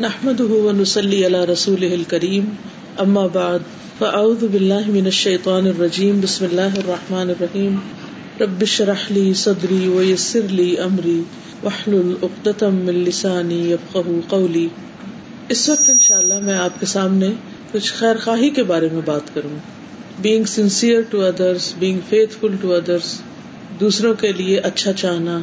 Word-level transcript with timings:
نحمد 0.00 0.40
ونسلی 0.40 1.24
علی 1.26 1.38
رسول 1.46 2.02
کریم 2.08 2.44
اما 2.98 3.26
بعد 3.26 3.64
فاعوذ 3.98 4.42
باللہ 4.44 4.88
من 4.88 5.04
الشیطان 5.04 5.66
الرجیم 5.66 6.20
بسم 6.20 6.44
اللہ 6.44 6.76
الرحمن 6.76 7.30
الرحیم 7.30 7.78
رب 8.40 8.64
شرح 8.64 9.06
لی 9.10 9.32
صدری 9.34 9.88
ویسر 9.88 10.46
لی 10.50 10.66
امری 10.78 11.22
وحلل 11.64 12.12
اقدتم 12.22 12.76
من 12.84 13.00
لسانی 13.04 13.58
یفقہ 13.70 14.12
قولی 14.28 14.66
اس 15.48 15.68
وقت 15.68 15.90
انشاءاللہ 15.90 16.38
میں 16.42 16.54
آپ 16.56 16.78
کے 16.80 16.86
سامنے 16.86 17.30
کچھ 17.72 17.92
خیر 17.92 18.16
خواہی 18.24 18.50
کے 18.50 18.62
بارے 18.62 18.88
میں 18.92 19.02
بات 19.04 19.34
کروں. 19.34 19.56
Being 20.20 20.44
sincere 20.44 21.00
to 21.10 21.24
others 21.24 21.72
being 21.78 21.98
faithful 22.40 22.54
to 22.60 22.74
others 22.74 23.10
دوسروں 23.80 24.14
کے 24.14 24.32
لیے 24.32 24.58
اچھا 24.60 24.92
چاہنا، 24.92 25.38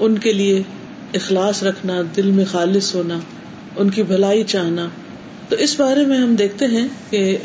ان 0.00 0.18
کے 0.18 0.32
لیے 0.32 0.62
اخلاص 1.14 1.62
رکھنا، 1.62 2.00
دل 2.16 2.30
میں 2.30 2.44
خالص 2.44 2.94
ہونا 2.94 3.18
ان 3.80 3.90
کی 3.90 4.02
بھلائی 4.02 4.44
چاہنا۔ 4.44 4.88
تو 5.48 5.56
اس 5.56 5.80
بارے 5.80 6.06
میں 6.06 6.18
ہم 6.18 6.34
دیکھتے 6.34 6.66
ہیں 6.66 6.88
کہ 7.10 7.36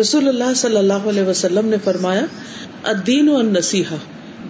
رسول 0.00 0.28
اللہ 0.28 0.54
صلی 0.56 0.76
اللہ 0.76 0.92
علیہ 0.92 1.22
وسلم 1.22 1.68
نے 1.68 1.76
فرمایا 1.84 2.26
ادین 2.82 3.28
و 3.28 3.42
نصیحا 3.42 3.96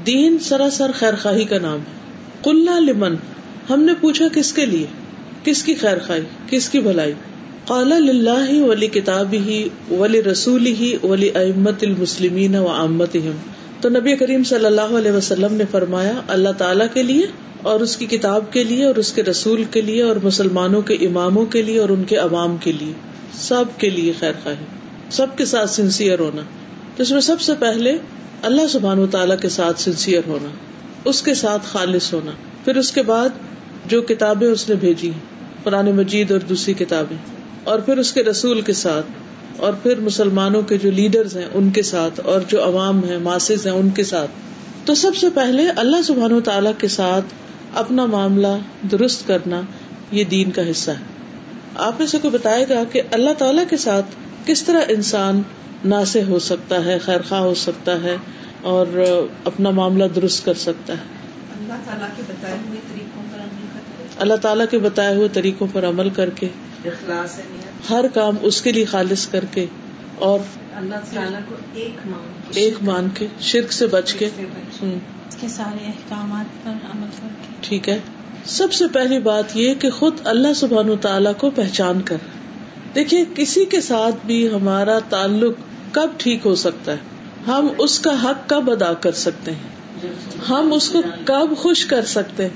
دین 0.07 0.39
سراسر 0.39 0.91
خیر 0.99 1.15
خواہی 1.23 1.45
کا 1.45 1.59
نام 1.59 1.79
ہے۔ 1.79 1.97
کلّا 2.43 2.79
لمن، 2.79 3.15
ہم 3.71 3.83
نے 3.83 3.93
پوچھا 4.01 4.25
کس 4.35 4.53
کے 4.53 4.67
لیے؟ 4.67 4.87
کس 5.45 5.63
کی 5.63 5.75
خیر 5.75 5.99
خواہی 6.07 6.23
کس 6.51 6.69
کی 6.69 6.81
بھلائی؟ 6.81 7.13
قال 7.67 7.93
اللہ 7.93 8.63
ولی 8.63 8.87
کتاب 8.87 9.33
ہی 9.33 9.69
ولی 9.91 10.23
رسول 10.23 10.67
ہی 10.67 10.97
ولی 11.03 11.29
امت 11.35 11.83
المسلمین 11.83 12.57
و 12.57 12.69
امت 12.69 13.17
تو 13.81 13.89
نبی 13.89 14.17
کریم 14.17 14.45
صلی 14.45 14.67
اللہ 14.67 14.81
علیہ 14.81 15.13
وسلم 15.13 15.55
نے 15.55 15.65
فرمایا، 15.71 16.21
اللہ 16.29 16.49
تعالیٰ 16.59 16.87
کے 16.95 17.03
لیے 17.03 17.27
اور 17.63 17.81
اس 17.81 17.97
کی 17.97 18.07
کتاب 18.07 18.53
کے 18.53 18.65
لیے 18.65 18.85
اور 18.85 18.95
اس 18.95 19.13
کے 19.13 19.23
رسول 19.23 19.65
کے 19.65 19.81
لیے 19.81 20.03
اور 20.03 20.17
مسلمانوں 20.23 20.83
کے 20.83 20.95
اماموں 20.95 21.47
کے 21.47 21.63
لیے 21.63 21.79
اور 21.79 21.89
ان 21.89 22.05
کے 22.05 22.17
عوام 22.17 22.57
کے 22.57 22.73
لیے، 22.73 22.93
سب 23.33 23.65
کے 23.79 23.91
لیے 23.91 24.13
خیر 24.19 24.33
خواہ 24.43 24.55
سب 25.11 25.27
کے 25.37 25.45
ساتھ 25.45 25.71
سنسیئر 25.71 26.19
ہونا۔ 26.19 26.43
تو 26.97 27.03
اس 27.03 27.11
میں 27.11 27.21
سب 27.21 27.41
سے 27.41 27.53
پہلے 27.59 27.99
اللہ 28.43 28.67
سبحان 28.73 28.99
و 28.99 29.07
تعالیٰ 29.07 29.39
کے 29.39 29.49
ساتھ 29.49 29.81
سنسیئر 29.81 30.23
ہونا، 30.27 30.49
اس 31.05 31.23
کے 31.23 31.35
ساتھ 31.35 31.63
خالص 31.67 32.13
ہونا۔ 32.13 32.31
پھر 32.65 32.77
اس 32.77 32.93
کے 32.93 33.03
بعد 33.03 33.29
جو 33.87 34.03
کتابیں 34.03 34.49
اس 34.49 34.69
نے 34.69 34.75
بھیجی، 34.75 35.11
قرآن 35.65 35.91
مجید 35.91 36.33
اور 36.33 36.41
دوسری 36.41 36.75
کتابیں۔ 36.75 37.17
اور 37.65 37.79
پھر 37.79 37.99
اس 37.99 38.13
کے 38.13 38.25
رسول 38.25 38.61
کے 38.61 38.73
ساتھ۔ 38.73 39.07
اور 39.57 39.73
پھر 39.73 40.01
مسلمانوں 40.01 40.63
کے 40.63 40.79
جو 40.79 40.91
لیڈرز 40.91 41.37
ہیں 41.37 41.49
ان 41.55 41.71
کے 41.71 41.83
ساتھ 41.83 42.21
اور 42.25 42.41
جو 42.49 42.65
عوام 42.65 43.05
ہیں 43.05 43.19
ماسز 43.19 43.67
ہیں 43.67 43.75
ان 43.75 43.91
کے 43.91 44.05
ساتھ۔ 44.05 44.31
تو 44.85 44.95
سب 44.95 45.17
سے 45.17 45.27
پہلے 45.35 45.71
اللہ 45.77 46.03
سبحان 46.03 46.33
و 46.33 46.41
تعالیٰ 46.41 46.73
کے 46.79 46.89
ساتھ 46.89 47.25
اپنا 47.75 48.07
معاملہ 48.07 48.47
درست 48.91 49.27
کرنا 49.27 49.61
یہ 50.11 50.25
دین 50.25 50.51
کا 50.51 50.71
حصہ 50.71 50.91
ہے۔ 50.91 51.05
آپ 51.75 52.01
نے 52.01 52.07
سے 52.07 52.19
کو 52.23 52.31
بتائے 52.31 52.67
گا 52.69 52.85
کہ 52.93 53.03
اللہ 53.11 53.31
تعالی 53.39 53.63
کے 53.71 53.77
ساتھ 53.77 54.07
کس 54.47 54.63
طرح 54.63 54.81
انسان 54.89 55.43
ناسے 55.85 56.23
ہو 56.23 56.39
سکتا 56.39 56.85
ہے 56.85 56.99
خیر 56.99 57.21
خواہ 57.29 57.41
ہو 57.41 57.55
سکتا 57.55 58.03
ہے 58.03 58.17
اور 58.63 58.87
اپنا 59.45 59.71
معاملہ 59.71 60.05
درست 60.05 60.45
کر 60.45 60.55
سکتا 60.55 60.93
ہے۔ 60.93 61.03
اللہ 61.61 61.75
تعالیٰ 61.85 62.09
کے 62.17 62.23
بتائے 62.29 62.59
ہوئے 62.69 62.81
طریقوں 62.95 63.23
پر 63.33 63.39
عمل 63.39 63.67
اللہ 64.19 64.35
تعالیٰ 64.35 64.67
کے 64.71 64.79
بتائے 64.79 65.15
ہوئے 65.15 65.29
طریقوں 65.33 65.67
پر 65.73 65.85
عمل 65.85 66.11
کر 66.11 66.31
کے۔ 66.31 66.49
ہر 67.91 68.05
کام 68.15 68.35
اس 68.43 68.63
کے 68.63 68.73
لیے 68.73 68.85
خالص 68.85 69.29
کر 69.29 69.45
کے 69.45 69.67
اور 70.19 70.39
اللہ 70.75 70.95
تعالیٰ 71.15 71.41
کو 71.49 71.55
ایک 72.55 72.83
مان 72.83 73.09
کے 73.15 73.27
شرک 73.41 73.73
سے 73.73 73.87
بچ 73.87 74.15
کے۔ 74.15 74.29
کے۔ 74.37 75.49
سارے 75.49 75.87
احکامات 75.87 76.65
پر 76.65 76.71
عمل 76.71 77.07
کر 77.21 77.29
کے۔ 77.43 77.55
ٹھیک 77.61 77.89
ہے۔ 77.89 77.99
سب 78.45 78.73
سے 78.73 78.85
پہلی 78.93 79.19
بات 79.19 79.57
یہ 79.57 79.75
کہ 79.75 79.91
خود 79.91 80.15
اللہ 80.25 80.55
سبحان 80.57 80.89
تعالیٰ 81.01 81.33
کو 81.39 81.51
پہچان 81.51 82.01
کر۔ 82.01 82.17
دیکھیے 82.95 83.25
کسی 83.35 83.65
کے 83.65 83.81
ساتھ 83.81 84.27
بھی 84.27 84.53
ہمارا 84.53 84.99
تعلق 84.99 85.55
کب 85.95 86.11
ٹھیک 86.17 86.47
ہو 86.47 86.55
سکتا 86.55 86.93
ہے؟ 86.93 86.97
ہم 87.47 87.69
اس 87.79 87.99
کا 87.99 88.25
حق 88.25 88.49
کب 88.49 88.71
ادا 88.71 88.93
کر 88.95 89.13
سکتے 89.13 89.51
ہیں؟ 89.51 89.77
ہم 90.49 90.73
اس 90.73 90.89
کو 90.89 91.03
کب 91.25 91.57
خوش 91.57 91.87
کر 91.87 92.05
سکتے 92.05 92.43
ہیں؟ 92.43 92.51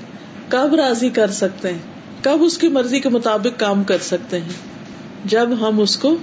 کب 0.49 0.75
راضی 0.75 1.09
کر 1.09 1.31
سکتے 1.31 1.71
ہیں؟ 1.71 1.79
کب 2.21 2.37
اس 2.41 2.57
کی 2.57 2.67
مرضی 2.67 2.99
کے 2.99 3.09
مطابق 3.09 3.59
کام 3.59 3.83
کر 3.83 3.97
سکتے 3.97 4.39
ہیں؟ 4.39 4.49
جب 5.25 5.49
ہم 5.61 5.79
اس 5.79 5.97
کو 5.97 6.15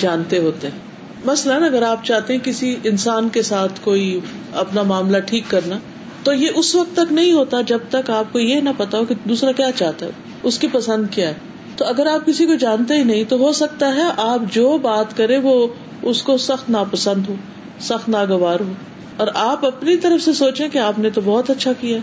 جانتے 0.00 0.38
ہوتے 0.38 0.68
ہیں۔ 0.68 0.78
مثلاً 1.24 1.62
اگر 1.62 1.82
آپ 1.82 2.04
چاہتے 2.04 2.32
ہیں 2.32 2.40
کسی 2.44 2.76
انسان 2.84 3.28
کے 3.28 3.42
ساتھ 3.42 3.80
کوئی 3.84 4.20
اپنا 4.54 4.82
معاملہ 4.82 5.18
ٹھیک 5.18 5.44
کرنا، 5.48 5.78
تو 6.22 6.32
یہ 6.32 6.48
اس 6.54 6.74
وقت 6.74 6.96
تک 6.96 7.12
نہیں 7.12 7.32
ہوتا 7.32 7.60
جب 7.60 7.78
تک 7.90 8.10
آپ 8.10 8.32
کو 8.32 8.38
یہ 8.38 8.60
نہ 8.60 8.70
پتا 8.76 8.98
ہو 8.98 9.04
کہ 9.04 9.14
دوسرا 9.24 9.52
کیا 9.52 9.72
چاہتا 9.76 10.06
ہے، 10.06 10.10
اس 10.42 10.58
کی 10.58 10.66
پسند 10.72 11.04
کیا 11.10 11.28
ہے۔ 11.28 11.34
تو 11.76 11.84
اگر 11.84 12.06
آپ 12.06 12.26
کسی 12.26 12.46
کو 12.46 12.54
جانتے 12.54 12.94
ہی 12.94 13.04
نہیں، 13.04 13.24
تو 13.28 13.36
ہو 13.36 13.52
سکتا 13.52 13.94
ہے 13.94 14.02
آپ 14.16 14.54
جو 14.54 14.78
بات 14.82 15.16
کرے 15.16 15.38
وہ 15.38 15.66
اس 16.02 16.22
کو 16.22 16.36
سخت 16.36 16.70
ناپسند 16.70 17.28
ہو، 17.28 17.34
سخت 17.80 18.08
ناگوار 18.08 18.60
ہو۔ 18.60 18.72
اور 19.16 19.28
آپ 19.34 19.66
اپنی 19.66 19.96
طرف 19.96 20.24
سے 20.24 20.32
سوچیں 20.32 20.68
کہ 20.68 20.78
آپ 20.78 20.98
نے 20.98 21.10
تو 21.10 21.20
بہت 21.24 21.50
اچھا 21.50 21.72
کیا 21.80 21.98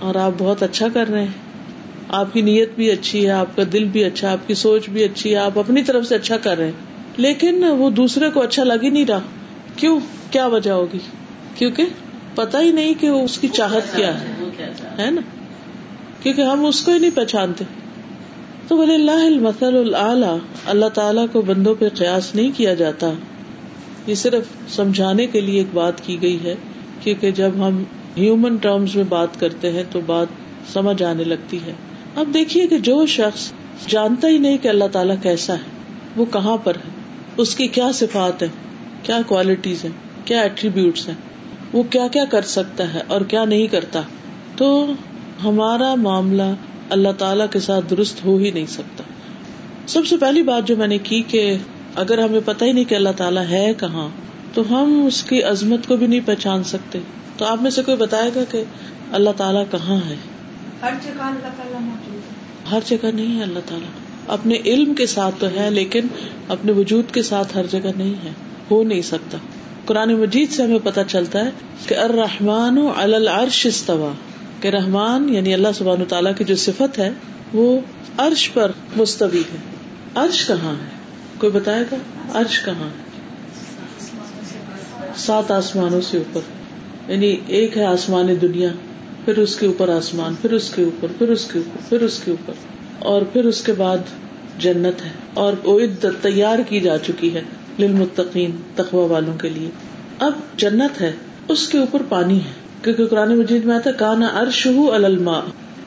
اور 0.00 0.14
آپ 0.14 0.32
بہت 0.38 0.62
اچھا 0.62 0.88
کر 0.94 1.08
رہے 1.08 1.20
ہیں۔ 1.20 1.51
آپ 2.12 2.32
کی 2.32 2.40
نیت 2.40 2.70
بھی 2.76 2.90
اچھی 2.90 3.26
ہے، 3.26 3.30
آپ 3.30 3.56
کا 3.56 3.62
دل 3.72 3.84
بھی 3.84 4.04
اچھا 4.04 4.32
آپ 4.32 4.48
کی 4.48 4.54
سوچ 4.54 4.88
بھی 4.88 5.04
اچھی 5.04 5.30
ہے، 5.30 5.36
آپ 5.36 5.58
اپنی 5.58 5.82
طرف 5.82 6.06
سے 6.06 6.14
اچھا 6.14 6.36
کر 6.36 6.58
رہے 6.58 6.64
ہیں۔ 6.64 6.72
لیکن 7.16 7.64
وہ 7.64 7.90
دوسرے 7.90 8.30
کو 8.30 8.42
اچھا 8.42 8.64
لگ 8.64 8.72
ہی 8.82 8.88
نہیں 8.88 9.06
رہا۔ 9.06 9.20
کیوں؟ 9.76 10.00
کیا 10.30 10.46
وجہ 10.46 10.70
ہوگی؟ 10.70 10.98
کیونکہ 11.54 11.84
پتا 12.34 12.60
ہی 12.60 12.72
نہیں 12.72 12.94
کہ 13.00 13.06
اس 13.06 13.38
کی 13.38 13.48
چاہت 13.48 13.96
کیا 13.96 14.20
ہے۔ 14.20 15.10
نا؟ 15.10 15.20
کیونکہ 16.22 16.40
ہم 16.40 16.66
اس 16.66 16.84
کو 16.84 16.92
ہی 16.92 16.98
نہیں 16.98 17.10
پہچانتے۔ 17.14 17.64
تو 18.68 18.76
بولے 18.76 18.94
اللہ 18.94 19.10
المسل 19.10 19.94
اللہ 19.94 20.36
اللہ 20.66 20.88
تعالیٰ 20.94 21.26
کو 21.32 21.42
بندوں 21.42 21.74
پہ 21.78 21.88
قیاس 21.88 22.34
نہیں 22.34 22.50
کیا 22.56 22.74
جاتا۔ 22.74 23.12
یہ 24.06 24.14
صرف 24.14 24.44
سمجھانے 24.68 25.26
کے 25.26 25.40
لیے 25.40 25.58
ایک 25.58 25.66
بات 25.74 26.04
کی 26.04 26.22
گئی 26.22 26.38
ہے 26.44 26.54
کیونکہ 27.00 27.30
جب 27.30 27.50
ہم 27.58 27.82
ہیومن 28.16 28.56
ٹرمز 28.56 28.96
میں 28.96 29.04
بات 29.04 29.40
کرتے 29.40 29.72
ہیں 29.72 29.82
تو 29.90 30.00
بات 30.06 30.26
سمجھ 30.72 31.02
آنے 31.02 31.24
لگتی 31.24 31.58
ہے۔ 31.66 31.72
اب 32.16 32.34
دیکھیے 32.34 32.66
کہ 32.66 32.78
جو 32.78 33.06
شخص 33.06 33.52
جانتا 33.88 34.28
ہی 34.28 34.38
نہیں 34.38 34.58
کہ 34.58 34.68
اللہ 34.68 34.84
تعالیٰ 34.92 35.16
کیسا 35.22 35.52
ہے، 35.52 35.70
وہ 36.16 36.24
کہاں 36.24 36.56
پر 36.56 36.74
ہے؟ 36.74 36.90
اس 37.36 37.54
کی 37.54 37.66
کیا 37.66 37.92
صفات 37.94 38.42
ہے 38.42 38.48
کیا 39.02 39.18
کوالٹیز 39.26 39.84
ہیں؟ 39.84 39.92
کیا 40.24 40.40
ایٹریبیوٹس 40.40 41.08
ہیں؟ 41.08 41.14
وہ 41.72 41.82
کیا 41.82 42.08
کیا 42.08 42.24
کر 42.24 42.42
سکتا 42.42 42.94
ہے 42.94 43.02
اور 43.06 43.20
کیا 43.20 43.44
نہیں 43.44 43.66
کرتا؟ 43.66 44.00
تو 44.56 44.92
ہمارا 45.44 45.94
معاملہ 45.94 46.42
اللہ 46.90 47.08
تعالی 47.18 47.44
کے 47.50 47.60
ساتھ 47.60 47.90
درست 47.90 48.24
ہو 48.24 48.36
ہی 48.36 48.50
نہیں 48.50 48.66
سکتا۔ 48.66 49.04
سب 49.86 50.06
سے 50.06 50.16
پہلی 50.16 50.42
بات 50.42 50.68
جو 50.68 50.76
میں 50.76 50.86
نے 50.86 50.98
کی 50.98 51.22
کہ 51.28 51.56
اگر 51.96 52.18
ہمیں 52.18 52.40
پتہ 52.44 52.64
ہی 52.64 52.72
نہیں 52.72 52.84
کہ 52.84 52.94
اللہ 52.94 53.08
تعالیٰ 53.16 53.46
ہے 53.50 53.72
کہاں، 53.78 54.08
تو 54.54 54.62
ہم 54.70 55.04
اس 55.06 55.22
کی 55.22 55.42
عظمت 55.42 55.86
کو 55.86 55.96
بھی 55.96 56.06
نہیں 56.06 56.20
پہچان 56.24 56.64
سکتے۔ 56.64 56.98
تو 57.36 57.44
آپ 57.44 57.62
میں 57.62 57.70
سے 57.70 57.82
کوئی 57.82 57.96
بتائے 57.96 58.30
گا 58.34 58.44
کہ 58.50 58.64
اللہ 59.12 59.30
تعالیٰ 59.36 59.64
کہاں 59.70 60.00
ہے؟ 60.08 60.16
ہر 60.82 60.90
جگہ 61.04 61.22
اللہ 61.22 61.48
تعالیٰ 61.56 61.80
ہر 62.72 62.80
جگہ 62.86 63.06
نہیں 63.14 63.38
ہے 63.38 63.42
اللہ 63.42 63.58
تعالیٰ۔ 63.66 63.88
اپنے 64.26 64.54
علم 64.64 64.94
کے 64.94 65.06
ساتھ 65.06 65.34
تو 65.38 65.46
ہے، 65.56 65.70
لیکن 65.70 66.00
اپنے 66.48 66.72
وجود 66.72 67.14
کے 67.14 67.22
ساتھ 67.22 67.56
ہر 67.56 67.66
جگہ 67.70 67.90
نہیں 67.96 68.14
ہے۔ 68.24 68.30
ہو 68.70 68.82
نہیں 68.82 69.02
سکتا۔ 69.02 69.38
قرآن 69.84 70.14
مجید 70.14 70.52
سے 70.52 70.62
ہمیں 70.62 70.78
پتا 70.84 71.04
چلتا 71.04 71.44
ہے 71.44 71.50
کہ 71.86 71.94
الرحمان 71.94 72.78
العرش 72.96 73.66
استوا 73.66 74.12
کہ 74.60 74.68
رحمان 74.68 75.28
یعنی 75.28 75.54
اللہ 75.54 75.68
سبحان 75.74 76.04
تعالیٰ 76.08 76.32
کی 76.38 76.44
جو 76.44 76.56
صفت 76.56 76.98
ہے، 76.98 77.10
وہ 77.54 77.80
عرش 78.18 78.50
پر 78.52 78.72
مستوی 78.96 79.40
ہے۔ 79.40 79.56
عرش 80.14 80.46
کہاں 80.46 80.72
ہے؟ 80.72 80.88
کوئی 81.38 81.52
بتائے 81.52 81.84
گا؟ 81.92 81.96
عرش 82.34 82.64
کہاں 82.64 82.84
ہے؟ 82.84 83.12
سات 85.16 85.50
آسمانوں 85.50 86.00
سے 86.00 86.18
اوپر۔ 86.18 86.40
یعنی 87.12 87.36
ایک 87.46 87.76
ہے 87.76 87.84
آسمان 87.84 88.28
دنیا۔ 88.42 88.68
پھر 89.24 89.38
اس 89.38 89.56
کے 89.56 89.66
اوپر 89.66 89.88
آسمان، 89.88 90.34
پھر 90.42 90.52
اس 90.52 90.70
کے 90.70 90.82
اوپر، 90.82 91.08
پھر 91.18 91.28
اس 91.28 91.44
کے 91.52 91.58
اوپر، 91.58 91.80
پھر 91.88 92.00
اس 92.00 92.20
کے 92.24 92.30
اوپر، 92.30 92.54
اور 92.98 93.22
پھر 93.22 93.44
اس 93.44 93.62
کے 93.62 93.72
بعد 93.72 93.98
جنت 94.58 95.02
ہے، 95.04 95.10
اور 95.34 95.52
عدت 95.64 96.06
تیار 96.20 96.58
کی 96.58 96.80
جا 96.80 96.98
چکی 96.98 97.34
ہے 97.34 97.42
للمتقین 97.78 98.50
تقوا 98.74 99.06
والوں 99.06 99.38
کے 99.38 99.48
لیے۔ 99.48 99.70
اب 100.18 100.32
جنت 100.56 101.00
ہے، 101.00 101.12
اس 101.48 101.68
کے 101.68 101.78
اوپر 101.78 102.02
پانی 102.08 102.38
ہے، 102.38 102.50
کیونکہ 102.82 103.06
قرآن 103.06 103.38
مجید 103.38 103.64
میں 103.64 103.74
آتا 103.74 103.90
کانا 103.90 104.26
ارش 104.26 104.66
الما 104.92 105.38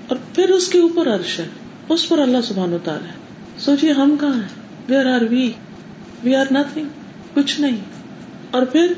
اور 0.08 0.16
پھر 0.36 0.50
اس 0.50 0.68
کے 0.68 0.80
اوپر 0.80 1.16
عرش 1.16 1.40
ہے، 1.40 1.48
اس 1.90 2.10
پر 2.10 2.20
اللہ 2.20 2.38
سبحان 2.44 2.74
و 2.74 2.78
تعالیٰ 2.84 3.08
ہے۔ 3.08 3.14
سوچیے 3.58 3.92
ہم 3.92 4.16
کہاں 4.22 4.34
ہیں؟ 4.34 4.90
Where 4.90 5.06
are 5.06 5.22
we 5.30 5.52
we 6.24 6.36
are 6.36 6.46
nothing 6.52 6.86
کچھ 7.34 7.62
نہیں۔ 7.62 7.78
اور 8.52 8.62
پھر 8.62 8.94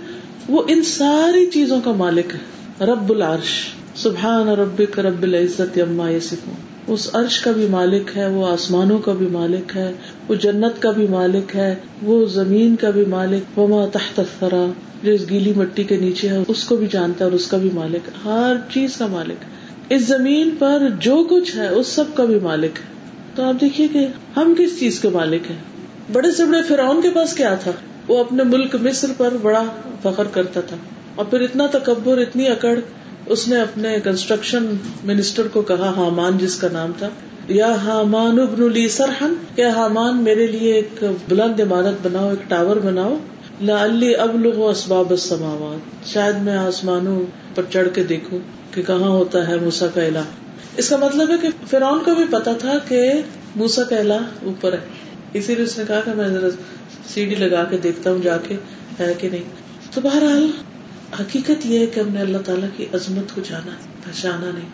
وہ 0.49 0.63
ان 0.67 0.83
ساری 0.83 1.45
چیزوں 1.45 1.81
کا 1.81 1.91
مالک 1.91 2.35
ہے، 2.35 2.85
رب 2.85 3.09
العرش۔ 3.09 3.65
سبحان 3.97 4.49
رب 4.49 4.81
رب 4.99 5.23
العزت 5.23 5.77
اما 5.77 6.09
یسفون 6.09 6.53
اس 6.87 7.09
عرش 7.13 7.39
کا 7.39 7.51
بھی 7.51 7.67
مالک 7.67 8.17
ہے، 8.17 8.27
وہ 8.27 8.47
آسمانوں 8.47 8.99
کا 8.99 9.13
بھی 9.13 9.27
مالک 9.27 9.77
ہے، 9.77 9.91
وہ 10.27 10.35
جنت 10.35 10.81
کا 10.81 10.91
بھی 10.91 11.07
مالک 11.07 11.55
ہے، 11.55 11.75
وہ 12.01 12.25
زمین 12.25 12.75
کا 12.75 12.89
بھی 12.89 13.05
مالک۔ 13.05 13.59
وہ 13.59 13.87
تحت 13.87 14.21
فرا 14.39 14.71
جو 15.03 15.11
اس 15.11 15.29
گیلی 15.29 15.53
مٹی 15.55 15.83
کے 15.83 15.97
نیچے 15.97 16.27
ہے، 16.27 16.37
اس 16.47 16.63
کو 16.63 16.75
بھی 16.75 16.87
جانتا 16.91 17.25
ہے 17.25 17.29
اور 17.29 17.39
اس 17.39 17.47
کا 17.47 17.57
بھی 17.57 17.69
مالک۔ 17.73 18.09
ہر 18.25 18.55
چیز 18.73 18.95
کا 18.97 19.07
مالک 19.07 19.43
اس 19.89 20.07
زمین 20.07 20.49
پر 20.59 20.81
جو 20.99 21.27
کچھ 21.29 21.55
ہے، 21.55 21.67
اس 21.67 21.87
سب 21.87 22.05
کا 22.13 22.25
بھی 22.25 22.39
مالک 22.39 22.79
ہے۔ 22.79 22.93
تو 23.35 23.43
آپ 23.43 23.61
دیکھیے 23.61 23.87
کہ 23.87 24.07
ہم 24.37 24.53
کس 24.57 24.79
چیز 24.79 24.99
کے 24.99 25.09
مالک 25.09 25.51
ہیں؟ 25.51 25.57
بڑے 26.13 26.31
سے 26.31 26.45
بڑے 26.45 26.61
فرعون 26.61 27.01
کے 27.01 27.09
پاس 27.09 27.33
کیا 27.33 27.55
تھا؟ 27.55 27.71
وہ 28.07 28.19
اپنے 28.19 28.43
ملک 28.43 28.75
مصر 28.81 29.07
پر 29.17 29.33
بڑا 29.41 29.63
فخر 30.01 30.23
کرتا 30.31 30.61
تھا۔ 30.61 30.77
اور 31.15 31.25
پھر 31.25 31.41
اتنا 31.41 31.67
تکبر، 31.71 32.17
اتنی 32.17 32.47
اکڑ 32.47 32.79
اس 33.29 33.47
نے 33.47 33.61
اپنے 33.61 33.97
کنسٹرکشن 34.03 34.65
منسٹر 35.03 35.47
کو 35.47 35.61
کہا، 35.61 35.93
حامان 35.97 36.37
جس 36.37 36.55
کا 36.55 36.67
نام 36.71 36.91
تھا. 36.97 37.09
یا 37.47 37.75
حامان 37.75 38.39
ابن 38.39 38.71
لی 38.71 38.87
سرحن 38.87 39.33
کیا 39.55 39.69
حامان 39.69 40.23
میرے 40.23 40.47
لیے 40.47 40.73
ایک 40.73 41.03
بلند 41.29 41.59
عمارت 41.59 42.07
بناؤ، 42.07 42.29
ایک 42.29 42.49
ٹاور 42.49 42.75
بناؤ. 42.75 43.17
لی 43.91 44.15
اب 44.15 44.41
لوگ 44.41 44.59
اسباب 44.59 45.09
السماوات. 45.09 46.07
شاید 46.07 46.35
میں 46.35 46.57
آسمانوں 46.57 47.23
پر 47.55 47.63
چڑھ 47.73 47.87
کے 47.93 48.03
دیکھوں 48.03 48.39
کہ 48.71 48.81
کہاں 48.81 49.09
ہوتا 49.09 49.47
ہے 49.47 49.55
موسا 49.55 49.87
کا 49.87 50.03
الہ. 50.03 50.19
اس 50.77 50.89
کا 50.89 50.97
مطلب 50.97 51.31
ہے 51.31 51.35
کہ 51.41 51.47
فرعون 51.69 51.99
کو 52.05 52.15
بھی 52.15 52.23
پتا 52.29 52.53
تھا 52.53 52.73
کہ 52.87 53.11
موسا 53.55 53.83
کا 53.83 53.95
الہ 53.95 54.13
اوپر 54.43 54.73
ہے۔ 54.73 54.77
اسی 55.33 55.55
لیے 55.55 55.63
اس 55.63 55.77
نے 55.77 55.83
کہا 55.87 55.99
کہ 56.05 56.11
میں 56.11 56.27
ذرا 56.27 56.49
سی 57.07 57.25
ڈی 57.25 57.35
لگا 57.35 57.63
کے 57.63 57.77
دیکھتا 57.77 58.11
ہوں 58.11 58.19
جا 58.23 58.37
کے، 58.37 58.55
ہے 58.99 59.13
کہ 59.17 59.29
نہیں۔ 59.29 59.43
تو 59.93 60.01
بہرحال 60.01 60.47
حقیقت 61.19 61.65
یہ 61.65 61.79
ہے 61.79 61.87
کہ 61.87 61.99
ہم 61.99 62.09
نے 62.09 62.21
اللہ 62.21 62.37
تعالیٰ 62.37 62.69
کی 62.77 62.85
عظمت 62.93 63.35
کو 63.35 63.41
جانا، 63.49 63.71
پہچانا 64.05 64.51
نہیں۔ 64.53 64.69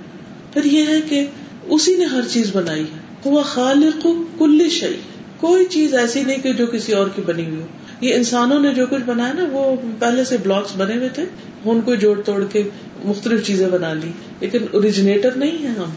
پھر 0.53 0.63
یہ 0.65 0.85
ہے 0.87 1.01
کہ 1.01 1.27
اسی 1.63 1.97
نے 1.97 2.05
ہر 2.05 2.21
چیز 2.31 2.49
بنائی 2.53 2.81
ہے۔ 2.81 2.99
وہ 3.25 3.43
خالق 3.43 4.07
کل 4.37 4.69
شعی 4.69 4.93
کوئی 5.37 5.65
چیز 5.65 5.93
ایسی 5.93 6.23
نہیں 6.23 6.37
کہ 6.37 6.53
جو 6.53 6.67
کسی 6.67 6.93
اور 6.93 7.07
کی 7.15 7.21
بنی 7.21 7.45
ہوئی 7.45 7.61
ہو۔ 7.61 7.67
یہ 8.01 8.13
انسانوں 8.13 8.59
نے 8.59 8.73
جو 8.73 8.85
کچھ 8.85 9.03
بنایا 9.05 9.33
نا، 9.33 9.45
وہ 9.51 9.75
پہلے 9.99 10.23
سے 10.23 10.37
بلاکس 10.37 10.71
بنے 10.77 10.95
ہوئے 10.95 11.09
تھے۔ 11.09 11.25
ان 11.65 11.81
کو 11.81 11.95
جوڑ 11.95 12.21
توڑ 12.21 12.43
کے 12.51 12.63
مختلف 13.05 13.47
چیزیں 13.47 13.69
بنا 13.69 13.93
لی، 13.93 14.11
لیکن 14.39 14.59
اوریجنیٹر 14.71 15.31
نہیں 15.31 15.63
ہے 15.63 15.67
ہم۔ 15.67 15.89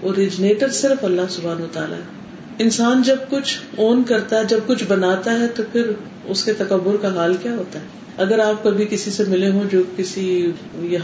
اوریجنیٹر 0.00 0.68
صرف 0.68 1.04
اللہ 1.04 1.22
سبحان 1.30 1.62
و 1.62 1.66
تعالیٰ 1.72 1.96
ہے 1.96 2.25
انسان 2.58 3.02
جب 3.02 3.16
کچھ 3.30 3.58
اون 3.76 4.02
کرتا 4.02 4.38
ہے، 4.38 4.44
جب 4.44 4.58
کچھ 4.66 4.84
بناتا 4.88 5.40
ہے، 5.40 5.46
تو 5.46 5.62
پھر 5.72 5.90
اس 6.24 6.44
کے 6.44 6.52
تکبر 6.52 6.96
کا 7.02 7.14
حال 7.14 7.36
کیا 7.42 7.52
ہوتا 7.52 7.78
ہے؟ 7.78 7.84
اگر 8.16 8.38
آپ 8.38 8.62
کبھی 8.62 8.86
کسی 8.90 9.10
سے 9.10 9.24
ملے 9.28 9.50
ہوں 9.50 9.62
جو 9.72 9.82
کسی 9.96 10.50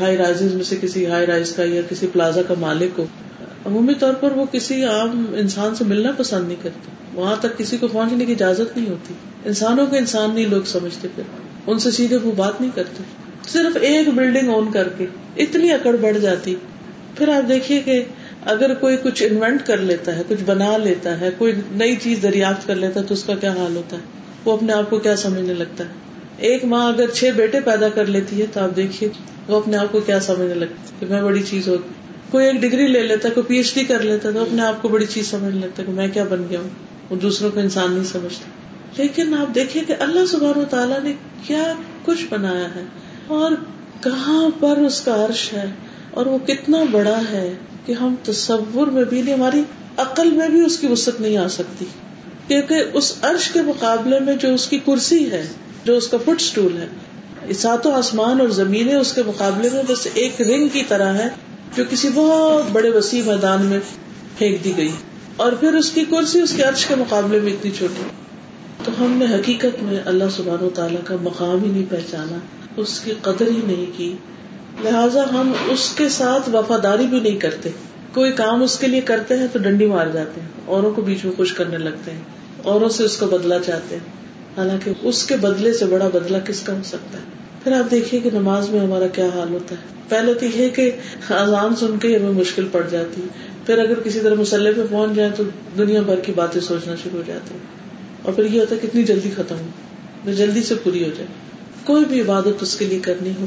ہائی 0.00 0.16
رائز 0.16 0.42
میں 0.42 0.64
سے 0.64 0.76
کسی 0.80 1.06
ہائی 1.06 1.26
رائز 1.26 1.52
کا 1.52 1.64
یا 1.64 1.80
کسی 1.88 2.06
پلازا 2.12 2.42
کا 2.48 2.54
مالک 2.60 2.98
ہو، 2.98 3.06
عمومی 3.66 3.94
طور 3.94 4.14
پر 4.14 4.32
وہ 4.32 4.44
کسی 4.52 4.84
عام 4.84 5.24
انسان 5.36 5.74
سے 5.74 5.84
ملنا 5.84 6.10
پسند 6.16 6.48
نہیں 6.48 6.62
کرتے۔ 6.62 6.90
وہاں 7.14 7.36
تک 7.40 7.58
کسی 7.58 7.76
کو 7.76 7.88
پہنچنے 7.88 8.24
کی 8.24 8.32
اجازت 8.32 8.76
نہیں 8.76 8.90
ہوتی۔ 8.90 9.14
انسانوں 9.44 9.86
کو 9.86 9.96
انسان 9.96 10.34
نہیں 10.34 10.46
لوگ 10.46 10.62
سمجھتے 10.66 11.08
پھر۔ 11.14 11.22
ان 11.66 11.78
سے 11.78 11.90
سیدھے 11.90 12.16
وہ 12.16 12.32
بات 12.32 12.60
نہیں 12.60 12.70
کرتے۔ 12.74 13.02
صرف 13.48 13.76
ایک 13.80 14.08
بلڈنگ 14.08 14.48
اون 14.48 14.72
کر 14.72 14.88
کے 14.98 15.06
اتنی 15.36 15.72
اکڑ 15.72 15.96
بڑھ 15.96 16.18
جاتی۔ 16.18 16.54
پھر 17.14 17.28
آپ 17.28 17.48
دیکھیے 17.48 17.80
کہ 17.80 18.04
اگر 18.44 18.74
کوئی 18.74 18.96
کچھ 19.02 19.22
انوینٹ 19.22 19.66
کر 19.66 19.76
لیتا 19.76 20.16
ہے، 20.16 20.22
کچھ 20.28 20.42
بنا 20.44 20.76
لیتا 20.76 21.20
ہے، 21.20 21.30
کوئی 21.38 21.52
نئی 21.72 21.96
چیز 21.96 22.18
دریافت 22.22 22.66
کر 22.66 22.74
لیتا 22.74 23.00
ہے، 23.00 23.06
تو 23.06 23.14
اس 23.14 23.24
کا 23.24 23.34
کیا 23.34 23.50
حال 23.50 23.76
ہوتا 23.76 23.96
ہے؟ 23.96 24.02
وہ 24.44 24.52
اپنے 24.52 24.72
آپ 24.72 24.90
کو 24.90 24.98
کیا 24.98 25.16
سمجھنے 25.16 25.54
لگتا 25.54 25.84
ہے؟ 25.84 25.88
ایک 26.38 26.64
ماں 26.64 26.88
اگر 26.88 27.10
چھ 27.10 27.30
بیٹے 27.36 27.60
پیدا 27.60 27.88
کر 27.88 28.06
لیتی 28.06 28.40
ہے، 28.40 28.46
تو 28.52 28.60
آپ 28.60 28.76
دیکھیے، 28.76 29.08
وہ 29.48 29.56
اپنے 29.56 29.76
آپ 29.76 29.92
کو 29.92 30.00
کیا 30.00 30.20
سمجھنے 30.20 30.54
لگتا 30.54 30.74
ہے؟ 30.74 30.90
کہ 31.00 31.06
میں 31.06 31.22
بڑی 31.22 31.42
چیز 31.42 31.68
ہوتی 31.68 31.88
کوئی 32.30 32.46
ایک 32.46 32.60
ڈگری 32.60 32.86
لے 32.86 33.02
لیتا 33.02 33.28
ہے، 33.28 33.34
کوئی 33.34 33.46
پی 33.46 33.56
ایچ 33.56 33.74
ڈی 33.74 33.84
کر 33.84 34.00
لیتا 34.00 34.28
ہے، 34.28 34.34
تو 34.34 34.42
اپنے 34.42 34.62
آپ 34.62 34.82
کو 34.82 34.88
بڑی 34.88 35.06
چیز 35.06 35.30
سمجھنے 35.30 35.60
لگتا 35.60 35.82
ہے 35.82 35.86
کہ 35.86 35.92
میں 35.92 36.08
کیا 36.08 36.24
بن 36.24 36.46
گیا 36.50 36.60
ہوں؟ 36.60 36.68
وہ 37.10 37.16
دوسروں 37.16 37.50
کو 37.50 37.60
انسان 37.60 37.92
نہیں 37.92 38.04
سمجھتا۔ 38.04 38.44
لیکن 39.02 39.34
آپ 39.34 39.54
دیکھیے 39.54 39.84
کہ 39.86 39.94
اللہ 40.00 40.26
سبحانہ 40.26 40.58
و 40.58 40.64
تعالیٰ 40.70 41.00
نے 41.00 41.12
کیا 41.46 41.74
کچھ 42.04 42.24
بنایا 42.30 42.74
ہے۔ 42.74 42.84
اور 43.26 43.52
کہاں 44.00 44.48
پر 44.60 44.76
اس 44.76 45.00
کا 45.00 45.24
عرش 45.24 45.52
ہے؟ 45.52 45.64
اور 46.10 46.26
وہ 46.26 46.38
کتنا 46.38 46.78
بڑا 46.90 47.20
ہے؟ 47.32 47.54
کہ 47.86 47.92
ہم 47.92 48.14
تصور 48.22 48.86
میں 48.86 49.04
بھی 49.04 49.22
نہیں، 49.22 49.34
ہماری 49.34 49.62
عقل 49.96 50.30
میں 50.30 50.48
بھی 50.48 50.60
اس 50.60 50.78
کی 50.78 50.86
وسط 50.86 51.20
نہیں 51.20 51.36
آ 51.36 51.48
سکتی۔ 51.48 51.84
کیونکہ 52.48 52.84
اس 52.92 53.14
عرش 53.22 53.48
کے 53.48 53.62
مقابلے 53.62 54.20
میں 54.20 54.36
جو 54.36 54.54
اس 54.54 54.68
کی 54.68 54.78
کرسی 54.78 55.30
ہے، 55.30 55.48
جو 55.84 55.96
اس 55.96 56.08
کا 56.08 56.16
فٹ 56.16 56.40
اسٹول 56.40 56.76
ہے 56.76 56.86
ساتوں 57.52 57.92
آسمان 57.92 58.40
اور 58.40 58.48
زمینیں 58.48 58.94
اس 58.94 59.12
کے 59.12 59.22
مقابلے 59.26 59.68
میں 59.72 59.82
بس 59.88 60.08
ایک 60.14 60.40
رنگ 60.40 60.68
کی 60.68 60.82
طرح 60.88 61.14
ہے 61.14 61.28
جو 61.76 61.84
کسی 61.90 62.08
بہت 62.14 62.70
بڑے 62.72 62.90
وسیع 62.90 63.22
میدان 63.26 63.66
میں 63.66 63.80
پھینک 64.38 64.64
دی 64.64 64.72
گئی۔ 64.76 64.92
اور 65.36 65.52
پھر 65.52 65.72
اس 65.72 65.90
کی 65.90 66.04
کرسی 66.10 66.40
اس 66.40 66.52
کے 66.56 66.62
عرش 66.62 66.86
کے 66.86 66.94
مقابلے 66.94 67.40
میں 67.40 67.52
اتنی 67.52 67.70
چھوٹی۔ 67.70 68.02
تو 68.84 68.92
ہم 68.98 69.12
نے 69.12 69.24
حقیقت 69.24 69.82
میں 69.82 70.00
اللہ 70.04 70.24
سبحانہ 70.36 70.64
و 70.64 70.70
تعالیٰ 70.70 71.04
کا 71.04 71.16
مقام 71.22 71.64
ہی 71.64 71.70
نہیں 71.70 71.84
پہچانا، 71.88 72.38
اس 72.76 73.00
کی 73.00 73.12
قدر 73.22 73.46
ہی 73.46 73.60
نہیں 73.64 73.86
کی۔ 73.96 74.16
لہٰذا 74.84 75.22
ہم 75.32 75.52
اس 75.68 75.94
کے 75.96 76.08
ساتھ 76.08 76.50
وفاداری 76.50 77.06
بھی 77.06 77.20
نہیں 77.20 77.36
کرتے۔ 77.36 77.70
کوئی 78.14 78.32
کام 78.32 78.62
اس 78.62 78.78
کے 78.78 78.86
لیے 78.86 79.00
کرتے 79.00 79.38
ہیں 79.38 79.46
تو 79.52 79.58
ڈنڈی 79.58 79.86
مار 79.86 80.06
جاتے 80.06 80.40
ہیں، 80.40 80.48
اوروں 80.66 80.92
کو 80.94 81.02
بیچ 81.02 81.24
میں 81.24 81.32
خوش 81.36 81.52
کرنے 81.52 81.78
لگتے 81.78 82.10
ہیں، 82.10 82.20
اوروں 82.62 82.88
سے 82.88 83.04
اس 83.04 83.16
کا 83.16 83.26
بدلا 83.26 83.58
چاہتے 83.58 83.94
ہیں۔ 83.94 84.22
حالانکہ 84.56 84.90
اس 85.02 85.26
کے 85.26 85.36
بدلے 85.36 85.72
سے 85.72 85.84
بڑا 85.84 86.08
بدلا 86.08 86.38
کس 86.38 86.60
کا 86.60 86.72
ہو 86.72 86.82
سکتا 86.84 87.18
ہے؟ 87.18 87.24
پھر 87.64 87.72
آپ 87.72 87.90
دیکھیے 87.90 88.20
کہ 88.20 88.30
نماز 88.32 88.68
میں 88.70 88.80
ہمارا 88.80 89.06
کیا 89.06 89.28
حال 89.34 89.52
ہوتا 89.52 89.74
ہے۔ 89.74 89.94
پہلے 90.08 90.34
تو 90.34 90.46
یہ 90.46 90.68
کہ 90.68 90.90
اذان 91.30 91.76
سن 91.76 91.98
کے 91.98 92.16
ہمیں 92.16 92.32
مشکل 92.32 92.68
پڑ 92.72 92.82
جاتی 92.90 93.22
پھر 93.66 93.78
اگر 93.78 94.00
کسی 94.00 94.20
طرح 94.20 94.34
مسلح 94.34 94.70
پہ 94.76 94.82
پہنچ 94.90 95.16
جائے 95.16 95.30
تو 95.36 95.44
دنیا 95.78 96.02
بھر 96.02 96.20
کی 96.20 96.32
باتیں 96.32 96.60
سوچنا 96.60 96.94
شروع 97.02 97.18
ہو 97.18 97.24
جاتی 97.26 97.54
اور 98.22 98.32
پھر 98.32 98.44
یہ 98.44 98.60
ہوتا 98.60 98.74
ہے 98.74 98.80
کتنی 98.86 99.02
جلدی 99.02 99.30
ختم 99.36 99.56
ہو 99.56 100.32
جلدی 100.32 100.62
سے 100.62 100.74
پوری 100.74 101.04
ہو 101.04 101.08
جائے۔ 101.08 101.26
کوئی 101.84 102.04
بھی 102.04 102.20
عبادت 102.20 102.62
اس 102.62 102.76
کے 102.76 102.84
لیے 102.84 102.98
کرنی 102.98 103.32
ہو۔ 103.40 103.46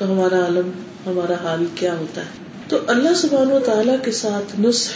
تو 0.00 0.06
ہمارا 0.12 0.40
عالم، 0.40 0.70
ہمارا 1.06 1.34
حال 1.44 1.64
کیا 1.74 1.94
ہوتا 1.98 2.20
ہے؟ 2.20 2.28
تو 2.68 2.78
اللہ 2.86 3.14
سبحان 3.14 3.52
و 3.52 3.58
تعالیٰ 3.60 3.96
کے 4.04 4.10
ساتھ 4.10 4.60
نسخ 4.60 4.92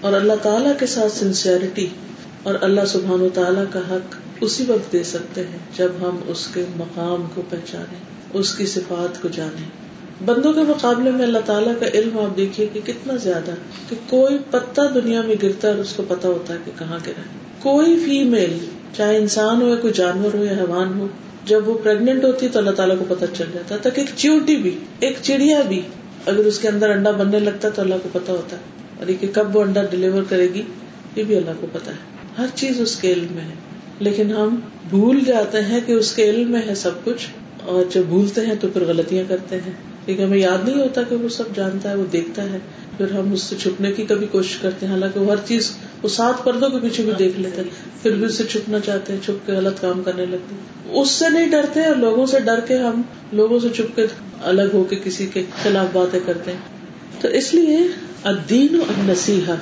اور 0.00 0.12
اللہ 0.12 0.32
تعالیٰ 0.42 0.72
کے 0.78 0.86
ساتھ 0.86 1.12
سنسیئرٹی 1.12 1.86
اور 2.42 2.54
اللہ 2.60 2.80
سبحان 2.86 3.20
و 3.20 3.28
تعالیٰ 3.34 3.64
کا 3.72 3.78
حق 3.90 4.14
اسی 4.40 4.64
وقت 4.68 4.92
دے 4.92 5.02
سکتے 5.02 5.40
ہیں 5.40 5.58
جب 5.76 5.88
ہم 6.00 6.16
اس 6.26 6.48
کے 6.54 6.64
مقام 6.76 7.26
کو 7.34 7.42
پہچانے 7.50 7.96
اس 8.34 8.54
کی 8.54 8.66
صفات 8.66 9.22
کو 9.22 9.28
جانے 9.28 9.68
بندوں 10.24 10.52
کے 10.52 10.60
مقابلے 10.60 11.10
میں 11.10 11.24
اللہ 11.24 11.46
تعالیٰ 11.46 11.72
کا 11.80 11.86
علم 11.94 12.18
آپ 12.18 12.36
دیکھیے 12.36 12.66
کہ 12.72 12.80
کتنا 12.86 13.16
زیادہ 13.16 13.50
کہ 13.88 13.96
کوئی 14.08 14.38
پتا 14.50 14.82
دنیا 14.94 15.22
میں 15.22 15.34
گرتا 15.42 15.68
ہے 15.68 15.72
اور 15.72 15.80
اس 15.80 15.92
کو 15.92 16.02
پتا 16.08 16.28
ہوتا 16.28 16.54
ہے 16.54 16.58
کہ 16.64 16.70
کہاں 16.78 16.98
گرا 17.06 17.22
کوئی 17.62 17.96
فیمل 18.04 18.58
چاہے 18.96 19.16
انسان 19.16 19.62
ہو 19.62 19.68
یا 19.68 19.76
کوئی 19.76 19.92
جانور 19.92 20.34
ہو 20.34 20.44
یا 20.44 20.52
حیوان 20.52 21.00
ہو 21.00 21.06
جب 21.50 21.68
وہ 21.68 21.78
پریگنٹ 21.84 22.24
ہوتی 22.24 22.46
ہے 22.46 22.50
تو 22.50 22.58
اللہ 22.58 22.70
تعالیٰ 22.70 22.98
کو 22.98 23.04
پتا 23.08 23.26
چل 23.26 23.44
جاتا 23.54 23.74
ہے 23.74 23.80
تک 23.80 23.98
ایک 23.98 24.08
چیوٹی 24.16 24.56
بھی، 24.56 24.78
ایک 25.00 25.16
چڑیا 25.22 25.60
بھی 25.60 25.82
اگر 26.26 26.38
اس 26.38 26.58
کے 26.58 26.68
اندر 26.68 26.90
انڈا 26.90 27.10
بننے 27.10 27.38
لگتا 27.38 27.68
ہے 27.68 27.72
تو 27.72 27.82
اللہ 27.82 27.94
کو 28.02 28.08
پتا 28.12 28.32
ہوتا 28.32 28.56
ہے۔ 28.56 28.62
اور 28.98 29.08
یہ 29.08 29.14
کہ 29.20 29.28
کب 29.34 29.56
وہ 29.56 29.62
انڈا 29.62 29.82
ڈلیور 29.82 30.22
کرے 30.28 30.48
گی، 30.54 30.62
یہ 31.16 31.24
بھی 31.24 31.36
اللہ 31.36 31.50
کو 31.60 31.66
پتا 31.72 31.90
ہے۔ 31.90 31.96
ہر 32.38 32.46
چیز 32.54 32.80
اس 32.80 32.96
کے 32.96 33.12
علم 33.12 33.26
میں 33.30 33.42
ہے۔ 33.42 33.54
لیکن 33.98 34.32
ہم 34.32 34.56
بھول 34.90 35.20
جاتے 35.20 35.60
ہیں 35.60 35.80
کہ 35.86 35.92
اس 35.92 36.12
کے 36.12 36.30
علم 36.30 36.50
میں 36.50 36.62
ہے 36.66 36.74
سب 36.74 36.90
کچھ 37.04 37.26
اور 37.62 37.84
جب 37.90 38.02
بھولتے 38.02 38.46
ہیں 38.46 38.54
تو 38.60 38.68
پھر 38.68 38.84
غلطیاں 38.84 39.24
کرتے 39.28 39.56
ہیں۔ 39.56 39.72
کیونکہ 40.04 40.22
ہمیں 40.22 40.38
یاد 40.38 40.68
نہیں 40.68 40.82
ہوتا 40.82 41.02
کہ 41.02 41.14
وہ 41.16 41.28
سب 41.28 41.44
جانتا 41.54 41.90
ہے، 41.90 41.94
وہ 41.94 42.04
دیکھتا 42.12 42.42
ہے۔ 42.42 42.58
پھر 42.96 43.10
ہم 43.10 43.32
اس 43.32 43.42
سے 43.42 43.56
چھپنے 43.56 43.92
کی 43.92 44.04
کبھی 44.08 44.26
کوشش 44.26 44.56
کرتے 44.56 44.86
ہیں، 44.86 44.92
حالانکہ 44.92 45.20
وہ 45.20 45.30
ہر 45.30 45.46
چیز، 45.46 45.76
وہ 46.02 46.08
سات 46.08 46.44
پردوں 46.44 46.70
کے 46.70 46.76
پیچھے 46.82 47.02
بھی 47.02 47.12
دیکھ 47.18 47.40
لیتے 47.40 47.62
ہیں۔ 47.62 47.68
پھر 48.02 48.10
بھی 48.10 48.24
اس 48.24 48.34
سے 48.34 48.44
چھپنا 48.44 48.80
چاہتے 48.80 49.12
ہیں، 49.12 49.20
چھپ 49.24 49.46
کے 49.46 49.52
غلط 49.52 49.80
کام 49.80 50.02
کرنے 50.02 50.26
لگتے 50.26 50.54
ہیں۔ 50.54 51.00
اس 51.00 51.10
سے 51.10 51.28
نہیں 51.28 51.48
ڈرتے 51.48 51.84
اور 51.84 51.96
لوگوں 51.96 52.26
سے 52.26 52.40
ڈر 52.40 52.60
کے 52.60 52.78
ہم 52.78 53.02
لوگوں 53.32 53.58
سے 53.60 53.68
چھپ 53.76 53.96
کے 53.96 54.06
الگ 54.42 54.62
ہو 54.72 54.84
کے 54.84 54.96
کسی 55.04 55.26
کے 55.26 55.42
خلاف 55.62 55.86
باتیں 55.92 56.20
کرتے 56.26 56.50
ہیں۔ 56.50 56.58
تو 57.20 57.28
اس 57.28 57.54
لیے 57.54 57.78
دین 58.48 58.80
و 58.80 58.82
نصیحا 58.98 59.54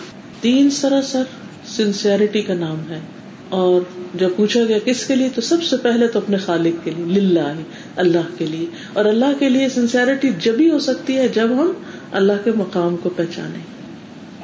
دین 0.42 0.70
سراسر 0.70 1.22
سنسیئرٹی 1.66 2.42
کا 2.42 2.54
نام 2.54 2.76
ہے۔ 2.88 3.00
اور 3.48 3.80
جب 4.14 4.30
پوچھا 4.36 4.64
گیا 4.64 4.78
کس 4.84 5.06
کے 5.06 5.14
لیے 5.14 5.28
تو 5.34 5.40
سب 5.40 5.62
سے 5.62 5.76
پہلے 5.76 6.06
تو 6.08 6.18
اپنے 6.18 6.36
خالق 6.36 6.84
کے 6.84 6.90
لیے 6.90 7.20
للہ 7.20 7.52
اللہ 7.96 8.38
کے 8.38 8.46
لیے۔ 8.46 8.66
اور 8.92 9.04
اللہ 9.04 9.38
کے 9.38 9.48
لیے 9.48 9.68
سنسیئرٹی 9.68 10.28
جبھی 10.38 10.70
ہو 10.70 10.78
سکتی 10.78 11.16
ہے 11.16 11.28
جب 11.28 11.44
ہم 11.44 11.72
اللہ 12.12 12.32
کے 12.44 12.50
مقام 12.56 12.96
کو 12.96 13.10
پہچانے 13.10 13.58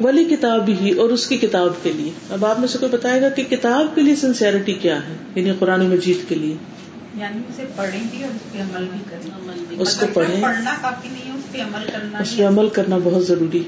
ولی 0.01 0.25
کتاب 0.25 0.71
ہی 0.81 0.91
اور 0.93 1.11
اس 1.11 1.27
کی 1.27 1.37
کتاب 1.37 1.69
کے 1.83 1.93
لیے۔ 1.93 2.11
اب 2.31 2.47
آپ 2.47 2.61
میں 2.61 2.69
سے 2.69 2.79
کوئی 2.79 2.93
بتائے 2.93 3.23
گا 3.23 3.29
کہ 3.29 3.43
کتاب 3.43 3.95
کے 3.95 4.01
لیے 4.01 4.17
سنسیئرٹی 4.17 4.73
کیا 4.73 4.97
ہے؟ 5.09 5.17
یعنی 5.35 5.53
قرآن 5.59 5.87
مجید 5.87 6.29
کے 6.29 6.35
لیے۔ 6.35 6.55
یعنی 7.15 7.41
اسے 7.49 7.65
پڑھیں 7.77 8.01
بھی 8.11 8.25
اور 8.25 8.35
اس 8.35 8.53
پہ 8.53 8.59
عمل 8.59 8.85
بھی 8.93 8.99
کریں۔ 9.11 9.83
اس 9.83 9.97
کو 9.97 10.07
پڑھیں۔ 10.15 10.43
پڑھنا 10.43 10.77
کافی 10.83 11.09
نہیں 11.09 11.33
ہے 11.33 11.39
اس 11.39 11.53
پہ 11.53 11.59
عمل 11.59 11.91
کرنا 11.93 12.19
اس 12.19 12.37
پہ 12.37 12.47
عمل 12.47 12.69
کرنا 12.69 12.99
بہت 13.05 13.27
ضروری 13.27 13.63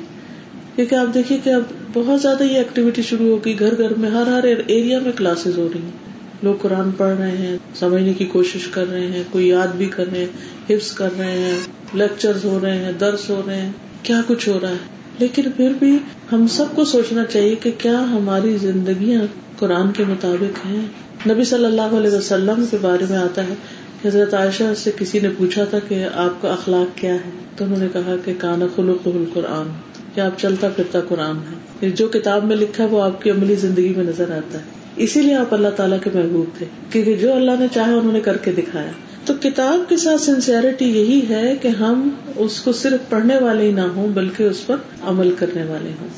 کیونکہ 0.76 0.94
آپ 0.94 1.14
دیکھیے 1.14 1.38
کہ 1.44 1.50
اب 1.50 1.62
بہت 1.92 2.22
زیادہ 2.22 2.42
یہ 2.42 2.56
ایکٹیویٹی 2.56 3.02
شروع 3.02 3.26
ہوگی 3.26 3.58
گھر 3.58 3.78
گھر 3.78 3.94
میں، 3.94 4.10
ہر 4.10 4.26
ہر 4.26 4.44
ایریا 4.66 4.98
میں 4.98 5.12
کلاسز 5.16 5.58
ہو 5.58 5.68
رہی 5.74 5.80
ہیں۔ 5.82 5.90
لوگ 6.42 6.54
قرآن 6.62 6.90
پڑھ 6.90 7.16
رہے 7.16 7.36
ہیں، 7.36 7.56
سمجھنے 7.74 8.12
کی 8.12 8.24
کوشش 8.24 8.66
کر 8.66 8.90
رہے 8.90 9.06
ہیں، 9.06 9.22
کوئی 9.30 9.48
یاد 9.48 9.68
بھی 9.68 9.86
کر 9.86 10.04
رہے 10.12 10.18
ہیں، 10.18 10.74
حفظ 10.74 10.92
کر 10.92 11.08
رہے 11.18 11.38
ہیں 11.38 11.58
لیکچر 11.94 12.32
ہو 12.44 12.58
رہے 12.62 12.84
ہیں، 12.84 12.92
درس 12.92 13.30
ہو 13.30 13.42
رہے 13.46 13.60
ہیں۔ 13.60 13.72
کیا 14.02 14.20
کچھ 14.26 14.48
ہو 14.48 14.58
رہا 14.62 14.68
ہے؟ 14.68 14.76
لیکن 15.18 15.42
پھر 15.56 15.72
بھی 15.78 15.98
ہم 16.32 16.46
سب 16.46 16.64
کو 16.74 16.84
سوچنا 16.84 17.24
چاہیے 17.24 17.54
کہ 17.54 17.70
کیا 17.78 18.00
ہماری 18.00 18.56
زندگیاں 18.56 19.22
قرآن 19.58 19.92
کے 19.92 20.04
مطابق 20.08 20.66
ہیں۔ 20.66 20.86
نبی 21.28 21.44
صلی 21.44 21.64
اللہ 21.64 21.82
علیہ 21.82 22.10
وسلم 22.10 22.64
کے 22.70 22.76
بارے 22.80 23.04
میں 23.10 23.18
آتا 23.18 23.42
ہے۔ 23.42 23.54
حضرت 24.04 24.34
عائشہ 24.34 24.74
سے 24.76 24.90
کسی 24.98 25.20
نے 25.20 25.28
پوچھا 25.38 25.64
تھا 25.64 25.78
کہ 25.88 26.04
آپ 26.14 26.42
کا 26.42 26.52
اخلاق 26.52 26.98
کیا 26.98 27.14
ہے؟ 27.14 27.30
تو 27.56 27.64
انہوں 27.64 27.78
نے 27.78 27.86
کہا 27.92 28.16
کہ 28.24 28.32
کانا 28.38 28.66
خلق 28.76 29.08
القرآن۔ 29.08 29.66
کہ 30.16 30.20
آپ 30.20 30.38
چلتا 30.38 30.68
پھرتا 30.68 31.00
قرآن 31.08 31.36
ہے۔ 31.36 31.90
جو 31.90 32.08
کتاب 32.08 32.44
میں 32.44 32.56
لکھا 32.56 32.84
ہے 32.84 32.88
وہ 32.88 33.02
آپ 33.02 33.22
کی 33.22 33.30
عملی 33.30 33.54
زندگی 33.54 33.94
میں 33.96 34.04
نظر 34.04 34.30
آتا 34.30 34.58
ہے۔ 34.58 34.64
اسی 34.96 35.22
لیے 35.22 35.34
آپ 35.34 35.54
اللہ 35.54 35.68
تعالیٰ 35.68 35.98
کے 36.04 36.10
محبوب 36.14 36.58
تھے۔ 36.58 36.66
کیونکہ 36.90 37.16
جو 37.16 37.34
اللہ 37.34 37.50
نے 37.60 37.66
چاہا 37.74 37.94
انہوں 37.94 38.12
نے 38.12 38.20
کر 38.20 38.36
کے 38.36 38.52
دکھایا۔ 38.52 38.90
تو 39.24 39.34
کتاب 39.42 39.88
کے 39.88 39.96
ساتھ 39.96 40.20
سنسیئرٹی 40.20 40.84
یہی 40.84 41.20
ہے 41.28 41.54
کہ 41.62 41.68
ہم 41.68 42.08
اس 42.36 42.60
کو 42.60 42.72
صرف 42.72 43.10
پڑھنے 43.10 43.38
والے 43.38 43.64
ہی 43.64 43.72
نہ 43.72 43.80
ہوں، 43.80 44.08
بلکہ 44.08 44.42
اس 44.42 44.66
پر 44.66 44.76
عمل 45.02 45.34
کرنے 45.38 45.64
والے 45.64 45.90
ہوں۔ 46.00 46.08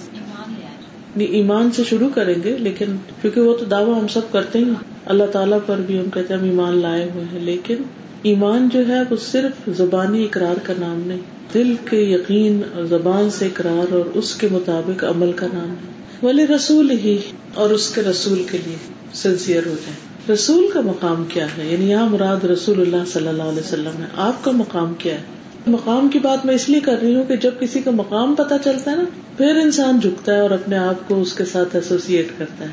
ایمان 1.17 1.71
سے 1.71 1.85
شروع 1.85 2.09
کریں 2.15 2.35
گے، 2.45 2.57
لیکن 2.59 2.87
کیونکہ 3.21 3.41
وہ 3.41 3.57
تو 3.57 3.65
دعوی 3.65 3.93
ہم 3.93 4.09
سب 4.09 4.33
کرتے 4.33 4.59
ہیں، 4.59 4.71
اللہ 5.05 5.25
تعالیٰ 5.33 5.59
پر 5.67 5.77
بھی 5.87 5.99
ہم 5.99 6.11
کہتے 6.11 6.35
ہیں 6.35 6.41
ہم 6.41 6.47
ایمان 6.47 6.79
لائے 6.79 7.11
ہوئے 7.15 7.25
ہیں، 7.33 7.41
لیکن 7.41 7.75
ایمان 8.23 8.69
جو 8.73 8.89
ہے 8.89 9.01
وہ 9.11 9.17
صرف 9.31 9.69
زبانی 9.77 10.25
اقرار 10.25 10.59
کا 10.63 10.73
نام 10.79 11.03
نہیں 11.07 11.21
دل 11.55 11.75
کے 11.91 11.97
یقین 11.97 12.61
اور 12.75 12.85
زبان 12.85 13.31
سے 13.31 13.47
اقرار 13.47 13.93
اور 13.93 14.05
اس 14.15 14.35
کے 14.35 14.49
مطابق 14.51 15.05
عمل 15.05 15.33
کا 15.33 15.47
نام 15.53 15.71
ہے۔ 15.71 15.99
ولی 16.27 16.47
رسول 16.47 16.91
ہی 16.91 17.19
اور 17.55 17.71
اس 17.71 17.95
کے 17.95 18.03
رسول 18.03 18.43
کے 18.51 18.59
لیے 18.67 18.77
سنسیئر 19.15 19.67
ہو 19.67 19.75
جائے 19.87 20.33
رسول 20.33 20.71
کا 20.75 20.81
مقام 20.81 21.25
کیا 21.25 21.47
ہے؟ 21.47 21.67
یعنی 21.67 21.91
یہاں 21.91 22.09
مراد 22.09 22.45
رسول 22.45 22.81
اللہ 22.81 23.11
صلی 23.13 23.29
اللہ 23.29 23.43
علیہ 23.43 23.61
وسلم 23.61 24.03
ہے۔ 24.03 24.07
آپ 24.17 24.45
کا 24.45 24.51
مقام 24.51 24.95
کیا 24.95 25.15
ہے؟ 25.15 25.23
مقام 25.67 26.09
کی 26.09 26.19
بات 26.19 26.47
میں 26.47 26.55
اس 26.55 26.69
لیے 26.69 26.81
کر 26.81 26.99
رہی 27.03 27.15
ہوں 27.15 27.25
کہ 27.25 27.37
جب 27.37 27.51
کسی 27.61 27.81
کا 27.81 27.91
مقام 27.91 28.35
پتا 28.35 28.59
چلتا 28.59 28.91
ہے 28.91 28.97
نا 28.97 29.05
پھر 29.37 29.57
انسان 29.57 30.01
جھکتا 30.01 30.35
ہے 30.35 30.41
اور 30.41 30.51
اپنے 30.51 30.77
آپ 30.77 31.09
کو 31.09 31.21
اس 31.21 31.33
کے 31.33 31.45
ساتھ 31.45 31.77
ایسوسیٹ 31.77 32.29
کرتا 32.39 32.65
ہے۔ 32.65 32.71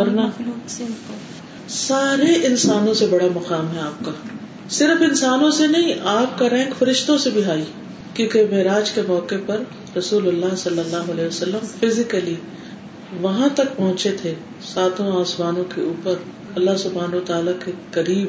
ورنہ 0.00 0.20
سارے 1.68 2.46
انسانوں 2.46 2.94
سے 2.94 3.06
بڑا 3.06 3.26
مقام 3.34 3.74
ہے 3.74 3.80
آپ 3.80 4.04
کا۔ 4.04 4.12
صرف 4.70 5.02
انسانوں 5.02 5.50
سے 5.50 5.66
نہیں، 5.66 5.94
آپ 6.04 6.38
کا 6.38 6.50
رینک 6.50 6.74
فرشتوں 6.78 7.18
سے 7.18 7.30
بھی 7.30 7.44
ہائی، 7.44 7.64
کیونکہ 8.14 8.44
معراج 8.50 8.90
کے 8.90 9.02
موقع 9.08 9.34
پر 9.46 9.62
رسول 9.96 10.28
اللہ 10.28 10.54
صلی 10.56 10.78
اللہ 10.78 11.10
علیہ 11.10 11.26
وسلم 11.26 11.58
فزیکلی 11.80 12.34
وہاں 13.20 13.48
تک 13.54 13.76
پہنچے 13.76 14.10
تھے، 14.22 14.34
ساتوں 14.74 15.20
آسمانوں 15.20 15.64
کے 15.74 15.80
اوپر، 15.80 16.14
اللہ 16.56 16.76
سبحان 16.78 17.14
و 17.14 17.20
تعالی 17.26 17.50
کے 17.64 17.72
قریب، 17.90 18.28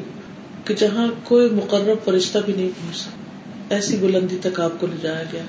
کہ 0.66 0.74
جہاں 0.74 1.06
کوئی 1.24 1.48
مقرر 1.50 1.94
فرشتہ 2.04 2.38
بھی 2.46 2.52
نہیں 2.52 2.68
پہنچ 2.68 2.96
سکتا۔ 2.96 3.74
ایسی 3.74 3.96
بلندی 3.96 4.36
تک 4.42 4.60
آپ 4.60 4.80
کو 4.80 4.86
لے 4.86 4.96
جایا 5.02 5.22
گیا، 5.32 5.42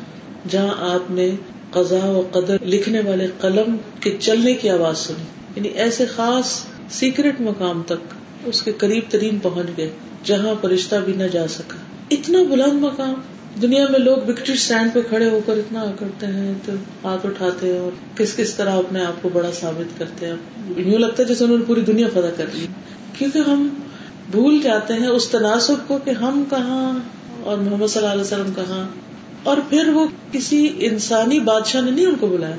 جہاں 0.49 0.75
آپ 0.79 1.11
نے 1.11 1.29
قزا 1.71 2.05
و 2.05 2.27
قدر 2.31 2.57
لکھنے 2.65 3.01
والے 3.05 3.27
قلم 3.41 3.77
کے 3.99 4.17
چلنے 4.19 4.53
کی 4.53 4.69
آواز 4.69 4.97
سنی۔ 4.97 5.23
یعنی 5.55 5.67
ایسے 5.67 6.05
خاص 6.05 6.65
سیکرٹ 6.89 7.41
مقام 7.41 7.83
تک 7.85 8.13
اس 8.45 8.61
کے 8.61 8.71
قریب 8.77 9.03
ترین 9.09 9.39
پہنچ 9.39 9.67
گئے۔ 9.77 9.91
جہاں 10.23 10.53
فرشتہ 10.61 10.95
بھی 10.95 11.13
نہ 11.13 11.23
جا 11.23 11.47
سکا۔ 11.47 11.77
اتنا 12.11 12.39
بلند 12.49 12.73
مقام۔ 12.73 13.13
دنیا 13.61 13.85
میں 13.89 13.99
لوگ 13.99 14.17
وکٹری 14.17 14.53
اسٹینڈ 14.53 14.93
پہ 14.93 15.01
کھڑے 15.01 15.29
ہو 15.29 15.39
کر 15.45 15.53
اتنا 15.53 15.85
کرتے 15.99 16.27
ہیں 16.27 16.53
تو 16.65 16.71
ہاتھ 17.03 17.25
اٹھاتے 17.25 17.73
ہیں 17.73 17.79
اور 17.79 17.91
کس 18.17 18.35
کس 18.35 18.55
طرح 18.55 18.71
اپنے 18.71 19.05
آپ 19.05 19.21
کو 19.21 19.29
بڑا 19.33 19.51
ثابت 19.51 19.99
کرتے 19.99 20.27
ہیں۔ 20.27 20.35
یوں 20.77 20.99
لگتا 20.99 21.23
ہے 21.23 21.27
جیسے 21.27 21.43
انہوں 21.43 21.57
نے 21.57 21.63
پوری 21.67 21.81
دنیا 21.81 22.07
فتح 22.13 22.27
کر 22.37 22.45
لی۔ 22.53 22.67
کیونکہ 23.17 23.37
ہم 23.37 23.69
بھول 24.31 24.61
جاتے 24.61 24.93
ہیں 24.93 25.07
اس 25.07 25.29
تناسب 25.29 25.87
کو 25.87 25.99
کہ 26.05 26.09
ہم 26.09 26.43
کہاں 26.49 26.99
اور 27.43 27.57
محمد 27.57 27.87
صلی 27.87 28.01
اللہ 28.01 28.11
علیہ 28.11 28.21
وسلم 28.21 28.51
کہاں۔ 28.55 28.87
اور 29.43 29.57
پھر 29.69 29.87
وہ 29.87 30.05
کسی 30.31 30.69
انسانی 30.79 31.39
بادشاہ 31.39 31.81
نے 31.81 31.91
نہیں 31.91 32.05
ان 32.05 32.15
کو 32.19 32.27
بلایا۔ 32.27 32.55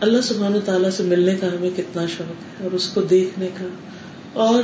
اللہ 0.00 0.20
سبحان 0.20 0.58
تعالیٰ 0.64 0.90
سے 0.90 1.02
ملنے 1.02 1.34
کا 1.34 1.46
ہمیں 1.46 1.70
کتنا 1.76 2.06
شوق 2.06 2.30
ہے 2.30 2.64
اور 2.64 2.70
اس 2.70 2.88
کو 2.88 3.00
دیکھنے 3.00 3.48
کا 3.58 3.64
اور 4.32 4.62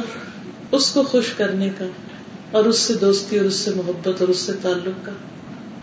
اس 0.72 0.90
کو 0.90 1.02
خوش 1.02 1.24
کرنے 1.36 1.70
کا۔ 1.78 1.84
اور 2.52 2.64
اس 2.64 2.78
سے 2.78 2.94
دوستی 2.94 3.36
اور 3.36 3.46
اس 3.46 3.54
سے 3.54 3.70
محبت 3.76 4.20
اور 4.20 4.28
اس 4.28 4.36
سے 4.36 4.52
تعلق 4.62 5.06
کا۔ 5.06 5.12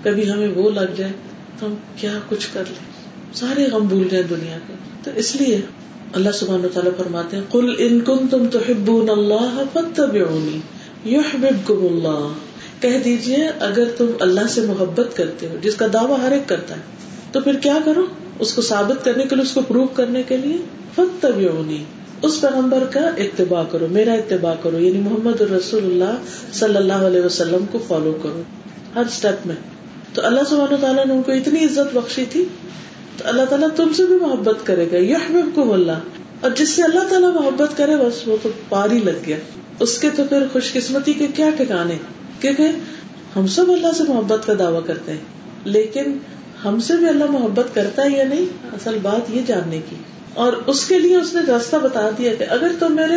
کبھی 0.03 0.31
ہمیں 0.31 0.47
وہ 0.55 0.69
لگ 0.69 0.93
جائے 0.97 1.11
تو 1.59 1.65
ہم 1.65 1.75
کیا 1.95 2.19
کچھ 2.29 2.47
کر 2.53 2.63
لیں۔ 2.67 2.85
سارے 3.33 3.65
غم 3.65 3.87
بھول 3.87 4.07
جائیں 4.11 4.27
دنیا 4.27 4.57
کے۔ 4.67 4.73
تو 5.03 5.11
اس 5.15 5.35
لیے 5.35 5.61
اللہ 6.13 6.29
سبحانہ 6.31 6.67
تعالیٰ 6.73 6.91
فرماتے 6.97 7.37
ہیں 7.37 7.43
کل 7.51 7.75
ان 7.77 7.99
کن 7.99 8.27
تم 8.27 8.47
تو 8.51 8.59
ہبون 8.69 9.09
اللہ 9.09 9.63
فتبعونی 9.73 10.59
یحببکم 11.09 11.87
اللہ 11.91 12.33
کہہ 12.81 12.97
دیجیے، 13.05 13.47
اگر 13.59 13.83
تم 13.97 14.05
اللہ 14.19 14.47
سے 14.49 14.61
محبت 14.61 15.17
کرتے 15.17 15.47
ہو، 15.47 15.55
جس 15.61 15.75
کا 15.75 15.85
دعویٰ 15.93 16.19
ہر 16.19 16.31
ایک 16.31 16.49
کرتا 16.49 16.75
ہے، 16.75 16.81
تو 17.31 17.41
پھر 17.41 17.53
کیا 17.53 17.77
کرو؟ 17.85 18.05
اس 18.39 18.53
کو 18.53 18.61
ثابت 18.61 19.05
کرنے 19.05 19.23
کے 19.23 19.35
لیے، 19.35 19.43
اس 19.43 19.51
کو 19.51 19.61
پروو 19.61 19.87
کرنے 19.87 20.23
کے 20.23 20.37
لیے۔ 20.37 20.57
فتبعونی 20.95 21.83
اس 22.21 22.41
پیغمبر 22.41 22.83
کا 22.91 22.99
اتباع 22.99 23.63
کرو، 23.71 23.87
میرا 23.91 24.13
اتباع 24.13 24.53
کرو 24.61 24.79
یعنی 24.79 24.99
محمد 24.99 25.41
رسول 25.41 25.83
اللہ 25.83 26.17
صلی 26.53 26.75
اللہ 26.75 26.93
علیہ 26.93 27.21
وسلم 27.21 27.65
کو 27.71 27.79
فالو 27.87 28.17
کرو، 28.23 28.41
ہر 28.95 29.01
اسٹیپ 29.01 29.47
میں۔ 29.47 29.55
تو 30.13 30.25
اللہ 30.25 30.39
سبحانہ 30.49 30.75
تعالیٰ 30.81 31.05
نے 31.05 31.13
ان 31.13 31.23
کو 31.23 31.31
اتنی 31.31 31.65
عزت 31.65 31.97
بخشی 31.97 32.25
تھی، 32.29 32.45
تو 33.17 33.27
اللہ 33.27 33.41
تعالیٰ 33.49 33.67
تم 33.75 33.93
سے 33.93 34.05
بھی 34.05 34.15
محبت 34.15 34.57
کرے 34.63 34.85
گا 34.91 34.97
یہ 34.97 35.15
کو 35.55 35.73
اللہ۔ 35.73 35.91
اور 36.41 36.51
جس 36.51 36.69
سے 36.69 36.83
اللہ 36.83 36.99
تعالیٰ 37.09 37.33
محبت 37.33 37.77
کرے، 37.77 37.97
بس 37.97 38.27
وہ 38.27 38.37
تو 38.41 38.49
پار 38.69 38.89
ہی 38.91 38.99
لگ 38.99 39.19
گیا۔ 39.27 39.37
اس 39.79 39.97
کے 39.97 40.09
تو 40.15 40.23
پھر 40.29 40.43
خوش 40.53 40.73
قسمتی 40.73 41.13
کے 41.13 41.27
کیا 41.35 41.49
ٹھکانے؟ 41.57 41.97
کیونکہ 42.41 42.67
ہم 43.35 43.47
سب 43.47 43.71
اللہ 43.71 43.87
سے 43.97 44.03
محبت 44.07 44.47
کا 44.47 44.53
دعوی 44.59 44.79
کرتے 44.85 45.11
ہیں، 45.11 45.19
لیکن 45.65 46.17
ہم 46.65 46.79
سے 46.79 46.95
بھی 46.95 47.09
اللہ 47.09 47.25
محبت 47.25 47.75
کرتا 47.75 48.03
ہے 48.03 48.17
یا 48.17 48.23
نہیں؟ 48.23 48.45
اصل 48.73 48.97
بات 49.01 49.35
یہ 49.35 49.41
جاننے 49.47 49.81
کی۔ 49.89 49.95
اور 50.33 50.53
اس 50.67 50.87
کے 50.87 50.99
لیے 50.99 51.15
اس 51.15 51.33
نے 51.33 51.41
راستہ 51.47 51.75
بتا 51.75 52.09
دیا 52.17 52.33
کہ 52.35 52.45
اگر 52.49 52.71
تم 52.79 52.95
میرے 52.95 53.15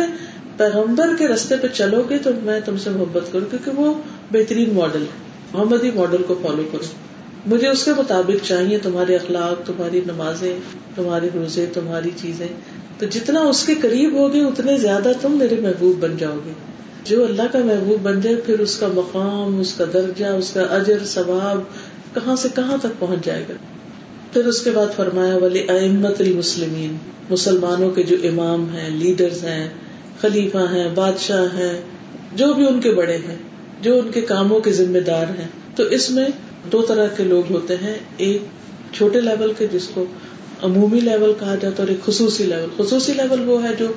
پیغمبر 0.57 1.09
کے 1.19 1.27
رستے 1.27 1.55
پہ 1.57 1.67
چلو 1.67 2.03
گے 2.09 2.17
تو 2.17 2.29
میں 2.43 2.59
تم 2.65 2.77
سے 2.77 2.89
محبت 2.89 3.31
کروں 3.31 3.49
کیونکہ 3.49 3.71
وہ 3.71 3.93
بہترین 4.31 4.73
ماڈل 4.73 5.01
ہے، 5.01 5.23
محمدی 5.53 5.91
ماڈل 5.95 6.23
کو 6.27 6.35
فالو 6.41 6.63
کرو۔ 6.71 6.85
مجھے 7.45 7.67
اس 7.67 7.85
کے 7.85 7.91
مطابق 7.97 8.45
چاہیے 8.45 8.77
تمہارے 8.77 9.15
اخلاق، 9.15 9.67
تمہاری 9.67 10.01
نمازیں، 10.05 10.59
تمہارے 10.95 11.29
روزے، 11.33 11.65
تمہاری 11.73 12.09
چیزیں۔ 12.21 12.47
تو 12.97 13.05
جتنا 13.05 13.39
اس 13.39 13.65
کے 13.65 13.75
قریب 13.81 14.13
ہوگے 14.13 14.41
اتنے 14.41 14.77
زیادہ 14.77 15.11
تم 15.21 15.31
میرے 15.31 15.55
محبوب 15.61 16.03
بن 16.03 16.17
جاؤ 16.17 16.37
گے۔ 16.45 16.51
جو 17.03 17.25
اللہ 17.25 17.41
کا 17.51 17.59
محبوب 17.59 18.01
بن 18.03 18.21
جائے، 18.21 18.35
پھر 18.35 18.59
اس 18.59 18.77
کا 18.77 18.87
مقام، 18.93 19.59
اس 19.59 19.73
کا 19.73 19.85
درجہ، 19.93 20.25
اس 20.25 20.49
کا 20.49 20.61
اجر، 20.61 21.05
ثواب 21.05 21.61
کہاں 22.15 22.35
سے 22.35 22.49
کہاں 22.55 22.77
تک 22.77 22.99
پہنچ 22.99 23.25
جائے 23.25 23.45
گا؟ 23.49 23.53
پھر 24.33 24.45
اس 24.45 24.61
کے 24.61 24.71
بعد 24.71 24.95
فرمایا، 24.95 25.37
ولی 25.37 25.59
امت 25.59 26.21
المسلمین، 26.21 26.97
مسلمانوں 27.29 27.89
کے 27.89 28.03
جو 28.03 28.15
امام 28.23 28.75
ہیں، 28.75 28.89
لیڈرز 28.89 29.43
ہیں، 29.43 29.69
خلیفہ 30.21 30.57
ہیں، 30.57 30.87
بادشاہ 30.95 31.45
ہیں، 31.57 31.81
جو 32.35 32.53
بھی 32.53 32.67
ان 32.67 32.81
کے 32.81 32.91
بڑے 32.91 33.17
ہیں، 33.29 33.37
جو 33.81 33.99
ان 33.99 34.11
کے 34.11 34.21
کاموں 34.21 34.59
کے 34.59 34.71
ذمے 34.71 34.99
دار 34.99 35.25
ہیں۔ 35.39 35.47
تو 35.75 35.83
اس 35.83 36.11
میں 36.11 36.25
دو 36.71 36.81
طرح 36.81 37.07
کے 37.07 37.23
لوگ 37.23 37.51
ہوتے 37.51 37.75
ہیں، 37.75 37.95
ایک 38.17 38.41
چھوٹے 38.93 39.21
لیول 39.21 39.53
کے، 39.57 39.67
جس 39.71 39.87
کو 39.93 40.05
عمومی 40.61 40.99
لیول 40.99 41.33
کہا 41.39 41.55
جاتا 41.55 41.67
ہے، 41.67 41.73
اور 41.77 41.87
ایک 41.87 42.05
خصوصی 42.05 42.43
لیول۔ 42.43 42.85
خصوصی 42.85 43.13
لیول 43.13 43.49
وہ 43.49 43.63
ہے 43.63 43.69
جو 43.79 43.87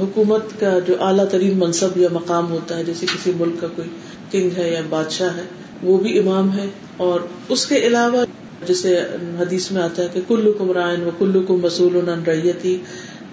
حکومت 0.00 0.60
کا 0.60 0.78
جو 0.78 0.94
اعلیٰ 1.00 1.28
ترین 1.28 1.58
منصب 1.58 1.96
یا 1.96 2.08
مقام 2.12 2.50
ہوتا 2.50 2.76
ہے، 2.76 2.84
جیسے 2.84 3.06
کسی 3.06 3.32
ملک 3.36 3.60
کا 3.60 3.66
کوئی 3.76 3.88
کنگ 4.30 4.50
ہے 4.56 4.70
یا 4.70 4.80
بادشاہ 4.88 5.36
ہے، 5.36 5.42
وہ 5.82 5.98
بھی 5.98 6.18
امام 6.18 6.58
ہے۔ 6.58 6.66
اور 6.96 7.20
اس 7.48 7.66
کے 7.66 7.76
علاوہ 7.76 8.24
جیسے 8.66 9.00
حدیث 9.40 9.70
میں 9.70 9.82
آتا 9.82 10.02
ہے 10.02 10.08
کہ 10.12 10.20
کلو 10.28 10.52
کم 10.52 10.72
رائن 10.72 11.02
و 11.02 11.10
کلو 11.18 11.42
کم 11.42 11.54
مسول 11.54 12.08
ریتی 12.26 12.78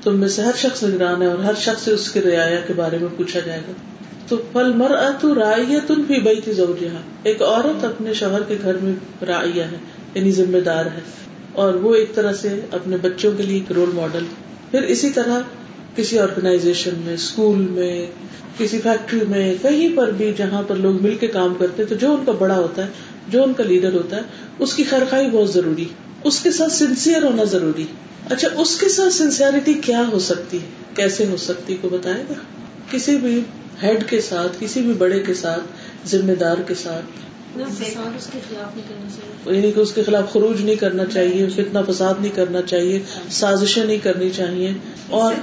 تم 0.04 0.20
میں 0.20 0.28
سے 0.28 0.42
ہر 0.42 0.52
شخص 0.58 0.84
نگران 0.84 1.22
ہے 1.22 1.28
اور 1.28 1.38
ہر 1.38 1.54
شخص 1.54 1.84
سے 1.84 1.92
اس 1.92 2.12
کے 2.12 2.22
رعایا 2.22 2.60
کے 2.68 2.74
بارے 2.74 2.98
میں 2.98 3.10
پوچھا 3.18 3.40
جائے 3.46 3.62
گا۔ 3.68 3.72
تو 4.28 4.38
پل 4.52 4.74
مر 4.74 4.92
اتو 4.92 5.36
رائے 5.36 5.80
بھی 5.88 6.20
بئی 6.20 6.42
تھی 6.42 6.54
ضرور 6.54 6.86
ایک 7.24 7.42
عورت 7.42 7.86
اپنے 7.86 8.14
شوہر 8.14 8.42
کے 8.48 8.58
گھر 8.62 8.76
میں 8.82 8.94
رائیا 9.26 9.72
ہے 9.72 9.78
یعنی 10.16 10.32
ذمہ 10.32 10.58
دار 10.58 10.86
ہے۔ 10.86 11.00
اور 11.54 11.74
وہ 11.74 11.96
ایک 11.96 12.16
طرح 12.16 12.34
سے 12.34 12.60
اپنے 12.72 12.98
بچوں 12.98 13.32
کے 13.38 13.44
لیے 13.44 13.54
ایک 13.54 13.72
رول 13.72 13.90
ماڈل 13.94 14.24
پھر 14.72 14.82
اسی 14.82 15.10
طرح 15.10 15.42
کسی 15.96 16.20
آرگنائزیشن 16.20 16.92
میں 17.06 17.14
اسکول 17.14 17.58
میں، 17.58 18.06
کسی 18.58 18.82
فیکٹری 18.82 19.20
میں، 19.30 19.56
کہیں 19.62 19.98
پر 19.98 20.12
بھی 20.12 20.34
جہاں 20.38 20.62
پر 20.68 20.76
لوگ 20.76 21.04
مل 21.04 21.16
کے 21.16 21.28
کام 21.28 21.54
کرتے 21.60 21.86
تو 21.86 21.96
جو 21.96 22.12
ان 22.12 22.26
کا 22.26 22.32
بڑا 22.32 22.56
ہوتا 22.56 22.86
ہے 22.86 22.92
جو 23.28 23.44
ان 23.44 23.54
کا 23.54 23.64
لیڈر 23.64 23.94
ہوتا 23.94 24.16
ہے، 24.16 24.22
اس 24.60 24.74
کی 24.74 24.84
خرخائی 24.84 25.30
بہت 25.30 25.54
ضروری، 25.54 25.86
اس 26.24 26.40
کے 26.40 26.52
ساتھ 26.52 26.72
سنسیئر 26.72 27.24
ہونا 27.24 27.44
ضروری۔ 27.44 27.86
اچھا 28.30 28.48
اس 28.58 28.78
کے 28.80 28.90
ساتھ 28.90 29.14
سنسیئرٹی 29.14 29.74
کیا 29.74 30.04
ہو 30.12 30.20
سکتی 30.20 30.60
کیسے 30.96 31.26
ہو 31.26 31.38
سکتی 31.38 31.78
کو 31.82 31.90
بتائے 31.90 32.24
گا؟ 32.30 32.34
کسی 32.92 33.18
بھی 33.18 33.42
ہیڈ 33.84 34.10
کے 34.10 34.22
ساتھ، 34.22 34.52
کسی 34.60 34.82
بھی 34.82 34.94
بڑے 34.94 35.20
کے 35.20 35.34
ساتھ، 35.34 35.64
ذمہ 36.08 36.32
دار 36.32 36.58
کے 36.68 36.74
ساتھ۔ 36.74 37.06
یعنی 39.46 39.72
کہ 39.72 39.80
اس 39.80 39.92
کے 39.94 40.04
خلاف 40.04 40.34
خروج 40.34 40.62
نہیں 40.62 40.76
کرنا 40.76 41.06
چاہیے 41.06 41.50
فتنا 41.50 41.82
فساد 41.82 42.14
نہیں 42.20 42.36
کرنا 42.36 42.62
چاہیے 42.62 43.00
سازشیں 43.32 43.86
نہیں 43.86 43.98
کرنی 43.98 44.30
چاہیے۔ 44.30 44.74
اور 45.10 45.34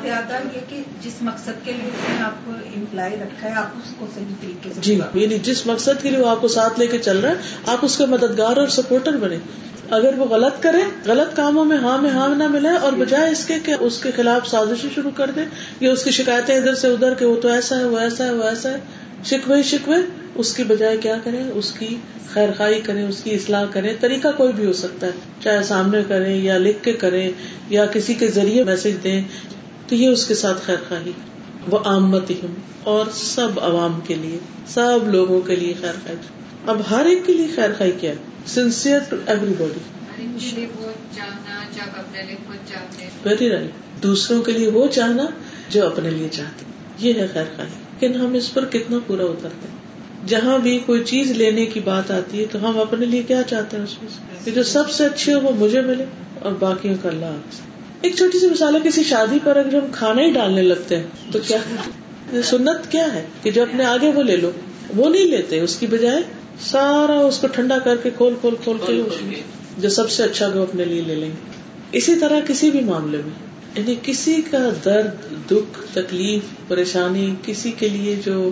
جس 1.03 1.23
مقصد 1.23 1.65
کے 1.65 1.73
لیے 1.73 2.23
آپ 2.23 2.47
کو 2.47 2.53
امپلائی 2.77 3.17
رکھا 3.17 3.49
ہے 3.49 3.55
آپ 3.55 3.67
اس 3.77 3.95
کو 3.99 4.07
صحیح 4.15 4.25
طریقے 4.41 4.71
سے 4.75 4.81
جی 4.81 5.01
یعنی 5.15 5.39
جس 5.39 5.67
مقصد 5.67 6.03
کے 6.03 6.11
لیے 6.11 6.19
وہ 6.19 6.29
آپ 6.29 6.41
کو 6.41 6.49
ساتھ 6.49 6.81
لے 6.81 6.87
کے 6.87 6.99
چل 6.99 7.19
رہا 7.19 7.31
ہے 7.31 7.35
آپ 7.67 7.79
اس 7.83 7.97
کا 7.97 8.05
مددگار 8.05 8.57
اور 8.57 8.69
سپورٹر 8.69 9.17
بنے۔ 9.17 9.37
اگر 9.91 10.19
وہ 10.19 10.25
غلط 10.25 10.63
کرے 10.63 10.83
غلط 11.07 11.37
کاموں 11.37 11.65
میں 11.65 11.77
ہاں 11.77 11.99
میں 11.99 12.11
ہاں 12.11 12.29
نہ 12.29 12.49
ملے 12.49 12.69
اور 12.69 12.93
بجائے 12.93 13.31
اس 13.31 13.45
کے 13.47 13.59
کہ 13.65 13.75
اس 13.81 13.99
کے 13.99 14.11
خلاف 14.17 14.49
سازشیں 14.49 14.91
شروع 14.95 15.11
کر 15.15 15.31
دے 15.31 15.41
یا 15.81 15.93
اس 15.93 16.05
کی 16.05 16.11
شکایتیں 16.11 16.57
ادھر 16.57 16.75
سے 16.75 16.89
ادھر 16.89 17.15
کہ 17.15 17.25
وہ 17.25 17.41
تو 17.41 17.49
ایسا 17.49 17.79
ہے 17.79 17.85
وہ 17.85 17.99
ایسا 17.99 18.25
ہے 18.25 18.31
وہ 18.31 18.43
ایسا 18.43 18.71
ہے 18.71 18.77
شکوے 19.25 19.63
شکوے۔ 19.63 19.97
اس 20.35 20.55
کی 20.57 20.65
بجائے 20.65 20.97
کیا 20.97 21.17
کریں؟ 21.25 21.45
اس 21.55 21.73
کی 21.73 21.97
خیر 22.29 22.49
خائی 22.57 22.81
کریں، 22.81 23.09
اس 23.09 23.23
کی 23.23 23.35
اصلاح 23.35 23.65
کریں۔ 23.73 23.95
طریقہ 24.01 24.29
کوئی 24.37 24.53
بھی 24.53 24.67
ہو 24.67 24.73
سکتا 24.73 25.07
ہے۔ 25.07 25.13
چاہے 25.41 25.63
سامنے 25.63 26.03
کریں 26.09 26.37
یا 26.37 26.59
لکھ 26.59 26.85
کے 26.85 26.93
کریں 26.93 27.31
یا 27.69 27.87
کسی 27.87 28.15
کے 28.15 28.29
ذریعے 28.29 28.65
میسج 28.65 29.05
دیں، 29.05 29.23
تو 29.87 29.95
یہ 29.95 30.09
اس 30.09 30.27
کے 30.27 30.35
ساتھ 30.35 30.63
خیر 30.63 30.77
خواہی 30.89 31.13
وہ 31.71 31.79
آمت 31.85 32.33
اور 32.83 33.07
سب 33.15 33.61
عوام 33.61 34.01
کے 34.07 34.15
لیے، 34.15 34.39
سب 34.67 34.99
لوگوں 35.07 35.41
کے 35.41 35.57
لیے 35.57 35.75
خیر 35.81 35.93
خائی 36.05 36.17
اب 36.67 36.81
ہر 36.91 37.07
ایک 37.07 37.27
کے 37.27 37.33
لیے 37.33 37.47
خیر 37.55 37.71
خائی 37.79 37.93
کیا 38.01 38.13
sincere 38.47 39.01
to 39.09 39.17
everybody 39.59 39.81
very 43.25 43.51
right 43.51 44.03
دوسروں 44.03 44.43
کے 44.43 44.53
لیے 44.53 44.71
وہ 44.71 44.87
چاہنا 44.87 45.27
جو 45.69 45.87
اپنے 45.87 46.11
لیے 46.11 46.29
چاہتے۔ 46.33 46.65
یہ 46.99 47.13
ہے 47.15 47.27
خیر 47.33 47.45
خائی 47.57 47.69
لیکن 47.69 48.21
ہم 48.21 48.35
اس 48.35 48.55
پر 48.55 48.65
کتنا 48.65 48.99
پورا 49.07 49.23
اترتے 49.23 49.69
ہیں؟ 49.71 49.80
جہاں 50.27 50.59
بھی 50.59 50.79
کوئی 50.87 51.05
چیز 51.05 51.31
لینے 51.31 51.67
کی 51.67 51.81
بات 51.81 52.11
آتی 52.11 52.41
ہے 52.41 52.45
تو 52.53 52.71
ہم 52.71 52.79
اپنے 52.81 53.07
لیے 53.07 53.23
کیا 53.23 53.43
چاہتے 53.43 53.77
ہیں 53.77 53.85
اس 53.85 54.03
میں 54.03 54.11
کہ 54.45 54.51
جو 54.51 54.63
سب 54.63 54.91
سے 54.91 55.07
اچھی 55.07 55.35
ہو 55.35 55.41
وہ 55.41 55.51
مجھے 55.57 55.81
ملے 55.81 56.05
اور 56.43 56.53
باقیوں 56.53 56.95
کا 57.03 57.09
اللہ 57.09 57.25
ایک 58.01 58.17
چھوٹی 58.17 58.39
سی 58.39 58.49
مثال 58.51 58.75
ہے 58.75 58.81
کسی 58.85 59.05
شادی 59.05 59.39
پر 59.45 59.57
اگر 59.57 59.75
ہم 59.75 59.87
کھانا 59.93 60.23
ہی 60.23 60.31
ڈالنے 60.31 60.63
لگتے 60.63 60.97
ہیں 60.97 61.33
تو 61.33 61.39
کیا؟ 61.47 61.59
سنت 62.45 62.93
کیا 62.93 63.15
ہے 63.15 63.27
کہ 63.43 63.51
جو 63.51 63.63
اپنے 63.63 63.85
آگے 63.85 64.13
وہ 64.13 64.23
لے 64.23 64.37
لو 64.37 64.51
وہ 64.97 65.11
نہیں 65.11 65.25
لیتے 65.25 65.61
اس 65.61 65.77
کی 65.77 65.87
بجائے 65.87 66.23
سارا 66.61 67.21
اس 67.21 67.39
کو 67.39 67.47
ٹھنڈا 67.47 67.79
کر 67.79 67.97
کے 67.97 68.11
کھول 68.17 68.35
کھول 68.41 68.55
کھول 68.65 68.79
کے۔ 68.79 69.03
جو 69.79 69.89
سب 69.89 70.11
سے 70.11 70.23
اچھا 70.23 70.49
وہ 70.55 70.63
اپنے 70.63 70.85
لیے 70.85 71.03
لے 71.07 71.15
لیں 71.15 71.29
گے۔ 71.29 71.51
اسی 71.93 72.15
طرح 72.15 72.41
کسی 72.49 72.71
بھی 72.71 72.81
معاملے 72.81 73.19
میں 73.19 73.51
یعنی 73.75 73.95
کسی 74.03 74.43
کا 74.51 74.69
درد 74.85 75.11
دکھ 75.51 75.81
تکلیف 75.93 76.69
پریشانی 76.69 77.35
کسی 77.47 77.73
کے 77.73 77.89
لیے 77.89 78.17
جو 78.25 78.51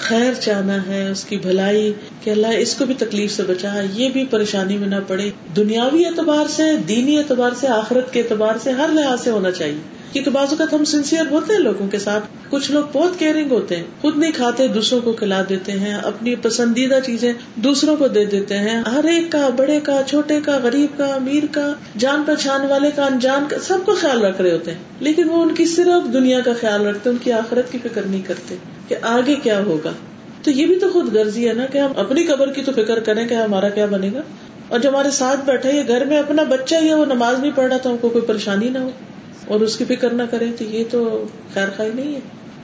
خیر 0.00 0.32
چاہنا 0.34 0.86
ہے، 0.86 1.10
اس 1.10 1.24
کی 1.24 1.36
بھلائی، 1.36 1.92
کہ 2.24 2.30
اللہ 2.30 2.46
اس 2.46 2.74
کو 2.74 2.86
بھی 2.86 2.94
تکلیف 2.94 3.32
سے 3.32 3.42
بچا، 3.42 3.80
یہ 3.92 4.08
بھی 4.08 4.24
پریشانی 4.24 4.76
میں 4.76 4.88
نہ 4.88 4.94
پڑے۔ 5.06 5.30
دنیاوی 5.56 6.04
اعتبار 6.04 6.48
سے، 6.50 6.62
دینی 6.88 7.18
اعتبار 7.18 7.50
سے، 7.60 7.68
آخرت 7.68 8.12
کے 8.12 8.20
اعتبار 8.20 8.54
سے 8.62 8.70
ہر 8.70 8.88
لحاظ 8.92 9.20
سے 9.20 9.30
ہونا 9.30 9.50
چاہیے۔ 9.50 9.80
کیونکہ 10.12 10.30
بعض 10.30 10.48
اوقات 10.50 10.72
ہم 10.72 10.84
سنسیئر 10.84 11.26
ہوتے 11.30 11.52
ہیں 11.52 11.60
لوگوں 11.60 11.88
کے 11.88 11.98
ساتھ۔ 11.98 12.24
کچھ 12.50 12.70
لوگ 12.70 12.84
بہت 12.92 13.18
کیئرنگ 13.18 13.50
ہوتے 13.50 13.76
ہیں، 13.76 13.84
خود 14.00 14.18
نہیں 14.18 14.32
کھاتے، 14.32 14.68
دوسروں 14.68 15.00
کو 15.00 15.12
کھلا 15.12 15.42
دیتے 15.48 15.72
ہیں، 15.72 15.94
اپنی 15.94 16.34
پسندیدہ 16.34 16.98
چیزیں 17.06 17.32
دوسروں 17.54 17.96
کو 17.96 18.08
دے 18.08 18.24
دیتے 18.24 18.58
ہیں۔ 18.58 18.82
ہر 18.92 19.04
ایک 19.04 19.32
کا، 19.32 19.48
بڑے 19.56 19.80
کا، 19.80 20.00
چھوٹے 20.06 20.40
کا، 20.44 20.58
غریب 20.62 20.98
کا، 20.98 21.06
امیر 21.06 21.42
کا، 21.50 21.72
جان 21.98 22.22
پہچان 22.26 22.60
والے 22.66 22.90
کا، 22.96 23.04
انجان 23.04 23.44
کا، 23.48 23.56
سب 23.58 23.78
کو 23.84 23.94
خیال 23.94 24.24
رکھ 24.24 24.40
رہے 24.40 24.52
ہوتے 24.52 24.70
ہیں۔ 24.70 24.78
لیکن 25.00 25.30
وہ 25.30 25.42
ان 25.42 25.54
کی 25.54 25.66
صرف 25.66 26.12
دنیا 26.12 26.40
کا 26.40 26.52
خیال 26.60 26.86
رکھتے 26.86 27.10
ان 27.10 27.16
کی 27.16 27.32
آخرت 27.32 27.72
کی 27.72 27.78
فکر 27.78 28.02
نہیں 28.02 28.22
کرتے 28.26 28.56
کہ 28.88 28.96
آگے 29.02 29.34
کیا 29.34 29.62
ہوگا۔ 29.62 29.92
تو 30.42 30.50
یہ 30.50 30.66
بھی 30.66 30.78
تو 30.78 30.90
خود 30.90 31.16
غرضی 31.16 31.48
ہے 31.48 31.52
نا 31.52 31.66
کہ 31.66 31.78
ہم 31.78 31.92
اپنی 31.96 32.24
قبر 32.24 32.52
کی 32.52 32.62
تو 32.62 32.72
فکر 32.72 33.00
کریں 33.00 33.28
کہ 33.28 33.34
ہمارا 33.34 33.68
کیا 33.68 33.86
بنے 33.86 34.10
گا۔ 34.14 34.20
اور 34.68 34.78
جو 34.78 34.88
ہمارے 34.88 35.10
ساتھ 35.10 35.40
بیٹھے 35.44 35.72
یہ 35.72 35.82
گھر 35.88 36.04
میں 36.04 36.18
اپنا 36.18 36.42
بچہ 36.42 36.74
ہی 36.74 36.88
ہے، 36.88 36.94
وہ 36.94 37.04
نماز 37.04 37.38
نہیں 37.38 37.50
پڑھ 37.54 37.66
رہا 37.66 37.76
تو 37.76 37.90
ہم 37.90 37.96
کو 38.00 38.08
کوئی 38.08 38.24
پریشانی 38.24 38.68
نہ 38.68 38.78
ہو۔ 38.78 38.90
اور 39.46 39.60
اس 39.60 39.76
کی 39.76 39.84
فکر 39.84 40.10
نہ 40.10 40.22
کریں 40.30 40.52
تو 40.58 40.64
یہ 40.64 40.84
تو 40.90 41.24
خیر 41.54 41.68
خائی 41.76 41.90
نہیں 41.94 42.14
ہے۔ 42.14 42.20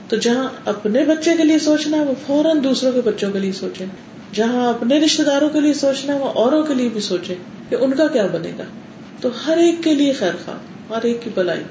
تو 0.09 0.15
جہاں 0.15 0.47
اپنے 0.65 1.03
بچے 1.05 1.31
کے 1.37 1.43
لیے 1.43 1.59
سوچنا 1.59 1.97
ہے 1.97 2.03
وہ 2.03 2.13
فوراً 2.27 2.63
دوسروں 2.63 2.91
کے 2.91 3.01
بچوں 3.01 3.31
کے 3.31 3.39
لیے 3.39 3.51
سوچے 3.51 3.85
جہاں 4.33 4.69
اپنے 4.69 4.99
رشتے 4.99 5.23
داروں 5.23 5.49
کے 5.49 5.59
لیے 5.59 5.73
سوچنا 5.73 6.13
ہے 6.13 6.19
وہ 6.19 6.25
اوروں 6.25 6.63
کے 6.63 6.73
لیے 6.73 6.89
بھی 6.89 7.01
سوچے 7.01 7.35
کہ 7.69 7.75
ان 7.75 7.91
کا 7.91 8.07
کیا 8.07 8.27
بنے 8.27 8.51
گا۔ 8.57 8.63
تو 9.21 9.29
ہر 9.47 9.57
ایک 9.57 9.75
کے 9.83 9.93
لیے 9.93 10.13
خیر 10.13 10.31
خواہ 10.45 10.57
ہر 10.89 11.03
ایک 11.03 11.23
کی 11.23 11.29
بلائی 11.35 11.63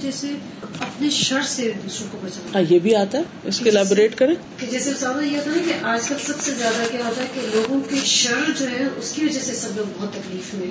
جیسے 0.00 0.26
اپنے 0.62 1.10
شر 1.10 1.40
سے 1.46 1.72
دوسروں 1.84 2.08
کو 2.12 2.18
بچانا 2.22 2.58
ہاں 2.58 2.62
یہ 2.70 2.78
بھی 2.78 2.94
آتا 2.94 3.18
ہے۔ 3.18 3.22
اس 3.44 3.58
کے 3.58 3.70
لیبوریٹ 3.70 4.14
کریں۔ 4.14 4.34
جیسے 4.70 4.90
یہ 5.24 5.38
تھا 5.44 5.52
کہ 5.64 5.72
آج 5.82 6.08
کل 6.08 6.14
سب 6.26 6.40
سے 6.40 6.52
زیادہ 6.58 6.82
کیا 6.90 7.00
ہوتا 7.06 7.22
ہے 7.22 7.26
کہ 7.34 7.40
لوگوں 7.54 7.80
کے 7.90 7.96
شر 7.96 8.50
جو 8.58 8.70
ہے 8.70 8.86
اس 8.96 9.12
کی 9.12 9.24
وجہ 9.24 9.40
سے 9.40 9.52
سب 9.52 9.68
لوگ 9.76 9.84
بہت 9.98 10.10
تکلیف 10.12 10.54
میں 10.54 10.70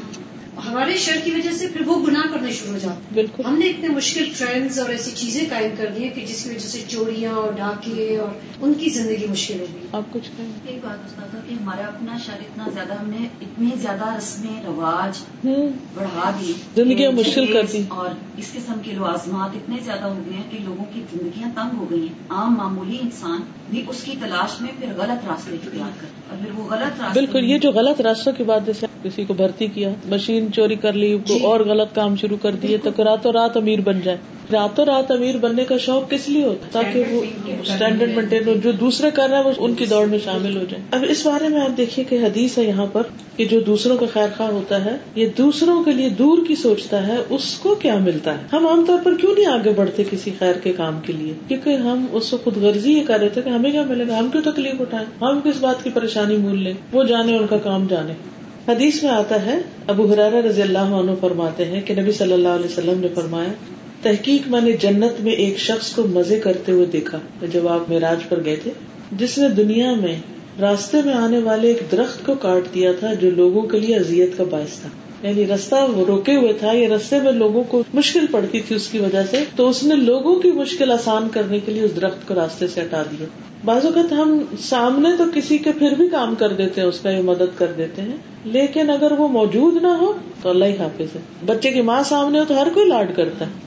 ہمارے 0.66 0.98
شر 0.98 1.20
کی 1.24 1.32
وجہ 1.32 1.52
سے 1.52 1.68
پھر 1.68 1.88
وہ 1.88 2.06
گناہ 2.08 2.34
کرنے 2.34 2.52
شروع 2.52 2.74
ہو 2.74 2.78
جاتے 2.78 3.02
بالکل۔ 3.14 3.44
ہم 3.46 3.58
نے 3.58 3.66
اتنے 3.66 3.88
مشکل 3.88 4.26
ٹرینڈز 4.38 4.80
اور 4.80 4.90
ایسی 4.90 5.12
چیزیں 5.12 5.46
قائم 5.50 5.72
کر 5.78 5.86
دی 5.96 6.04
ہیں 6.04 6.14
کہ 6.14 6.26
جس 6.26 6.44
کی 6.44 6.50
وجہ 6.50 6.60
سے 6.60 6.84
چوریاں 6.88 7.32
اور 7.32 7.52
ڈاکے 7.52 8.18
اور 8.18 8.30
ان 8.62 8.74
کی 8.74 8.90
زندگی 8.90 9.28
مشکل 9.30 9.60
ہو 9.60 9.66
گئی۔ 9.74 9.88
آپ 9.92 10.14
کچھ 10.14 10.30
کہیں 10.38 10.52
ایک 10.66 10.80
بات 10.84 11.32
کا 11.32 11.40
کہ 11.50 11.54
ہمارا 11.54 11.88
اپنا 11.88 12.18
شر 12.26 12.34
اتنا 12.34 12.66
زیادہ 12.74 12.94
ہم 12.94 13.10
نے 13.10 13.28
اتنی 13.42 13.70
زیادہ 13.82 14.18
رسمیں 14.18 14.64
رواج 14.66 15.48
بڑھا 15.94 16.32
دی۔ 16.40 16.54
زندگیاں 16.76 17.12
مشکل 17.12 17.54
کر 17.54 17.66
دی۔ 17.74 17.82
اور 17.88 18.10
اس 18.38 18.52
قسم 18.52 18.74
کے 18.84 18.92
لوازمات 18.92 19.50
اتنے 19.56 19.76
زیادہ 19.86 20.06
ہو 20.06 20.22
گئے 20.26 20.34
ہیں 20.34 20.52
کہ 20.52 20.58
لوگوں 20.62 20.86
کی 20.94 21.02
زندگیاں 21.14 21.50
تنگ 21.56 21.78
ہو 21.78 21.90
گئی 21.90 22.00
ہیں۔ 22.00 22.24
عام 22.30 22.54
معمولی 22.54 22.98
انسان 23.02 23.42
اس 23.88 24.04
کی 24.04 24.16
تلاش 24.20 24.62
میں 24.62 24.72
پھر 24.80 24.88
غلط 24.98 25.28
راستے 25.28 25.56
اختیار 25.56 25.90
کر 26.02 26.08
اور 26.30 26.38
پھر 26.42 26.52
وہ 26.56 26.64
غلط 26.64 27.02
راستے 27.02 27.14
بالکل 27.14 27.44
یہ 27.44 27.58
جو 27.58 27.72
غلط 27.72 28.02
راستوں 28.02 28.34
کی 28.38 28.44
بات 28.44 28.66
جیسے 28.66 28.88
کسی 29.04 29.26
کو 29.26 29.34
بھرتی 29.34 29.68
کیا 29.68 29.90
مشین 30.06 30.54
چوری 30.54 30.76
کر 30.76 30.94
لی 30.94 31.18
جی۔ 31.26 31.46
اور 31.46 31.60
غلط 31.60 31.96
کام 31.96 32.16
شروع 32.16 32.38
کر 32.42 32.56
دیے 32.56 32.78
تو 32.78 33.04
راتوں 33.04 33.34
رات 33.34 33.58
امیر 33.58 33.82
بن 33.82 34.02
جائے۔ 34.02 34.18
راتوں 34.54 34.86
رات 34.86 35.12
امیر 35.12 35.38
بننے 35.38 35.64
کا 35.66 35.78
شوق 35.78 36.12
کس 36.12 36.30
لیے 36.30 36.44
ہوتا 36.44 36.68
تاکہ 36.72 37.04
وہ 37.10 37.22
اسٹینڈرڈ 37.62 38.16
مینٹین 38.16 38.48
ہو، 38.48 38.54
جو 38.64 38.72
دوسرے 38.72 39.12
کر 39.12 39.28
رہے 39.30 39.38
ہیں 39.38 39.44
وہ 39.44 39.52
ان 39.58 39.74
کی 39.74 39.86
دوڑ 39.86 40.06
میں 40.08 40.20
شامل 40.24 40.58
ہو 40.58 40.64
جائے۔ 40.70 40.84
اب 40.92 41.06
اس 41.10 41.26
بارے 41.26 41.48
میں 41.48 41.62
آپ 41.62 41.78
دیکھیے 41.78 42.06
کہ 42.10 42.16
حدیث 42.16 42.58
ہے 42.58 42.64
یہاں 42.64 42.86
پر 42.92 43.02
کہ 43.36 43.46
جو 43.46 43.60
دوسروں 43.60 43.98
کا 43.98 44.06
خیر 44.14 44.28
خواہ 44.38 44.50
ہوتا 44.50 44.86
ہے، 44.86 44.98
یہ 45.16 45.28
دوسروں 45.38 45.84
کے 45.84 45.92
لیے 45.92 46.10
دور 46.10 46.38
کی 46.48 46.56
سوچتا 46.56 47.08
ہے، 47.08 47.16
اس 47.30 47.54
کو 47.54 47.76
کیا 47.76 47.96
ملتا 47.96 48.34
ہے؟ 48.34 48.44
ہم 48.54 48.68
عام 48.68 48.86
طور 48.88 48.98
پر 49.04 49.16
کیوں 49.16 49.34
نہیں 49.38 49.46
آگے 49.46 49.70
بڑھتے 49.76 50.04
کسی 50.12 50.32
خیر 50.40 50.54
کے 50.54 50.74
کام 50.74 51.00
کے 51.06 51.14
لیے؟ 51.14 51.34
کیونکہ 51.48 51.70
ہم 51.70 52.06
اس 52.12 52.32
کو 52.32 52.38
خود 52.44 52.58
غرضی 52.58 52.94
یہ 52.94 53.04
کر 53.08 53.20
رہے 53.20 53.30
تھے 53.30 53.42
کہ 53.42 53.50
ہمیں 53.50 53.72
کیا 53.72 53.84
ملے 53.84 54.08
گا؟ 54.08 54.20
ہم 54.20 54.30
کیوں 54.30 54.44
تکلیف 54.44 54.82
اٹھائیں؟ 54.82 55.06
ہم 55.22 55.40
کس 55.44 55.62
بات 55.62 55.84
کی 55.84 55.90
پریشانی 55.90 56.38
مول 56.38 56.60
لیں؟ 56.64 56.74
وہ 56.92 57.04
جانے 57.04 57.38
ان 57.38 57.48
کا 57.48 57.58
کام 57.58 57.88
جانے۔ 57.88 58.14
حدیث 58.68 59.04
میں 59.04 59.12
آتا 59.12 59.46
ہے، 59.46 59.60
ابو 59.88 60.14
حرار 60.14 60.32
رضی 60.32 60.62
اللہ 60.62 60.80
عنہ 60.80 61.12
فرماتے 61.22 61.66
ہیں 61.66 61.82
کہ 61.82 61.94
نبی 61.94 62.12
صلی 62.12 62.34
اللہ 62.34 62.48
علیہ 62.48 62.66
وسلم 62.66 63.00
نے 63.00 63.08
فرمایا 63.16 63.50
تحقیق 64.08 64.48
میں 64.48 64.62
نے 64.62 64.72
جنت 64.72 65.22
میں 65.22 65.32
ایک 65.32 65.60
شخص 65.60 65.96
کو 65.96 66.08
مزے 66.08 66.40
کرتے 66.40 66.72
ہوئے 66.72 66.86
دیکھا۔ 66.86 67.20
جب 67.52 67.68
آپ 67.68 67.90
معراج 67.90 68.30
پر 68.30 68.46
گئے 68.46 68.56
تھے۔ 68.56 68.72
جس 69.12 69.38
نے 69.38 69.50
دنیا 69.50 69.94
میں 69.94 70.16
راستے 70.62 70.98
میں 71.06 71.14
آنے 71.14 71.40
والے 71.40 71.68
ایک 71.68 71.92
درخت 71.92 72.26
کو 72.26 72.34
کاٹ 72.36 72.74
دیا 72.74 72.92
تھا 73.00 73.14
جو 73.14 73.32
لوگوں 73.32 73.62
کے 73.62 73.80
لیے 73.80 73.96
اذیت 73.96 74.38
کا 74.38 74.44
باعث 74.44 74.80
تھا۔ 74.80 74.90
یعنی 75.28 75.48
رستہ 75.48 75.76
وہ 75.76 76.06
روکے 76.06 76.36
ہوئے 76.36 76.54
تھا۔ 76.54 76.72
یا 76.74 76.96
رستے 76.96 77.20
میں 77.20 77.32
لوگوں 77.32 77.64
کو 77.64 77.84
مشکل 77.94 78.26
پڑتی 78.32 78.62
تھی 78.62 78.76
اس 78.76 78.88
کی 78.88 79.00
وجہ 79.00 79.24
سے۔ 79.32 79.44
تو 79.56 79.70
اس 79.70 79.84
نے 79.84 79.96
لوگوں 79.96 80.40
کی 80.40 80.52
مشکل 80.52 80.92
آسان 80.92 81.30
کرنے 81.30 81.60
کے 81.60 81.72
لیے 81.72 81.82
اس 81.82 81.96
درخت 81.96 82.28
کو 82.28 82.36
راستے 82.36 82.68
سے 82.68 82.82
ہٹا 82.82 83.04
دیا۔ 83.04 83.26
بعض 83.66 83.86
اوقات 83.86 84.12
ہم 84.12 84.40
سامنے 84.60 85.10
تو 85.18 85.24
کسی 85.34 85.58
کے 85.58 85.72
پھر 85.80 85.92
بھی 85.92 86.08
کام 86.10 86.36
کر 86.36 86.54
دیتے 86.54 86.82
ہیں، 86.82 86.88
اس 86.88 87.00
کا 87.00 87.10
یہ 87.10 87.22
مدد 87.22 87.58
کر 87.58 87.68
دیتے 87.78 88.02
ہیں۔ 88.02 88.18
لیکن 88.46 88.90
اگر 88.90 89.12
وہ 89.12 89.28
موجود 89.28 89.82
نہ 89.82 89.88
ہو 89.88 90.14
تو 90.42 90.50
اللہ 90.50 90.66
ہی 90.66 90.78
حافظ 90.80 91.16
ہے۔ 91.16 91.20
بچے 91.46 91.72
کی 91.72 91.82
ماں 91.82 92.04
سامنے 92.04 92.40
ہو 92.40 92.44
تو 92.48 92.62
ہر 92.62 92.68
کوئی 92.74 92.86
لاڈ 92.86 93.16
کرتا 93.16 93.46
ہے۔ 93.46 93.67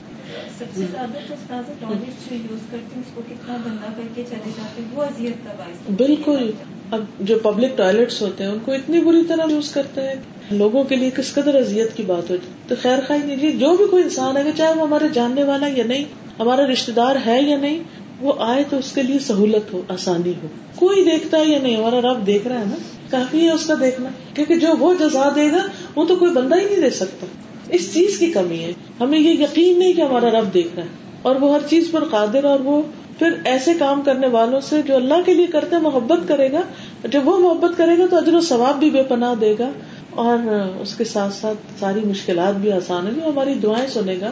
سب 0.61 0.75
سے 0.75 0.85
زیادہ 0.91 1.71
تو 1.79 1.93
جو 1.93 2.35
یوز 2.35 2.59
کرتے 2.71 2.95
ہیں 2.95 3.01
اس 3.01 3.11
کو 3.13 3.21
کتنا 3.29 3.55
گندا 3.65 3.87
کر 3.97 4.07
کے 4.15 4.23
چلے 4.29 4.51
جاتے 4.57 4.81
ہیں، 4.81 4.89
وہ 4.93 5.03
اذیت 5.03 5.45
کا 5.45 5.53
باعث 5.57 5.89
بالکل۔ 5.97 6.51
اب 6.91 7.03
جو 7.19 7.37
پبلک 7.39 7.77
ٹوائلٹس 7.77 8.21
ہوتے 8.21 8.43
ہیں، 8.43 8.51
ان 8.51 8.59
کو 8.65 8.71
اتنی 8.71 8.99
بری 8.99 9.23
طرح 9.27 9.51
یوز 9.51 9.71
کرتے 9.71 10.01
ہیں 10.01 10.13
لوگوں 10.51 10.83
کے 10.83 10.95
لیے 10.95 11.09
کس 11.09 11.33
قدر 11.33 11.55
اذیت 11.55 11.97
کی 11.97 12.03
بات 12.03 12.29
ہوتی 12.29 12.47
تو 12.67 12.75
خیر 12.81 12.99
خائی 13.07 13.21
نہیں 13.25 13.51
جو 13.51 13.75
بھی 13.77 13.85
کوئی 13.85 14.03
انسان 14.03 14.37
ہے، 14.37 14.43
چاہے 14.57 14.73
وہ 14.73 14.87
ہمارے 14.87 15.07
جاننے 15.13 15.43
والا 15.43 15.67
یا 15.75 15.83
نہیں، 15.83 16.05
ہمارا 16.39 16.67
رشتے 16.67 16.91
دار 16.91 17.15
ہے 17.25 17.41
یا 17.41 17.57
نہیں، 17.57 17.83
وہ 18.19 18.33
آئے 18.39 18.63
تو 18.69 18.77
اس 18.77 18.91
کے 18.91 19.03
لیے 19.03 19.19
سہولت 19.19 19.73
ہو، 19.73 19.81
آسانی 19.87 20.33
ہو۔ 20.43 20.47
کوئی 20.75 21.03
دیکھتا 21.03 21.37
ہے 21.37 21.45
یا 21.45 21.59
نہیں، 21.63 21.75
ہمارا 21.75 22.01
رب 22.01 22.27
دیکھ 22.27 22.47
رہا 22.47 22.59
ہے 22.59 22.65
نا، 22.65 22.75
کافی 23.09 23.45
ہے 23.45 23.51
اس 23.51 23.65
کا 23.65 23.73
دیکھنا۔ 23.79 24.09
کیونکہ 24.33 24.55
جو 24.55 24.67
وہ 24.79 24.93
جزا 24.93 25.29
دے 25.35 25.51
گا، 25.51 25.67
وہ 25.95 26.05
تو 26.05 26.15
کوئی 26.15 26.31
بندہ 26.31 26.59
ہی 26.59 26.65
نہیں 26.65 26.81
دے 26.81 26.89
سکتا۔ 26.89 27.25
اس 27.71 27.93
چیز 27.93 28.17
کی 28.19 28.31
کمی 28.31 28.59
ہے۔ 28.59 28.73
ہمیں 28.99 29.19
یہ 29.19 29.29
یقین 29.29 29.79
نہیں 29.79 29.93
کہ 29.93 30.01
ہمارا 30.01 30.29
رب 30.29 30.53
دیکھ 30.53 30.67
رہا 30.75 30.83
ہے۔ 30.83 30.87
اور 31.21 31.35
وہ 31.35 31.53
ہر 31.53 31.59
چیز 31.69 31.91
پر 31.91 32.03
قادر 32.03 32.43
اور 32.43 32.59
وہ 32.59 32.81
پھر 33.19 33.33
ایسے 33.45 33.73
کام 33.79 34.01
کرنے 34.01 34.27
والوں 34.27 34.61
سے 34.61 34.81
جو 34.87 34.95
اللہ 34.95 35.13
کے 35.25 35.33
لیے 35.33 35.47
کرتے 35.47 35.77
محبت 35.77 36.27
کرے 36.27 36.51
گا۔ 36.51 36.61
جب 37.11 37.27
وہ 37.27 37.37
محبت 37.37 37.77
کرے 37.77 37.97
گا 37.97 38.05
تو 38.09 38.17
اجر 38.17 38.33
و 38.33 38.41
ثواب 38.41 38.79
بھی 38.79 38.89
بے 38.89 39.03
پناہ 39.03 39.35
دے 39.35 39.55
گا۔ 39.59 39.71
اور 40.09 40.37
اس 40.81 40.95
کے 40.95 41.03
ساتھ 41.03 41.33
ساتھ 41.33 41.79
ساری 41.79 41.99
مشکلات 42.05 42.55
بھی 42.55 42.71
آسان 42.71 43.07
ہے 43.07 43.11
ہماری 43.11 43.53
دعائیں 43.53 43.87
سنے 43.87 44.15
گا۔ 44.21 44.31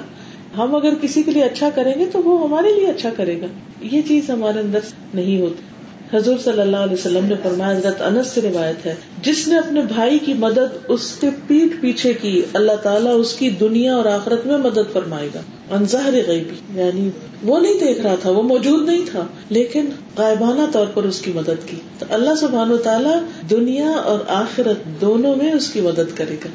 ہم 0.58 0.75
اگر 0.75 0.93
کسی 1.02 1.23
کے 1.23 1.32
لیے 1.32 1.43
اچھا 1.43 1.69
کریں 1.75 1.93
گے 1.99 2.06
تو 2.06 2.19
وہ 2.19 2.43
ہمارے 2.43 2.75
لیے 2.75 2.88
اچھا 2.88 3.10
کرے 3.17 3.41
گا۔ 3.41 3.45
یہ 3.82 4.02
چیز 4.08 4.30
ہمارے 4.30 4.60
اندر 4.60 4.80
نہیں 5.13 5.41
ہوتی۔ 5.41 5.69
حضور 6.13 6.38
صلی 6.43 6.62
اللہ 6.62 6.78
علیہ 6.78 6.93
وسلم 6.93 7.26
نے 7.26 7.36
فرمایا، 7.43 7.78
حضرت 7.78 8.02
انس 8.02 8.28
سے 8.28 8.41
روایت 8.41 8.86
ہے، 8.86 8.95
جس 9.22 9.48
نے 9.48 9.58
اپنے 9.58 9.82
بھائی 9.82 10.19
کی 10.19 10.34
مدد 10.34 10.78
اس 10.88 11.15
کے 11.22 11.30
پیٹ 11.48 11.82
پیچھے 11.82 12.13
کی، 12.13 12.41
اللہ 12.54 12.72
تعالیٰ 12.84 13.19
اس 13.19 13.34
کی 13.34 13.50
دنیا 13.50 13.95
اور 13.95 14.06
آخرت 14.06 14.48
میں 14.48 14.58
مدد 14.58 14.93
فرمائے 14.93 15.30
گا۔ 15.36 15.39
انظہر 15.72 16.13
غیبی۔ 16.28 16.80
یعنی 16.80 17.10
وہ 17.43 17.60
نہیں 17.60 17.74
دیکھ 17.74 18.02
رہا 18.02 18.15
تھا، 18.15 18.30
وہ 18.30 18.43
موجود 18.43 18.89
نہیں 18.89 19.04
تھا، 19.12 19.26
لیکن 19.50 19.86
غائبانہ 20.17 20.62
طور 20.72 20.88
پر 20.93 21.04
اس 21.04 21.22
کی 21.22 21.32
مدد 21.36 21.67
کی۔ 21.67 21.78
تو 22.00 22.06
اللہ 22.10 22.36
سبحان 22.36 22.72
و 22.72 22.78
تعالیٰ 22.78 23.19
دنیا 23.50 23.89
اور 23.89 24.19
آخرت 24.28 25.02
دونوں 25.02 25.36
میں 25.36 25.52
اس 25.52 25.72
کی 25.72 25.82
مدد 25.82 26.17
کرے 26.17 26.36
گا۔ 26.45 26.50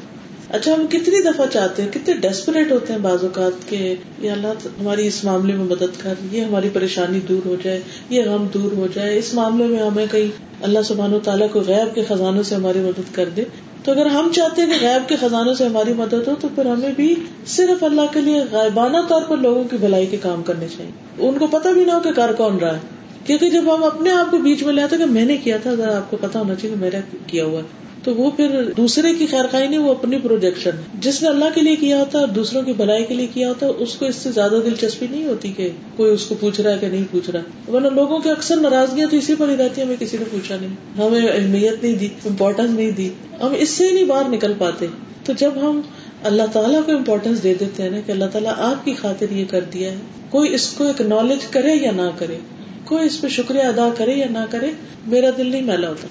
اچھا 0.55 0.73
ہم 0.73 0.87
کتنی 0.87 1.21
دفعہ 1.21 1.45
چاہتے 1.53 1.83
ہیں، 1.83 1.91
کتنے 1.91 2.13
ڈیسپریٹ 2.13 2.71
ہوتے 2.71 2.93
ہیں 2.93 2.99
بعض 2.99 3.23
اوقات 3.23 3.69
کے 3.69 3.95
یہ 4.21 4.31
اللہ 4.31 4.47
ہماری 4.47 5.07
اس 5.07 5.23
معاملے 5.23 5.53
میں 5.53 5.65
مدد 5.65 6.01
کر، 6.03 6.13
یہ 6.31 6.41
ہماری 6.41 6.69
پریشانی 6.73 7.19
دور 7.29 7.47
ہو 7.47 7.55
جائے، 7.63 7.79
یہ 8.09 8.23
غم 8.23 8.47
دور 8.53 8.71
ہو 8.71 8.87
جائے، 8.93 9.17
اس 9.17 9.33
معاملے 9.33 9.67
میں 9.67 9.79
ہمیں 9.79 10.05
کہیں 10.11 10.27
اللہ 10.61 10.79
سبحان 10.85 11.13
و 11.13 11.19
تعالیٰ 11.19 11.47
کو 11.51 11.59
غیب 11.67 11.95
کے 11.95 12.03
خزانوں 12.07 12.43
سے 12.43 12.55
ہماری 12.55 12.79
مدد 12.79 13.15
کر 13.15 13.29
دے۔ 13.35 13.43
تو 13.83 13.91
اگر 13.91 14.05
ہم 14.05 14.29
چاہتے 14.35 14.61
ہیں 14.61 14.69
کہ 14.69 14.87
غیب 14.87 15.09
کے 15.09 15.15
خزانوں 15.15 15.53
سے 15.53 15.65
ہماری 15.65 15.93
مدد 15.93 16.13
ہو، 16.13 16.35
تو 16.41 16.47
پھر 16.55 16.65
ہمیں 16.65 16.91
بھی 16.95 17.15
صرف 17.47 17.83
اللہ 17.83 18.13
کے 18.13 18.21
لیے 18.21 18.41
غائبانہ 18.51 18.97
طور 19.09 19.21
پر 19.21 19.37
لوگوں 19.37 19.63
کی 19.63 19.77
بھلائی 19.77 20.05
کے 20.05 20.17
کام 20.17 20.43
کرنے 20.43 20.67
چاہیے۔ 20.77 20.91
ان 21.17 21.37
کو 21.39 21.47
پتا 21.47 21.71
بھی 21.71 21.85
نہ 21.85 21.91
ہو 21.91 21.99
کہ 21.99 22.11
کر 22.11 22.33
کون 22.37 22.57
رہا 22.57 22.73
ہے۔ 22.73 22.79
کیونکہ 23.25 23.49
جب 23.49 23.75
ہم 23.75 23.83
اپنے 23.83 24.11
آپ 24.11 24.31
کو 24.31 24.37
بیچ 24.37 24.63
میں 24.63 24.73
لے 24.73 24.81
آتے 24.81 24.97
کہ 24.97 25.05
میں 25.05 25.25
نے 25.25 25.37
کیا 25.37 25.57
تھا 25.57 25.71
اگر 25.71 25.87
آپ 25.87 26.11
کو 26.11 26.17
پتا 26.21 26.39
ہونا 26.39 26.55
چاہیے 26.55 26.75
کہ 26.75 26.81
میرا 26.81 26.97
کیا 27.27 27.45
ہوا۔ 27.45 27.61
تو 28.05 28.15
وہ 28.15 28.31
پھر 28.31 28.61
دوسرے 28.77 29.13
کی 29.13 29.25
خیر 29.25 29.45
خائی 29.51 29.67
نہیں، 29.67 29.79
وہ 29.79 29.91
اپنی 29.91 30.17
پروجیکشن 30.19 30.69
جس 30.93 31.23
نے 31.23 31.29
اللہ 31.29 31.45
کے 31.55 31.61
لیے 31.61 31.75
کیا 31.75 31.99
ہوتا 31.99 32.19
ہے 32.19 32.25
دوسروں 32.27 32.61
کی 32.61 32.73
بھلائی 32.73 33.05
کے 33.05 33.13
لیے 33.13 33.27
کیا 33.27 33.49
ہوتا 33.49 33.65
ہے 33.65 33.71
اس 33.71 33.95
کو 33.95 34.05
اس 34.05 34.15
سے 34.15 34.31
زیادہ 34.31 34.59
دلچسپی 34.65 35.07
نہیں 35.11 35.25
ہوتی 35.25 35.51
کہ 35.51 35.69
کوئی 35.95 36.11
اس 36.11 36.25
کو 36.25 36.35
پوچھ 36.39 36.61
رہا 36.61 36.71
ہے 36.71 36.77
کہ 36.81 36.87
نہیں 36.87 37.03
پوچھ 37.11 37.29
رہا۔ 37.29 37.71
ورنہ 37.71 37.87
لوگوں 37.87 38.19
کی 38.19 38.29
اکثر 38.29 38.55
ناراضگیاں 38.55 39.07
تو 39.11 39.17
اسی 39.17 39.35
پر 39.37 39.49
ہی 39.49 39.57
رہتی 39.57 39.81
ہمیں 39.81 39.95
کسی 39.99 40.17
نے 40.17 40.25
پوچھا 40.31 40.55
نہیں۔ 40.61 40.97
ہمیں 40.97 41.27
اہمیت 41.27 41.83
نہیں 41.83 41.93
دی 41.93 42.05
امپورٹینس 42.05 42.69
نہیں 42.69 42.91
دی۔ 42.91 43.09
ہم 43.41 43.53
اس 43.57 43.69
سے 43.69 43.87
ہی 43.87 43.91
نہیں 43.91 44.05
باہر 44.05 44.29
نکل 44.29 44.53
پاتے۔ 44.57 44.87
تو 45.23 45.33
جب 45.37 45.51
ہم 45.61 45.81
اللہ 46.23 46.43
تعالیٰ 46.53 46.79
کو 46.85 46.91
امپورٹینس 46.91 47.43
دے 47.43 47.53
دیتے 47.53 47.83
ہیں 47.83 47.89
نا 47.89 47.99
کہ 48.05 48.11
اللہ 48.11 48.25
تعالیٰ 48.25 48.53
آپ 48.57 48.85
کی 48.85 48.93
خاطر 48.93 49.25
یہ 49.31 49.45
کر 49.49 49.61
دیا 49.61 49.91
ہے، 49.91 49.97
کوئی 50.29 50.53
اس 50.53 50.69
کو 50.69 50.87
اکنالج 50.87 51.45
کرے 51.49 51.73
یا 51.73 51.91
نہ 51.91 52.09
کرے، 52.17 52.37
کوئی 52.83 53.05
اس 53.05 53.21
پہ 53.21 53.27
شکریہ 53.27 53.61
ادا 53.61 53.89
کرے 53.97 54.11
یا 54.11 54.27
نہ 54.31 54.45
کرے، 54.49 54.71
میرا 55.07 55.29
دل 55.37 55.47
نہیں 55.47 55.61
میلا 55.61 55.89
ہوتا۔ 55.89 56.07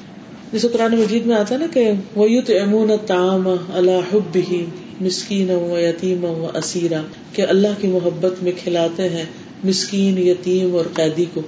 جیسے 0.53 0.69
قرآن 0.69 0.97
مجید 0.97 1.27
میں 1.27 1.37
آتا 1.37 1.57
نا 1.57 1.67
کہ 1.73 1.91
وہ 2.17 2.29
امون 2.49 2.91
تام 3.07 3.49
اللہ 3.75 4.15
حب 4.15 4.39
ہی 4.51 4.65
مسکین 5.01 5.51
و 5.51 5.81
یتیم 5.81 6.25
و 6.25 6.51
اسیرا 6.55 7.01
کہ 7.33 7.43
اللہ 7.43 7.69
کی 7.81 7.89
محبت 7.89 8.43
میں 8.43 8.53
کھلاتے 8.63 9.09
ہیں 9.09 9.25
مسکین، 9.65 10.19
یتیم 10.19 10.77
اور 10.77 10.85
قیدی 10.95 11.25
کو۔ 11.35 11.41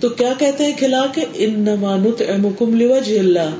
تو 0.00 0.08
کیا 0.08 0.32
کہتے 0.38 0.64
ہیں 0.64 0.72
کھلا 0.78 1.06
کے؟ 1.14 1.20
ان 1.34 1.60
نمانت 1.60 2.22
امکم 2.28 2.80
لوجہ 2.80 3.18
اللہ 3.18 3.50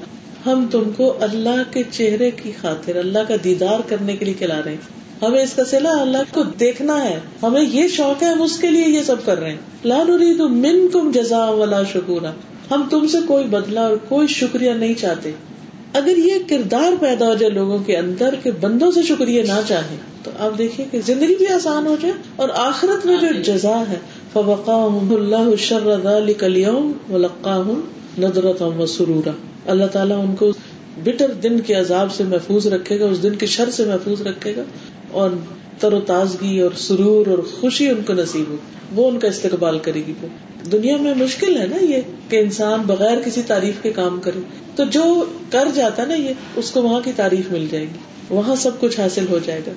ہم 0.46 0.66
تم 0.70 0.82
کو 0.96 1.14
اللہ 1.20 1.62
کے 1.70 1.82
چہرے 1.90 2.30
کی 2.30 2.52
خاطر، 2.60 2.96
اللہ 2.96 3.18
کا 3.28 3.34
دیدار 3.44 3.80
کرنے 3.88 4.16
کے 4.16 4.24
لیے 4.24 4.34
کھلا 4.34 4.60
رہے 4.64 4.70
ہیں۔ 4.70 5.06
ہمیں 5.22 5.42
اس 5.42 5.52
کا 5.52 5.64
سلا 5.64 5.90
اللہ 5.90 6.34
کو 6.34 6.42
دیکھنا 6.42 7.04
ہے۔ 7.04 7.18
ہمیں 7.42 7.62
یہ 7.62 7.88
شوق 7.88 8.22
ہے، 8.22 8.28
ہم 8.28 8.42
اس 8.42 8.58
کے 8.58 8.70
لیے 8.70 8.84
یہ 8.88 9.02
سب 9.02 9.16
کر 9.24 9.38
رہے 9.38 9.50
ہیں۔ 9.50 9.56
لا 9.84 10.02
نريد 10.08 10.40
منكم 10.40 11.10
جزاء 11.14 11.50
ولا 11.50 11.82
شکورا۔ 11.92 12.32
ہم 12.70 12.86
تم 12.90 13.06
سے 13.06 13.18
کوئی 13.26 13.44
بدلا 13.44 13.80
اور 13.80 13.96
کوئی 14.08 14.26
شکریہ 14.26 14.70
نہیں 14.70 14.94
چاہتے۔ 14.94 15.32
اگر 15.92 16.16
یہ 16.16 16.34
کردار 16.48 16.92
پیدا 17.00 17.26
ہو 17.26 17.34
جائے 17.34 17.52
لوگوں 17.52 17.78
کے 17.78 17.96
اندر 17.96 18.34
کہ 18.42 18.50
بندوں 18.50 18.90
سے 18.90 19.02
شکریہ 19.02 19.42
نہ 19.42 19.60
چاہے 19.68 19.96
تو 20.22 20.30
آپ 20.38 20.58
دیکھیے 20.58 20.86
کہ 20.90 21.00
زندگی 21.06 21.36
بھی 21.36 21.46
آسان 21.46 21.86
ہو 21.86 21.96
جائے 22.00 22.14
اور 22.36 22.48
آخرت 22.54 23.06
میں 23.06 23.16
جو 23.16 23.42
جزا 23.42 23.82
ہے 23.90 23.96
فوقا 24.32 24.84
اللہ 25.10 25.56
شر 25.58 25.96
ذلك 26.02 26.44
اليوم 26.44 26.92
ولقاهم 27.10 27.80
ندرة 28.18 28.78
وسرورا۔ 28.78 29.30
اللہ 29.66 29.84
تعالیٰ 29.84 30.24
ان 30.28 30.36
کو 30.36 30.50
بٹر 31.04 31.30
دن 31.30 31.60
کے 31.60 31.74
عذاب 31.74 32.12
سے 32.12 32.24
محفوظ 32.24 32.66
رکھے 32.66 33.00
گا، 33.00 33.06
اس 33.06 33.22
دن 33.22 33.34
کے 33.34 33.46
شر 33.46 33.70
سے 33.70 33.84
محفوظ 33.84 34.22
رکھے 34.22 34.56
گا۔ 34.56 34.62
اور 35.10 35.30
تر 35.78 35.92
و 35.92 36.00
تازگی 36.00 36.60
اور 36.60 36.70
سرور 36.76 37.26
اور 37.26 37.38
خوشی 37.60 37.88
ان 37.88 38.02
کو 38.06 38.12
نصیب 38.12 38.50
ہو۔ 38.50 38.56
وہ 38.94 39.10
ان 39.10 39.18
کا 39.18 39.28
استقبال 39.28 39.78
کرے 39.78 40.02
گی 40.06 40.12
وہ۔ 40.22 40.28
دنیا 40.72 40.96
میں 40.96 41.14
مشکل 41.14 41.56
ہے 41.56 41.66
نا 41.66 41.84
یہ 41.84 42.00
کہ 42.28 42.36
انسان 42.36 42.80
بغیر 42.86 43.18
کسی 43.24 43.42
تعریف 43.46 43.74
کے 43.82 43.92
کام 43.92 44.20
کرے۔ 44.20 44.40
تو 44.76 44.84
جو 44.84 45.24
کر 45.50 45.68
جاتا 45.74 46.04
نا 46.04 46.14
یہ، 46.14 46.34
اس 46.56 46.70
کو 46.70 46.82
وہاں 46.82 47.00
کی 47.00 47.12
تعریف 47.16 47.52
مل 47.52 47.66
جائے 47.70 47.84
گی۔ 47.84 47.98
وہاں 48.30 48.54
سب 48.56 48.70
کچھ 48.80 49.00
حاصل 49.00 49.24
ہو 49.30 49.38
جائے 49.44 49.60
گا۔ 49.66 49.72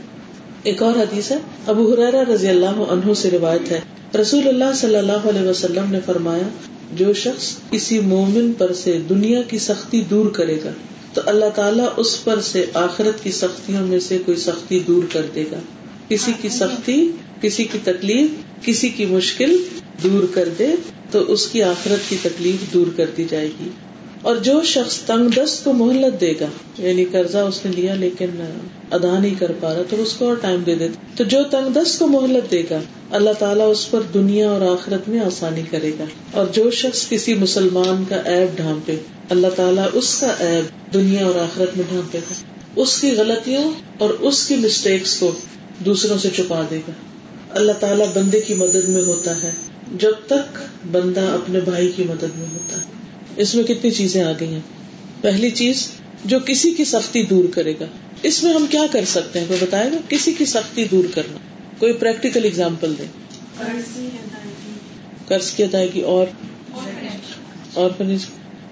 ایک 0.64 0.84
اور 0.84 0.96
حدیث 0.96 1.32
ہے، 1.32 1.38
ابو 1.68 1.94
حرا 1.94 2.34
رضی 2.34 2.48
اللہ 2.48 2.66
عنہ 2.66 3.14
سے 3.14 3.30
روایت 3.32 3.72
ہے۔ 3.72 3.80
رسول 4.22 4.48
اللہ 4.48 4.74
صلی 4.76 4.96
اللہ 4.96 5.30
علیہ 5.30 5.50
وسلم 5.50 5.86
نے 5.90 6.00
فرمایا، 6.06 6.48
جو 6.94 7.14
شخص 7.14 7.56
کسی 7.72 8.00
مومن 8.00 8.54
پر 8.58 8.74
سے 8.74 9.00
دنیا 9.10 9.42
کی 9.42 9.60
سختی 9.60 10.02
دور 10.02 10.26
کرے 10.26 10.58
گا، 10.66 10.70
تو 11.14 11.22
اللہ 11.26 11.46
تعالیٰ 11.56 11.88
اس 11.98 12.24
پر 12.24 12.40
سے 12.42 12.66
آخرت 12.74 13.24
کی 13.24 13.32
سختیوں 13.32 13.88
میں 13.88 14.00
سے 14.00 14.18
کوئی 14.26 14.38
سختی 14.38 14.80
دور 14.80 15.04
کر 15.14 15.26
دے 15.36 15.44
گا۔ 15.52 15.60
کسی 16.10 16.32
کی 16.42 16.50
سختی، 16.50 17.12
کسی 17.42 17.64
کی 17.64 17.78
تکلیف، 17.84 18.30
کسی 18.66 18.90
کی 18.90 19.06
مشکل 19.06 19.64
دور 20.04 20.24
کر 20.34 20.50
دے 20.60 20.68
تو 21.12 21.32
اس 21.32 21.48
کی 21.48 21.64
آخرت 21.64 22.10
کی 22.10 22.18
تکلیف 22.22 22.74
دور 22.74 22.88
کر 22.96 23.06
دی 23.18 23.26
جائے 23.30 23.50
گی۔ 23.60 23.70
اور 24.22 24.36
جو 24.36 24.62
شخص 24.64 24.98
تنگ 24.98 25.40
دست 25.40 25.64
کو 25.64 25.74
مہلت 25.74 26.22
دے 26.22 26.34
گا 26.40 26.46
یعنی 26.78 27.06
قرضہ 27.06 27.38
اس 27.38 27.66
نے 27.66 27.72
لیا 27.72 27.94
لیکن 27.94 28.30
ادا 28.92 29.20
نہیں 29.20 29.36
کر 29.36 29.52
پا 29.60 29.74
رہا، 29.74 29.82
تو 29.90 30.02
اس 30.02 30.14
کو 30.14 30.26
اور 30.26 30.36
ٹائم 30.36 30.60
دے 30.60 30.76
دیتا۔ 30.76 31.02
تو 31.18 31.24
جو 31.24 31.44
تنگ 31.52 31.70
دست 31.74 32.00
کو 32.00 32.08
مہلت 32.08 32.52
دے 32.52 32.64
گا، 32.70 32.80
اللہ 33.12 33.30
تعالیٰ 33.40 33.72
اس 33.72 33.92
پر 33.92 34.02
دنیا 34.14 34.50
اور 34.50 34.62
آخرت 34.62 35.10
میں 35.10 35.20
آسانی 35.20 35.62
کرے 35.72 35.92
گا۔ 36.00 36.04
اور 36.32 36.46
جو 36.46 36.72
شخص 36.72 37.10
کسی 37.10 37.34
مسلمان 37.34 38.04
کا 38.10 38.16
ایب 38.16 38.58
ڈھانپے، 38.58 38.96
اللہ 39.30 39.48
تعالیٰ 39.56 39.88
اس 39.94 40.20
کا 40.20 40.28
ایب 40.40 40.94
دنیا 40.94 41.26
اور 41.26 41.36
آخرت 41.36 41.78
میں 41.78 41.86
ڈھانپے 41.90 42.20
گا۔ 42.20 42.34
اس 42.76 43.02
کی 43.02 43.12
غلطیوں 43.12 43.72
اور 43.98 44.10
اس 44.10 44.48
کی 44.48 44.56
مسٹیکس 44.56 45.20
کو 45.20 45.32
دوسروں 45.86 46.18
سے 46.18 46.30
چھپا 46.36 46.62
دے 46.70 46.78
گا۔ 46.78 46.92
اللہ 47.50 47.72
تعالیٰ 47.72 48.06
بندے 48.14 48.42
کی 48.42 48.54
مدد 48.54 48.90
میں 48.90 49.04
ہوتا 49.04 49.44
ہے۔ 49.44 49.52
جب 50.00 50.12
تک 50.28 50.58
بندہ 50.92 51.22
اپنے 51.22 51.60
بھائی 51.60 51.92
کی 51.96 52.04
مدد 52.04 52.38
میں 52.38 52.48
ہوتا 52.54 52.78
ہے۔ 52.78 52.86
اس 53.36 53.56
میں 53.56 53.64
کتنی 53.64 53.92
چیزیں 53.92 54.24
آ 54.24 54.32
گئی 54.40 54.54
ہیں۔ 54.54 54.60
پہلی 55.22 55.50
چیز 55.50 55.88
جو 56.26 56.40
کسی 56.46 56.72
کی 56.72 56.86
سختی 56.86 57.24
دور 57.24 57.44
کرے 57.54 57.74
گا۔ 57.80 57.86
اس 58.24 58.44
میں 58.44 58.54
ہم 58.54 58.66
کیا 58.70 58.82
کر 58.92 59.06
سکتے 59.08 59.40
ہیں؟ 59.40 59.48
کوئی 59.48 59.60
بتائے 59.62 59.92
گا؟ 59.92 59.98
کسی 60.10 60.34
کی 60.34 60.46
سختی 60.46 60.84
دور 60.92 61.04
کرنا۔ 61.16 61.38
کوئی 61.78 61.94
پریکٹیکل 61.94 62.46
اگزامپل 62.46 62.94
دے۔ 62.98 63.04
قرض 65.28 65.52
کی 65.52 65.64
ادائیگی 65.64 66.02
اور 66.02 66.26
اور 67.74 67.90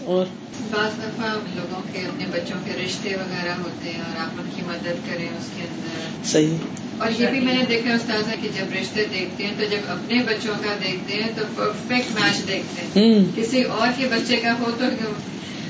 اور 0.08 0.26
بعض 0.72 0.98
دفعہ 0.98 1.28
لوگوں 1.56 1.82
کے 1.93 2.00
اپنے 2.00 2.26
بچوں 2.32 2.58
کے 2.65 2.72
رشتے 2.86 3.10
وغیرہ 3.10 3.54
ہوتے 3.60 3.89
ہیں 3.89 4.02
اور 4.02 4.20
آپ 4.20 4.41
ان 4.41 4.50
کی 4.56 4.62
مدد 4.65 5.10
کریں 5.10 5.30
اس 5.30 5.46
کے 5.56 5.62
اندر۔ 5.62 6.26
صحیح۔ 6.26 6.58
اور 6.98 7.22
یہ 7.22 7.28
بھی 7.28 7.39
میں 7.39 7.54
نے 7.54 7.63
دیکھا 7.70 7.93
استاذہ 7.93 8.36
کہ 8.41 8.50
جب 8.58 8.74
رشتے 8.82 9.06
دیکھتے 9.13 9.43
ہیں 9.43 9.54
تو 9.58 9.65
جب 9.65 9.78
اپنے 9.88 10.24
بچوں 10.24 10.54
کا 10.63 10.76
دیکھتے 10.84 11.13
ہیں 11.13 11.30
تو 11.36 11.43
پرفیکٹ 11.56 12.12
میچ 12.12 12.48
دیکھتے 12.48 13.00
ہیں۔ 13.00 13.24
کسی 13.36 13.63
اور 13.63 13.88
کے 13.98 14.08
بچے 14.12 14.38
کا 14.38 14.54
ہو 14.60 14.72
تو 14.80 14.86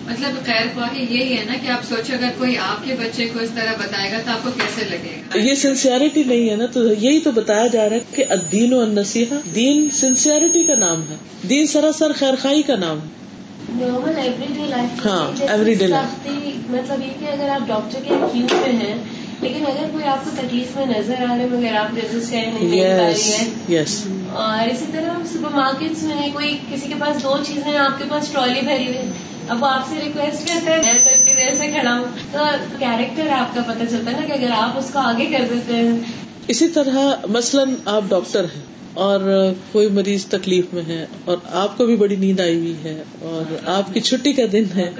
مطلب 0.06 0.46
خیر 0.46 0.66
خواہ 0.74 0.98
یہی 0.98 1.38
ہے 1.38 1.44
نا 1.44 1.54
کہ 1.64 1.68
آپ 1.68 1.86
سوچو 1.90 2.14
اگر 2.14 2.30
کوئی 2.38 2.58
آپ 2.58 2.86
کے 2.86 2.96
بچے 3.00 3.30
کو 3.34 3.40
اس 3.40 3.50
طرح 3.56 3.74
بتائے 3.80 4.12
گا 4.12 4.18
تو 4.26 4.32
آپ 4.32 4.44
کو 4.44 4.50
کیسے 4.52 4.86
لگے 4.90 5.22
گا؟ 5.26 5.38
یہ 5.40 5.56
سنسیئرٹی 5.56 6.24
نہیں 6.24 6.50
ہے 6.50 6.56
نا 6.56 6.66
تو 6.66 6.94
یہی 6.94 7.20
تو 7.20 7.32
بتایا 7.32 7.68
جا 7.68 7.90
رہا 7.90 7.96
ہے 7.96 8.02
کہ 8.16 8.24
دین 8.52 8.74
و 8.74 8.86
نصیحہ 8.86 9.50
دین 9.56 9.90
سنسیئرٹی 9.94 10.64
کا 10.64 10.76
نام 10.76 11.02
ہے۔ 11.10 11.16
دین 11.50 11.68
سراسر 11.68 12.12
خیر 12.14 12.34
خائی 12.42 12.62
کا 12.62 12.76
نام 12.76 12.98
ہے۔ 12.98 13.27
نارمل 13.70 14.18
ایوری 14.18 14.54
ڈے 14.54 14.66
لائف 14.68 15.06
ہاں 15.06 15.32
ایوری 15.40 15.74
ڈے 15.74 15.88
لائف 15.88 16.28
مطلب 16.70 17.02
یہ 17.02 17.10
کہ 17.20 17.26
اگر 17.26 17.50
آپ 17.50 17.68
ڈاکٹر 17.68 18.00
کے 18.04 18.14
کیو 18.34 18.46
میں 18.52 18.74
ہیں 18.74 18.96
لیکن 19.42 19.66
اگر 19.68 19.86
کوئی 19.92 20.04
آپ 20.04 20.26
کو 20.26 20.32
تکلیف 20.38 20.78
میں 20.78 20.86
نظر 20.86 21.14
آ 21.30 21.38
رہے 21.38 21.46
مگر 21.46 21.76
آپ 21.76 21.94
نہیں 21.94 22.82
ہے 22.82 23.84
اور 24.32 24.68
اسی 24.68 24.86
طرح 24.92 25.26
سپر 25.26 25.50
مارکیٹ 25.52 26.04
میں 26.04 26.30
کوئی 26.34 26.58
کسی 26.72 26.88
کے 26.88 26.94
پاس 27.00 27.24
دو 27.24 27.38
چیزیں 27.48 27.78
آپ 27.78 27.98
کے 27.98 28.04
پاس 28.10 28.30
ٹرالی 28.32 28.62
بھری 28.62 28.88
ہوئی 28.88 29.12
اب 29.48 29.66
آپ 29.66 29.90
سے 29.90 29.96
ریکویسٹ 30.04 30.48
کرتے 30.48 30.72
ہیں 30.72 30.84
میں 30.84 30.94
تو 30.94 31.10
اتنی 31.10 31.34
دیر 31.34 31.56
سے 31.56 31.68
کھڑا 31.68 31.98
ہوں۔ 31.98 32.06
تو 32.32 32.38
کیریکٹر 32.80 33.28
آپ 33.32 33.56
کا 33.56 33.62
پتہ 33.68 33.84
چلتا 33.90 34.12
ہے 34.12 34.18
نا 34.20 34.28
کہ 34.28 34.32
اگر 34.32 34.52
آپ 34.52 34.78
اس 34.78 34.90
کو 34.94 35.00
آگے 35.00 35.26
کر 35.26 35.46
دیتے 35.50 35.74
ہیں۔ 35.74 36.00
اسی 36.48 36.68
طرح 36.68 36.98
مثلاً 37.30 37.76
آپ 37.86 38.02
ڈاکٹر 38.10 38.44
ہیں۔ 38.44 38.77
اور 38.98 39.52
کوئی 39.72 39.90
مریض 39.90 40.26
تکلیف 40.26 40.66
میں 40.74 40.82
ہے 40.88 41.06
اور 41.26 41.38
آپ 41.46 41.78
کو 41.78 41.86
بھی 41.86 41.96
بڑی 41.96 42.16
نیند 42.16 42.40
آئی 42.40 42.58
ہوئی 42.58 42.76
ہے 42.84 43.04
اور 43.22 43.44
آپ 43.66 43.94
کی 43.94 44.00
چھٹی 44.00 44.34
کا 44.34 44.44
دن 44.52 44.64
ہے۔ 44.76 44.92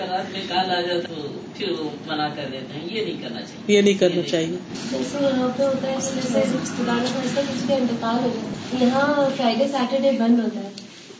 یہ 2.86 3.02
نہیں 3.02 3.22
کرنا 3.22 3.42
چاہیے۔ 3.42 3.76
یہ 3.76 3.82
نہیں 3.82 3.94
کرنا 3.94 4.22
چاہیے۔ 4.22 4.58
جیسے 4.92 5.18
یہاں 5.22 5.50
پہ 5.58 5.64
ہوتا 5.64 5.88
ہے 5.88 5.96
جیسے 6.34 6.58
اس 6.58 6.72
کا 7.68 7.74
انتقال 7.74 8.16
ہو 8.24 8.30
جائے 8.34 8.86
یہاں 8.86 9.30
فرائیڈے 9.38 9.68
سیٹرڈے 9.68 10.12
بند 10.12 10.40
ہوتا 10.40 10.60
ہے۔ 10.60 10.70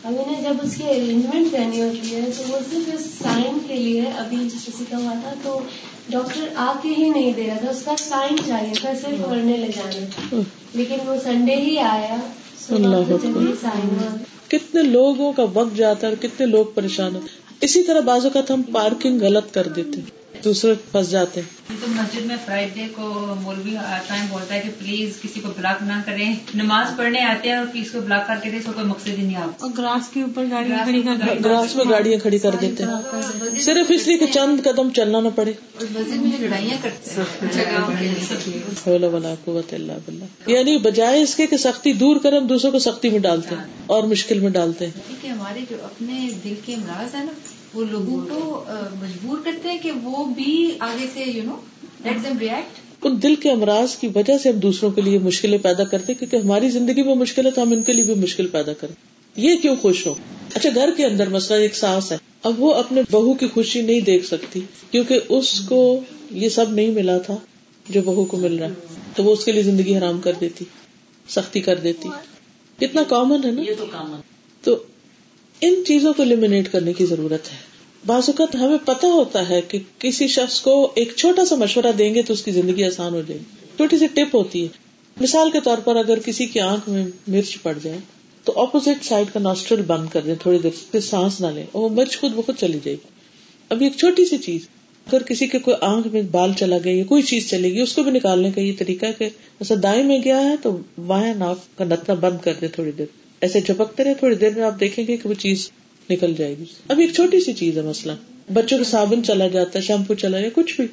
اب 0.04 0.14
انہیں 0.18 0.42
جب 0.42 0.54
اس 0.62 0.76
کی 0.76 0.84
ارینجمنٹ 0.84 1.52
کرنی 1.52 1.82
ہوتی 1.82 2.14
ہے 2.14 2.20
تو 2.36 2.42
وہ 2.48 2.58
صرف 2.70 3.22
سائن 3.22 3.58
کے 3.68 3.74
لیے 3.74 4.02
ابھی 4.16 4.36
کسی 4.36 4.84
کا 4.90 4.96
ہوا 4.96 5.12
تھا 5.22 5.34
تو 5.42 5.60
ڈاکٹر 6.08 6.44
آ 6.56 6.72
کے 6.82 6.88
ہی 6.98 7.10
نہیں 7.10 7.32
دے 7.32 7.46
رہا 7.46 7.56
تھا 7.60 7.70
اس 7.70 7.82
کا 7.82 7.94
سائن 7.98 8.36
چاہیے 8.46 8.74
تھا 8.80 8.92
صرف 9.02 9.30
پڑھنے 9.30 9.56
لے 9.56 9.66
جانے۔ 9.66 10.06
لیکن 10.74 10.96
وہ 11.06 11.16
سنڈے 11.24 11.56
ہی 11.56 11.78
آیا۔ 11.78 12.16
کتنے 14.48 14.82
لوگوں 14.82 15.32
کا 15.32 15.44
وقت 15.54 15.76
جاتا 15.76 16.06
ہے 16.06 16.12
اور 16.12 16.22
کتنے 16.22 16.46
لوگ 16.46 16.66
پریشان 16.74 17.14
ہوتے 17.14 17.26
اسی 17.60 17.82
طرح 17.82 18.00
بعض 18.00 18.24
اوقات 18.24 18.50
ہم 18.50 18.62
پارکنگ 18.62 19.20
غلط 19.20 19.54
کر 19.54 19.68
دیتے 19.68 20.00
دوسرے 20.44 20.74
پھنس 20.92 21.10
جاتے 21.10 21.40
ہیں۔ 21.40 21.48
تو 21.80 21.86
مسجد 21.88 22.26
میں 22.26 22.36
فرائیڈے 22.44 22.86
کو 22.92 23.34
مولوی 23.40 23.76
آتا 23.76 24.22
ہے 24.22 24.26
بولتا 24.30 24.54
ہے 24.54 24.60
کہ 24.60 24.68
پلیز 24.78 25.10
کسی 25.22 25.40
کو 25.40 25.48
بلاک 25.56 25.82
نہ 25.82 25.92
کریں۔ 26.06 26.34
نماز 26.54 26.96
پڑھنے 26.96 27.20
آتے 27.20 27.48
ہیں 27.48 27.56
اور 27.56 27.66
کسی 27.66 27.84
کو 27.92 28.00
بلاک 28.00 28.26
کر 28.26 28.34
کے 28.42 28.50
دے 28.50 28.58
کوئی 28.66 28.86
مقصد 28.86 29.08
ہی 29.08 29.16
نہیں 29.16 29.36
آپ۔ 29.36 29.50
اور 29.58 29.70
گراس 29.78 30.08
کے 30.08 30.22
اوپر 30.22 30.44
گراس 31.44 31.76
میں 31.76 31.84
گاڑیاں 31.90 32.18
کھڑی 32.18 32.38
کر 32.38 32.50
دیتے 32.60 32.84
ہیں۔ 32.84 33.60
صرف 33.60 33.86
اس 33.88 34.06
لیے 34.06 34.18
کہ 34.18 34.26
چند 34.26 34.60
قدم 34.64 34.90
چلنا 34.90 35.20
نہ 35.20 35.28
پڑے۔ 35.34 35.52
لڑائیاں 35.80 36.76
کرتے 36.82 37.20
بلّہ 38.86 40.24
یعنی 40.46 40.78
بجائے 40.78 41.22
اس 41.22 41.34
کے 41.34 41.46
کہ 41.46 41.56
سختی 41.56 41.92
دور 41.92 42.16
کر 42.16 42.32
ہم 42.32 42.46
دوسروں 42.46 42.72
کو 42.72 42.78
سختی 42.78 43.08
میں 43.10 43.18
ڈالتے 43.18 43.54
ہیں 43.54 43.64
اور 43.86 44.02
مشکل 44.02 44.38
میں 44.38 44.50
ڈالتے 44.50 44.86
ہیں۔ 44.86 45.28
ہمارے 45.30 45.60
جو 45.70 45.76
اپنے 45.82 46.30
دل 46.44 46.54
کے 46.66 46.74
امراض 46.74 47.14
ہے 47.14 47.24
نا 47.24 47.32
وہ 47.74 47.84
لوگوں 47.90 48.20
کو 48.30 48.64
مجبور 49.02 49.38
کرتے 49.44 49.68
ہیں 49.68 49.78
کہ 49.78 49.90
وہ 50.02 50.24
بھی 50.24 50.72
آگے 50.78 51.06
سے 51.14 51.24
you 51.24 51.42
know 51.42 51.56
let 52.04 52.24
them 52.24 52.38
react 52.38 52.80
ان 53.02 53.22
دل 53.22 53.34
کے 53.34 53.50
امراض 53.50 53.96
کی 53.96 54.08
وجہ 54.14 54.38
سے 54.38 54.48
ہم 54.48 54.58
دوسروں 54.58 54.90
کے 54.90 55.00
لیے 55.00 55.18
مشکلیں 55.18 55.58
پیدا 55.58 55.84
کرتے 55.84 56.14
کیونکہ 56.14 56.36
ہماری 56.36 56.70
زندگی 56.70 57.02
میں 57.02 57.14
مشکل 57.14 57.46
ہے 57.46 57.50
تو 57.50 57.62
ہم 57.62 57.72
ان 57.72 57.82
کے 57.82 57.92
لیے 57.92 58.04
بھی 58.04 58.14
مشکل 58.14 58.46
پیدا 58.46 58.72
کریں۔ 58.72 58.94
یہ 59.36 59.56
کیوں 59.56 59.76
خوش 59.76 60.06
ہو 60.06 60.14
اچھا 60.54 60.68
گھر 60.74 60.90
کے 60.96 61.06
اندر 61.06 61.28
مسئلہ 61.28 61.60
ایک 61.60 61.74
سانس 61.74 62.12
ہے۔ 62.12 62.16
اب 62.42 62.62
وہ 62.62 62.74
اپنے 62.74 63.02
بہو 63.10 63.34
کی 63.34 63.46
خوشی 63.46 63.82
نہیں 63.82 64.00
دیکھ 64.00 64.26
سکتی 64.26 64.60
کیونکہ 64.90 65.20
اس 65.28 65.60
کو 65.60 66.00
یہ 66.30 66.48
سب 66.48 66.72
نہیں 66.72 66.90
ملا 66.90 67.18
تھا 67.18 67.36
جو 67.88 68.00
بہو 68.04 68.24
کو 68.24 68.36
مل 68.36 68.58
رہا 68.58 68.66
ہے۔ 68.66 68.96
تو 69.16 69.24
وہ 69.24 69.32
اس 69.32 69.44
کے 69.44 69.52
لیے 69.52 69.62
زندگی 69.62 69.96
حرام 69.98 70.20
کر 70.20 70.32
دیتی 70.40 70.64
سختی 71.28 71.60
کر 71.60 71.76
دیتی۔ 71.76 72.08
کتنا 72.78 73.02
کامن 73.02 73.44
ہے 73.44 73.50
نا؟ 73.50 73.62
یہ 73.62 73.74
تو 73.78 73.86
کامن 73.86 74.20
تو 74.62 74.76
ان 75.60 75.82
چیزوں 75.86 76.12
کو 76.12 76.22
المنیٹ 76.22 76.72
کرنے 76.72 76.92
کی 76.92 77.06
ضرورت 77.06 77.52
ہے۔ 77.52 77.56
بعض 78.06 78.22
اوقات 78.26 78.54
ہمیں 78.54 78.78
پتا 78.84 79.06
ہوتا 79.06 79.48
ہے 79.48 79.60
کہ 79.60 79.78
کسی 79.98 80.26
شخص 80.28 80.60
کو 80.60 80.90
ایک 80.94 81.12
چھوٹا 81.16 81.44
سا 81.44 81.54
مشورہ 81.56 81.92
دیں 81.98 82.14
گے 82.14 82.22
تو 82.22 82.32
اس 82.32 82.42
کی 82.42 82.50
زندگی 82.50 82.84
آسان 82.84 83.14
ہو 83.14 83.22
جائے 83.26 83.40
گی۔ 83.40 83.44
چھوٹی 83.76 83.98
سی 83.98 84.06
ٹپ 84.06 84.34
ہوتی 84.34 84.62
ہے۔ 84.62 84.68
مثال 85.20 85.50
کے 85.50 85.60
طور 85.64 85.78
پر 85.78 85.96
اگر 85.96 86.18
کسی 86.18 86.46
کی 86.46 86.60
آنکھ 86.60 86.88
میں 86.88 87.06
مرچ 87.28 87.62
پڑ 87.62 87.78
جائے 87.82 87.98
تو 88.44 88.62
اپوزٹ 88.62 89.04
سائڈ 89.04 89.26
کا 89.32 89.40
ناسٹرل 89.40 89.82
بند 89.82 90.08
کر 90.12 90.20
دیں 90.20 90.34
تھوڑی 90.42 90.58
دیر، 90.58 90.70
پھر 90.90 91.00
سانس 91.00 91.40
نہ 91.40 91.46
لیں۔ 91.46 91.64
اور 91.72 91.82
وہ 91.82 91.88
مرچ 91.88 92.20
خود 92.20 92.32
بخود 92.32 92.56
چلی 92.56 92.78
جائے 92.84 92.96
گی۔ 92.96 93.08
ابھی 93.68 93.86
ایک 93.86 93.96
چھوٹی 93.96 94.24
سی 94.24 94.38
چیز 94.38 94.60
اگر 95.06 95.22
کسی 95.22 95.46
کے 95.46 95.58
کوئی 95.58 95.76
آنکھ 95.80 96.08
میں 96.08 96.22
بال 96.22 96.52
چلا 96.52 96.76
گیا 96.84 96.92
یا 96.92 97.04
کوئی 97.04 97.22
چیز 97.22 97.50
چلے 97.50 97.72
گی 97.72 97.80
اس 97.80 97.92
کو 97.92 98.02
بھی 98.02 98.10
نکالنے 98.10 98.50
کا 98.50 98.60
یہ 98.60 98.72
طریقہ 98.78 99.06
کہ 99.18 99.28
دائیں 99.74 100.04
میں 100.04 100.18
گیا 100.24 100.40
ہے 100.40 100.54
تو 100.62 100.78
وہاں 100.96 101.34
ناک 101.34 101.78
کا 101.78 101.84
نتنا 101.84 102.14
بند 102.14 102.38
کر 102.44 102.52
دیں 102.60 102.68
تھوڑی 102.68 102.90
دیر۔ 102.90 103.06
ایسے 103.40 103.60
جھپکتے 103.60 104.04
رہے 104.04 104.14
تھوڑی 104.14 104.34
دیر 104.34 104.50
میں 104.56 104.62
آپ 104.62 104.80
دیکھیں 104.80 105.06
گے 105.08 105.16
کہ 105.16 105.28
وہ 105.28 105.34
چیز 105.34 105.70
نکل 106.10 106.34
جائے 106.34 106.54
گی۔ 106.58 106.64
اب 106.88 106.98
ایک 106.98 107.14
چھوٹی 107.14 107.40
سی 107.40 107.52
چیز 107.52 107.76
ہے 107.76 107.82
مسئلہ۔ 107.82 108.12
بچوں 108.52 108.78
کا 108.78 108.84
صابن 108.84 109.24
چلا 109.24 109.48
جاتا 109.48 109.78
ہے 109.78 109.84
شیمپو 109.84 110.14
چلا 110.14 110.38
جائے 110.38 110.50
کچھ 110.54 110.80
بھی۔ 110.80 110.86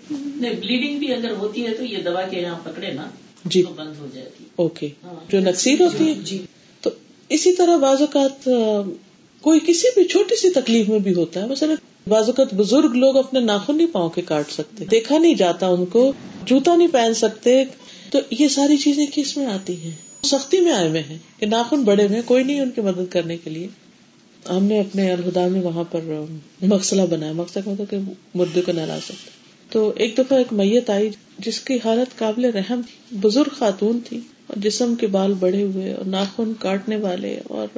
بلیڈنگ 0.61 0.99
بھی 0.99 1.13
اگر 1.13 1.31
ہوتی 1.31 1.65
ہے 1.65 1.73
تو 1.73 1.83
یہ 1.83 1.97
دوا 1.97 2.21
کے 2.21 2.41
یہاں 2.41 2.59
پکڑے 2.63 2.91
نا 2.91 3.05
جی۔ 3.45 3.63
بند 3.75 3.93
ہو 3.99 4.07
جائے 4.13 4.29
گی 4.39 4.45
اوکے۔ 4.55 4.89
ہاں۔ 5.03 5.31
جو 5.31 5.39
نقصیر 5.39 5.81
ہوتی 5.81 6.07
ہے۔ 6.07 6.13
جی۔ 6.13 6.45
تو 6.81 6.89
اسی 7.29 7.53
طرح 7.53 7.77
بعض 7.77 8.01
اوقات 8.01 8.49
کوئی 9.41 9.59
کسی 9.67 9.87
بھی 9.95 10.03
چھوٹی 10.03 10.35
سی 10.35 10.49
تکلیف 10.49 10.89
میں 10.89 10.99
بھی 10.99 11.13
ہوتا 11.13 11.41
ہے۔ 11.41 11.45
مثلا 11.47 11.73
بعض 12.07 12.23
اوقات 12.25 12.53
بزرگ 12.53 12.95
لوگ 12.95 13.17
اپنے 13.17 13.39
ناخن 13.39 13.77
نہیں 13.77 13.87
پاؤں 13.87 14.09
کے 14.09 14.21
کاٹ 14.21 14.51
سکتے۔ 14.51 14.85
دیکھا 14.85 15.17
نہیں 15.17 15.35
جاتا 15.35 15.67
ان 15.67 15.85
کو 15.85 16.13
جوتا 16.45 16.75
نہیں 16.75 16.87
پہن 16.87 17.13
سکتے۔ 17.13 17.63
تو 18.11 18.19
یہ 18.31 18.47
ساری 18.47 18.77
چیزیں 18.77 19.05
کس 19.13 19.37
میں 19.37 19.45
آتی 19.45 19.81
ہیں؟ 19.81 19.91
سختی 20.25 20.59
میں 20.59 20.71
آئے 20.71 20.87
ہوئے 20.89 21.01
ہیں 21.01 21.17
کہ 21.39 21.45
ناخن 21.45 21.83
بڑے 21.83 22.05
ہوئے 22.07 22.21
کوئی 22.25 22.43
نہیں 22.43 22.59
ان 22.59 22.71
کی 22.71 22.81
مدد 22.81 23.11
کرنے 23.11 23.37
کے 23.37 23.49
لیے۔ 23.49 23.67
ہم 24.49 24.63
نے 24.63 24.79
اپنے 24.79 25.11
الہدا 25.11 25.47
میں 25.47 25.61
وہاں 25.61 25.83
پر 25.91 26.11
مقصلہ 26.61 27.01
بنایا۔ 27.01 27.31
مقصد 27.31 27.67
مطلب 27.67 27.89
کہ 27.89 27.97
مردے 28.35 28.61
کو 28.61 28.71
نہلا 28.71 28.97
سکتے 28.99 29.29
تو 29.71 29.91
ایک 29.95 30.17
دفعہ 30.17 30.37
ایک 30.37 30.51
میت 30.53 30.89
آئی 30.89 31.09
جس 31.39 31.59
کی 31.59 31.77
حالت 31.85 32.17
قابل 32.17 32.45
رحم 32.45 32.81
تھی، 32.81 33.17
بزرگ 33.17 33.55
خاتون 33.55 33.99
تھی، 34.05 34.19
اور 34.47 34.57
جسم 34.57 34.95
کے 34.95 35.07
بال 35.07 35.33
بڑے 35.33 35.63
ہوئے، 35.63 35.93
اور 35.93 36.05
ناخن 36.05 36.53
کاٹنے 36.59 36.95
والے، 36.95 37.37
اور 37.43 37.77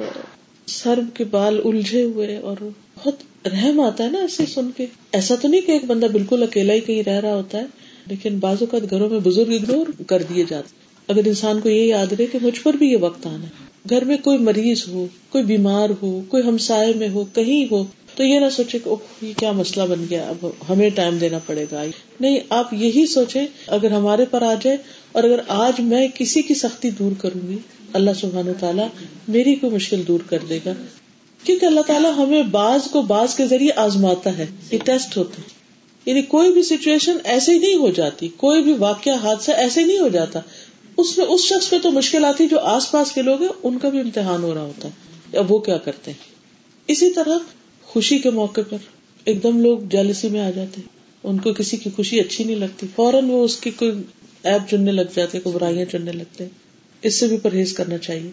سر 0.66 0.98
کے 1.14 1.24
بال 1.24 1.60
الجھے 1.64 2.02
ہوئے، 2.02 2.36
اور 2.36 2.56
بہت 2.96 3.46
رحم 3.46 3.80
آتا 3.80 4.04
ہے 4.04 4.10
نا 4.10 4.18
ایسے 4.18 4.46
سن 4.46 4.70
کے۔ 4.76 4.86
ایسا 5.12 5.34
تو 5.34 5.48
نہیں 5.48 5.60
کہ 5.60 5.72
ایک 5.72 5.84
بندہ 5.84 6.06
بالکل 6.06 6.42
اکیلا 6.42 6.74
ہی 6.74 6.80
کہیں 6.80 7.02
رہ 7.02 7.20
رہا 7.20 7.34
ہوتا 7.34 7.58
ہے، 7.58 7.66
لیکن 8.06 8.38
بعض 8.38 8.56
اوقات 8.60 8.90
گھروں 8.90 9.08
میں 9.08 9.20
بزرگ 9.20 9.52
اگنور 9.52 9.86
کر 10.06 10.22
دیے 10.22 10.44
جاتے 10.48 10.87
اگر 11.08 11.26
انسان 11.26 11.60
کو 11.60 11.68
یہ 11.68 11.82
یاد 11.82 12.12
رہے 12.12 12.26
کہ 12.26 12.38
مجھ 12.42 12.60
پر 12.60 12.72
بھی 12.72 12.92
یہ 12.92 12.96
وقت 13.00 13.26
آنا 13.26 13.44
ہے۔ 13.44 13.68
گھر 13.90 14.04
میں 14.04 14.16
کوئی 14.16 14.38
مریض 14.38 14.84
ہو، 14.88 15.06
کوئی 15.28 15.44
بیمار 15.44 15.90
ہو، 16.02 16.20
کوئی 16.28 16.42
ہمسائے 16.42 16.92
میں 16.96 17.08
ہو، 17.08 17.24
کہیں 17.24 17.72
ہو، 17.72 17.84
تو 18.14 18.24
یہ 18.24 18.38
نہ 18.38 18.48
سوچے 18.48 18.78
کہ 18.84 18.90
یہ 19.24 19.32
کیا 19.36 19.52
مسئلہ 19.52 19.86
بن 19.86 20.06
گیا، 20.10 20.28
اب 20.28 20.46
ہمیں 20.68 20.90
ٹائم 20.90 21.18
دینا 21.18 21.38
پڑے 21.46 21.66
گا۔ 21.72 21.82
نہیں، 22.20 22.38
آپ 22.48 22.74
یہی 22.74 23.06
سوچے 23.06 23.40
اگر 23.66 23.90
ہمارے 23.90 24.24
پر 24.30 24.42
آ 24.42 24.54
جائے 24.62 24.76
اور 25.12 25.24
اگر 25.24 25.40
آج 25.48 25.80
میں 25.80 26.08
کسی 26.14 26.42
کی 26.42 26.54
سختی 26.54 26.90
دور 26.90 27.12
کروں 27.18 27.48
گی، 27.48 27.56
اللہ 27.92 28.10
سبحان 28.20 28.48
و 28.48 28.52
تعالیٰ 28.60 28.88
میری 29.28 29.54
کوئی 29.54 29.72
مشکل 29.72 30.02
دور 30.08 30.20
کر 30.26 30.38
دے 30.48 30.58
گا۔ 30.66 30.72
کیونکہ 31.44 31.66
اللہ 31.66 31.80
تعالیٰ 31.80 32.12
ہمیں 32.16 32.42
بعض 32.42 32.90
کو 32.90 33.02
بعض 33.02 33.34
کے 33.34 33.46
ذریعے 33.46 33.70
آزماتا 33.76 34.38
ہے، 34.38 34.46
یہ 34.70 34.78
ٹیسٹ 34.84 35.16
ہوتے 35.16 35.42
یعنی 36.06 36.22
کوئی 36.22 36.52
بھی 36.52 36.62
سچویشن 36.62 37.16
ایسے 37.24 37.52
ہی 37.52 37.58
نہیں 37.58 37.74
ہو 37.74 37.90
جاتی، 37.90 38.28
کوئی 38.36 38.62
بھی 38.62 38.72
واقعہ، 38.72 39.14
حادثہ 39.14 39.50
ایسے 39.50 39.84
نہیں 39.84 39.98
ہو 39.98 40.08
جاتا۔ 40.08 40.40
اس 40.98 41.18
میں 41.18 41.26
اس 41.26 41.40
شخص 41.40 41.70
پہ 41.70 41.78
تو 41.78 41.90
مشکل 41.90 42.24
آتی 42.24 42.48
جو 42.48 42.60
آس 42.60 42.90
پاس 42.90 43.12
کے 43.12 43.22
لوگ 43.22 43.40
ہیں، 43.40 43.48
ان 43.62 43.78
کا 43.78 43.88
بھی 43.88 44.00
امتحان 44.00 44.42
ہو 44.42 44.54
رہا 44.54 44.62
ہوتا 44.62 44.88
ہے۔ 44.88 45.38
اب 45.38 45.52
وہ 45.52 45.58
کیا 45.58 45.78
کرتے 45.78 46.10
ہیں؟ 46.10 46.18
اسی 46.86 47.12
طرح 47.12 47.38
خوشی 47.82 48.18
کے 48.18 48.30
موقع 48.30 48.60
پر 48.70 48.76
ایک 49.24 49.42
دم 49.42 49.60
لوگ 49.60 49.78
جالسی 49.90 50.28
میں 50.28 50.40
آ 50.40 50.50
جاتے 50.50 50.80
ان 51.24 51.38
کو 51.38 51.52
کسی 51.52 51.76
کی 51.76 51.90
خوشی 51.96 52.20
اچھی 52.20 52.44
نہیں 52.44 52.56
لگتی۔ 52.56 52.86
فوراً 52.96 53.30
وہ 53.30 53.44
اس 53.44 53.56
کی 53.56 53.70
کوئی 53.70 53.92
ایپ 54.42 54.70
چننے 54.70 54.92
لگ 54.92 55.14
جاتے 55.14 55.40
کوئی 55.40 55.54
برائیاں 55.54 55.84
چننے 55.84 56.12
لگتے 56.12 56.46
اس 57.02 57.14
سے 57.14 57.26
بھی 57.26 57.36
پرہیز 57.36 57.72
کرنا 57.72 57.98
چاہیے۔ 57.98 58.30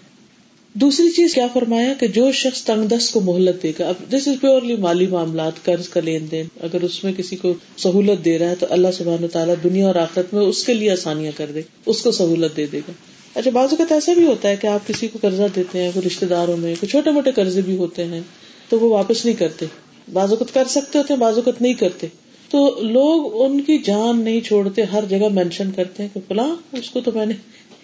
دوسری 0.82 1.10
چیز 1.10 1.34
کیا 1.34 1.48
فرمایا 1.54 1.94
کہ 2.00 2.08
جو 2.08 2.32
شخص 2.32 2.64
تنگ 2.64 2.88
دست 2.88 3.14
کو 3.14 3.22
مہلت 3.22 3.64
دے 3.64 3.72
گا، 3.80 3.88
اب 3.88 3.96
دس 4.10 4.28
از 4.28 4.36
پیورلی 4.42 4.76
مالی 4.76 5.08
معاملات، 5.08 5.66
قرض 5.66 5.90
کا 5.90 6.00
لین 6.00 6.28
دین، 6.32 6.46
اگر 6.62 6.82
اس 6.82 7.04
میں 7.04 7.14
کسی 7.18 7.36
کو 7.36 7.54
سہولت 7.78 8.26
دے 8.26 8.38
رہا 8.38 8.50
ہے 8.50 8.56
تو 8.60 8.66
اللہ 8.70 8.88
سبحان 8.94 9.28
تعالیٰ 9.28 9.56
دنیا 9.64 9.88
اور 9.88 9.96
آخرت 9.96 10.34
میں 10.34 10.42
اس 10.42 10.64
کے 10.64 10.74
لیے 10.74 10.92
آسانیاں 10.92 11.32
کر 11.38 11.52
دے، 11.54 11.62
اس 11.86 12.02
کو 12.02 12.12
سہولت 12.12 12.58
دے 12.58 12.66
دے 12.66 12.80
گا۔ 12.80 12.92
اچھا 13.36 13.52
بعض 13.52 13.70
اوقات 13.72 13.92
ایسا 13.92 14.14
بھی 14.14 14.26
ہوتا 14.26 14.50
ہے 14.50 14.56
کہ 14.56 14.68
آپ 14.68 14.88
کسی 14.88 15.08
کو 15.08 15.20
قرضہ 15.22 15.44
دیتے 15.56 15.84
ہیں، 15.84 15.92
کوئی 15.94 16.08
رشتے 16.08 16.26
داروں 16.26 16.58
میں، 16.58 16.76
کوئی 16.80 16.90
چھوٹے 16.90 17.12
موٹے 17.12 17.32
قرضے 17.32 17.62
بھی 17.62 17.78
ہوتے 17.78 18.06
ہیں، 18.06 18.22
تو 18.70 18.80
وہ 18.80 18.90
واپس 18.90 19.26
نہیں 19.26 19.36
کرتے۔ 19.36 19.66
بعض 20.14 20.30
اوقات 20.30 20.54
کر 20.54 20.64
سکتے 20.68 20.98
ہوتے 20.98 21.14
ہیں، 21.14 21.22
بعض 21.22 21.36
اوقات 21.36 21.62
نہیں 21.62 21.74
کرتے۔ 21.74 22.08
تو 22.50 22.80
لوگ 22.82 23.44
ان 23.44 23.62
کی 23.62 23.78
جان 23.78 24.22
نہیں 24.22 24.42
چھوڑتے، 24.42 24.84
ہر 24.84 25.04
جگہ 25.10 25.30
مینشن 25.32 25.72
کرتے 25.72 26.04
ہیں 26.04 26.10
کہ 26.14 26.20
فلاں، 26.28 26.76
اس 26.76 26.90
کو 26.90 27.02
تو 27.02 27.12
میں 27.16 27.26
نے 27.26 27.34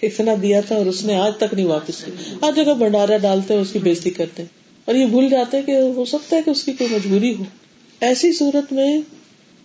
اتنا 0.01 0.31
دیا 0.41 0.61
تھا 0.61 0.75
اور 0.75 0.85
اس 0.85 1.05
نے 1.05 1.15
آج 1.15 1.37
تک 1.37 1.53
نہیں 1.53 1.65
واپس 1.65 2.03
کیا 2.03 2.35
ہر 2.41 2.51
جگہ 2.55 2.73
بنڈارا 2.73 3.17
ڈالتے 3.17 3.53
اس 3.53 3.67
کی 3.73 3.79
بےزتی 3.79 4.09
کرتے 4.09 4.43
اور 4.85 4.95
یہ 4.95 5.05
بھول 5.05 5.29
جاتے 5.29 5.57
ہیں 5.57 5.65
کہ 5.65 5.71
ہو 5.71 6.05
سکتا 6.05 6.35
ہے 6.35 6.41
کہ 6.45 6.49
اس 6.49 6.63
کی 6.63 6.73
کوئی 6.73 6.95
مجبوری 6.95 7.35
ہو۔ 7.35 7.43
ایسی 7.99 8.33
صورت 8.33 8.73
میں 8.73 9.01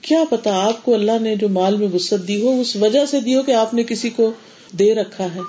کیا 0.01 0.25
پتا 0.31 0.67
آپ 0.67 0.85
کو 0.85 0.95
اللہ 0.95 1.13
نے 1.21 1.37
جو 1.37 1.49
مال 1.49 1.77
میں 1.77 1.89
وسط 1.95 2.29
دی 2.29 2.43
ہو، 2.43 2.61
اس 2.61 2.77
وجہ 2.77 3.07
سے 3.07 3.21
دی 3.21 3.35
ہو 3.35 3.43
کہ 3.43 3.53
آپ 3.53 3.75
نے 3.75 3.83
کسی 3.83 4.11
کو 4.11 4.33
دے 4.79 4.95
رکھا 4.95 5.35
ہے۔ 5.35 5.41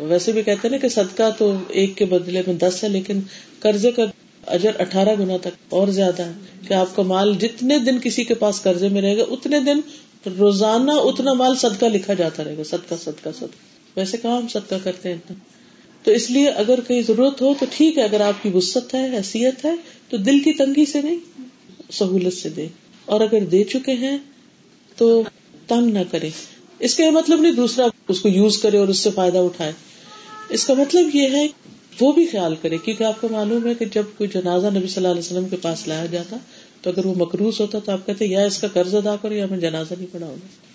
ویسے 0.00 0.32
بھی 0.32 0.42
کہتے 0.42 0.68
نا 0.68 0.76
کہ 0.76 0.88
صدقہ 0.88 1.30
تو 1.38 1.54
ایک 1.68 1.96
کے 1.96 2.04
بدلے 2.04 2.42
میں 2.46 2.54
دس 2.54 2.84
ہے، 2.84 2.88
لیکن 2.88 3.20
قرضے 3.60 3.92
کا 3.92 4.02
اجر 4.46 4.70
اٹھارہ 4.78 5.14
گنا 5.18 5.36
تک 5.36 5.48
اور 5.68 5.88
زیادہ 5.88 6.22
ہے۔ 6.22 6.32
کہ 6.68 6.74
آپ 6.74 6.96
کا 6.96 7.02
مال 7.02 7.34
جتنے 7.34 7.78
دن 7.78 7.98
کسی 8.02 8.24
کے 8.24 8.34
پاس 8.34 8.62
قرضے 8.62 8.88
میں 8.88 9.02
رہے 9.02 9.16
گا، 9.16 9.24
اتنے 9.30 9.60
دن 9.60 9.80
روزانہ 10.38 10.92
اتنا 10.92 11.32
مال 11.32 11.56
صدقہ 11.56 11.86
لکھا 11.86 12.14
جاتا 12.14 12.44
رہے 12.44 12.56
گا۔ 12.56 12.64
صدقہ 12.64 12.94
صدقہ 13.04 13.28
صدقہ۔ 13.34 13.69
ویسے 13.96 14.16
کہاں 14.16 14.36
ہم 14.36 14.48
صدقہ 14.48 14.74
کرتے 14.84 15.08
ہیں 15.08 15.16
اتنا؟ 15.16 15.36
تو 16.02 16.10
اس 16.10 16.30
لیے 16.30 16.48
اگر 16.48 16.78
کہیں 16.88 17.02
ضرورت 17.02 17.42
ہو 17.42 17.54
تو 17.60 17.66
ٹھیک 17.76 17.98
ہے، 17.98 18.02
اگر 18.02 18.20
آپ 18.20 18.42
کی 18.42 18.50
وسط 18.54 18.94
ہے، 18.94 19.16
حیثیت 19.16 19.64
ہے، 19.64 19.74
تو 20.08 20.16
دل 20.16 20.40
کی 20.40 20.52
تنگی 20.52 20.86
سے 20.86 21.02
نہیں، 21.02 21.42
سہولت 21.92 22.32
سے 22.32 22.48
دے۔ 22.48 22.66
اور 23.04 23.20
اگر 23.20 23.44
دے 23.44 23.64
چکے 23.64 23.92
ہیں 23.92 24.18
تو 24.96 25.22
تنگ 25.66 25.92
نہ 25.92 25.98
کرے 26.10 26.30
اس 26.78 26.96
کا 26.96 27.04
یہ 27.04 27.10
مطلب 27.10 27.40
نہیں 27.40 27.52
دوسرا 27.52 27.86
اس 28.08 28.20
کو 28.20 28.28
یوز 28.28 28.58
کرے 28.58 28.78
اور 28.78 28.88
اس 28.88 28.98
سے 28.98 29.10
فائدہ 29.10 29.38
اٹھائے۔ 29.38 29.72
اس 30.48 30.66
کا 30.66 30.74
مطلب 30.74 31.16
یہ 31.16 31.28
ہے، 31.28 31.46
وہ 32.00 32.12
بھی 32.12 32.26
خیال 32.26 32.54
کرے، 32.62 32.78
کیونکہ 32.78 33.04
آپ 33.04 33.20
کو 33.20 33.28
معلوم 33.30 33.66
ہے 33.66 33.74
کہ 33.74 33.84
جب 33.84 34.02
کوئی 34.16 34.30
جنازہ 34.34 34.66
نبی 34.66 34.86
صلی 34.86 34.96
اللہ 34.96 35.08
علیہ 35.08 35.20
وسلم 35.20 35.48
کے 35.48 35.56
پاس 35.56 35.88
لایا 35.88 36.06
جاتا 36.06 36.36
تو 36.82 36.90
اگر 36.90 37.06
وہ 37.06 37.14
مقروض 37.14 37.60
ہوتا 37.60 37.78
تو 37.78 37.92
آپ 37.92 38.06
کہتے 38.06 38.26
یا 38.26 38.44
اس 38.44 38.58
کا 38.58 38.68
قرض 38.68 38.94
ادا 38.94 39.16
کرو 39.16 39.34
یا 39.34 39.46
میں 39.50 39.58
جنازہ 39.58 39.94
نہیں 39.98 40.12
پڑھاؤں 40.12 40.36
گا۔ 40.36 40.69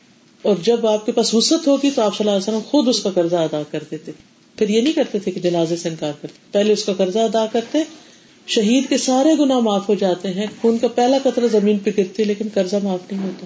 اور 0.45 0.55
جب 0.63 0.87
آپ 0.87 1.05
کے 1.05 1.11
پاس 1.11 1.33
وسط 1.33 1.67
ہوگی 1.67 1.89
تو 1.95 2.01
آپ 2.01 2.17
صلی 2.17 2.27
اللہ 2.27 2.37
علیہ 2.37 2.47
وسلم 2.47 2.69
خود 2.69 2.87
اس 2.87 3.03
کا 3.03 3.09
قرضہ 3.09 3.35
ادا 3.35 3.61
کرتے 3.71 3.97
تھے 3.97 4.11
پھر 4.57 4.69
یہ 4.69 4.81
نہیں 4.81 4.93
کرتے 4.93 5.19
تھے 5.19 5.31
کہ 5.31 5.39
جنازے 5.39 5.75
سے 5.75 5.89
انکار 5.89 6.11
کرتے۔ 6.21 6.37
پہلے 6.51 6.73
اس 6.73 6.83
کا 6.83 6.93
قرضہ 6.93 7.19
ادا 7.19 7.45
کرتے، 7.45 7.77
شہید 8.47 8.89
کے 8.89 8.97
سارے 8.97 9.29
گنا 9.39 9.59
معاف 9.59 9.89
ہو 9.89 9.93
جاتے 9.93 10.27
ہیں، 10.27 10.45
خون 10.61 10.77
کا 10.77 10.87
پہلا 10.87 11.17
قطر 11.23 11.47
زمین 11.47 11.77
پہ 11.77 11.91
گرتی، 11.97 12.23
لیکن 12.23 12.47
قرضہ 12.53 12.75
معاف 12.83 13.11
نہیں 13.11 13.23
ہوتا۔ 13.23 13.45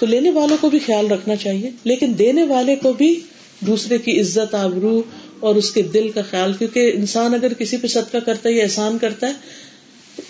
تو 0.00 0.06
لینے 0.06 0.30
والوں 0.30 0.56
کو 0.60 0.70
بھی 0.70 0.78
خیال 0.78 1.06
رکھنا 1.06 1.36
چاہیے، 1.36 1.70
لیکن 1.84 2.12
دینے 2.18 2.42
والے 2.42 2.76
کو 2.76 2.92
بھی 2.92 3.20
دوسرے 3.60 3.98
کی 3.98 4.20
عزت، 4.20 4.54
آبرو 4.54 5.02
اور 5.40 5.54
اس 5.54 5.70
کے 5.70 5.82
دل 5.82 6.08
کا 6.08 6.22
خیال، 6.30 6.52
کیونکہ 6.52 6.92
انسان 6.94 7.34
اگر 7.34 7.52
کسی 7.52 7.76
پہ 7.76 7.86
صدقہ 7.86 8.16
کرتا 8.16 8.48
ہے 8.48 8.54
یا 8.54 8.62
احسان 8.62 8.98
کرتا 8.98 9.26
ہے 9.26 9.32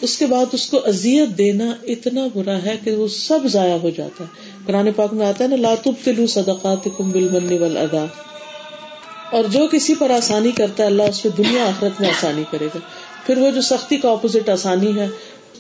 اس 0.00 0.16
کے 0.18 0.26
بعد 0.26 0.46
اس 0.52 0.66
کو 0.66 0.78
ازیت 0.84 1.28
دینا 1.38 1.64
اتنا 1.82 2.26
برا 2.34 2.56
ہے 2.62 2.76
کہ 2.84 2.92
وہ 2.92 3.08
سب 3.08 3.46
ضائع 3.46 3.76
ہو 3.76 3.90
جاتا 3.90 4.24
ہے۔ 4.24 4.28
قرآن 4.66 4.88
پاک 4.96 5.12
میں 5.14 5.26
آتا 5.26 5.44
ہے 5.44 5.48
نا 5.48 5.56
لاتب 5.56 5.92
تلو 6.04 6.26
صدقات 6.26 6.88
کم 6.96 7.10
بل 7.10 7.86
اور 9.30 9.44
جو 9.44 9.66
کسی 9.72 9.94
پر 9.94 10.10
آسانی 10.10 10.50
کرتا 10.50 10.82
ہے، 10.82 10.88
اللہ 10.88 11.02
اس 11.02 11.22
پہ 11.22 11.28
دنیا 11.28 11.64
آخرت 11.64 12.00
میں 12.00 12.08
آسانی 12.08 12.42
کرے 12.50 12.66
گا۔ 12.74 12.78
پھر 13.26 13.38
وہ 13.38 13.50
جو 13.50 13.60
سختی 13.60 13.96
کا 13.96 14.10
اپوزٹ 14.10 14.48
آسانی 14.48 14.96
ہے، 14.96 15.08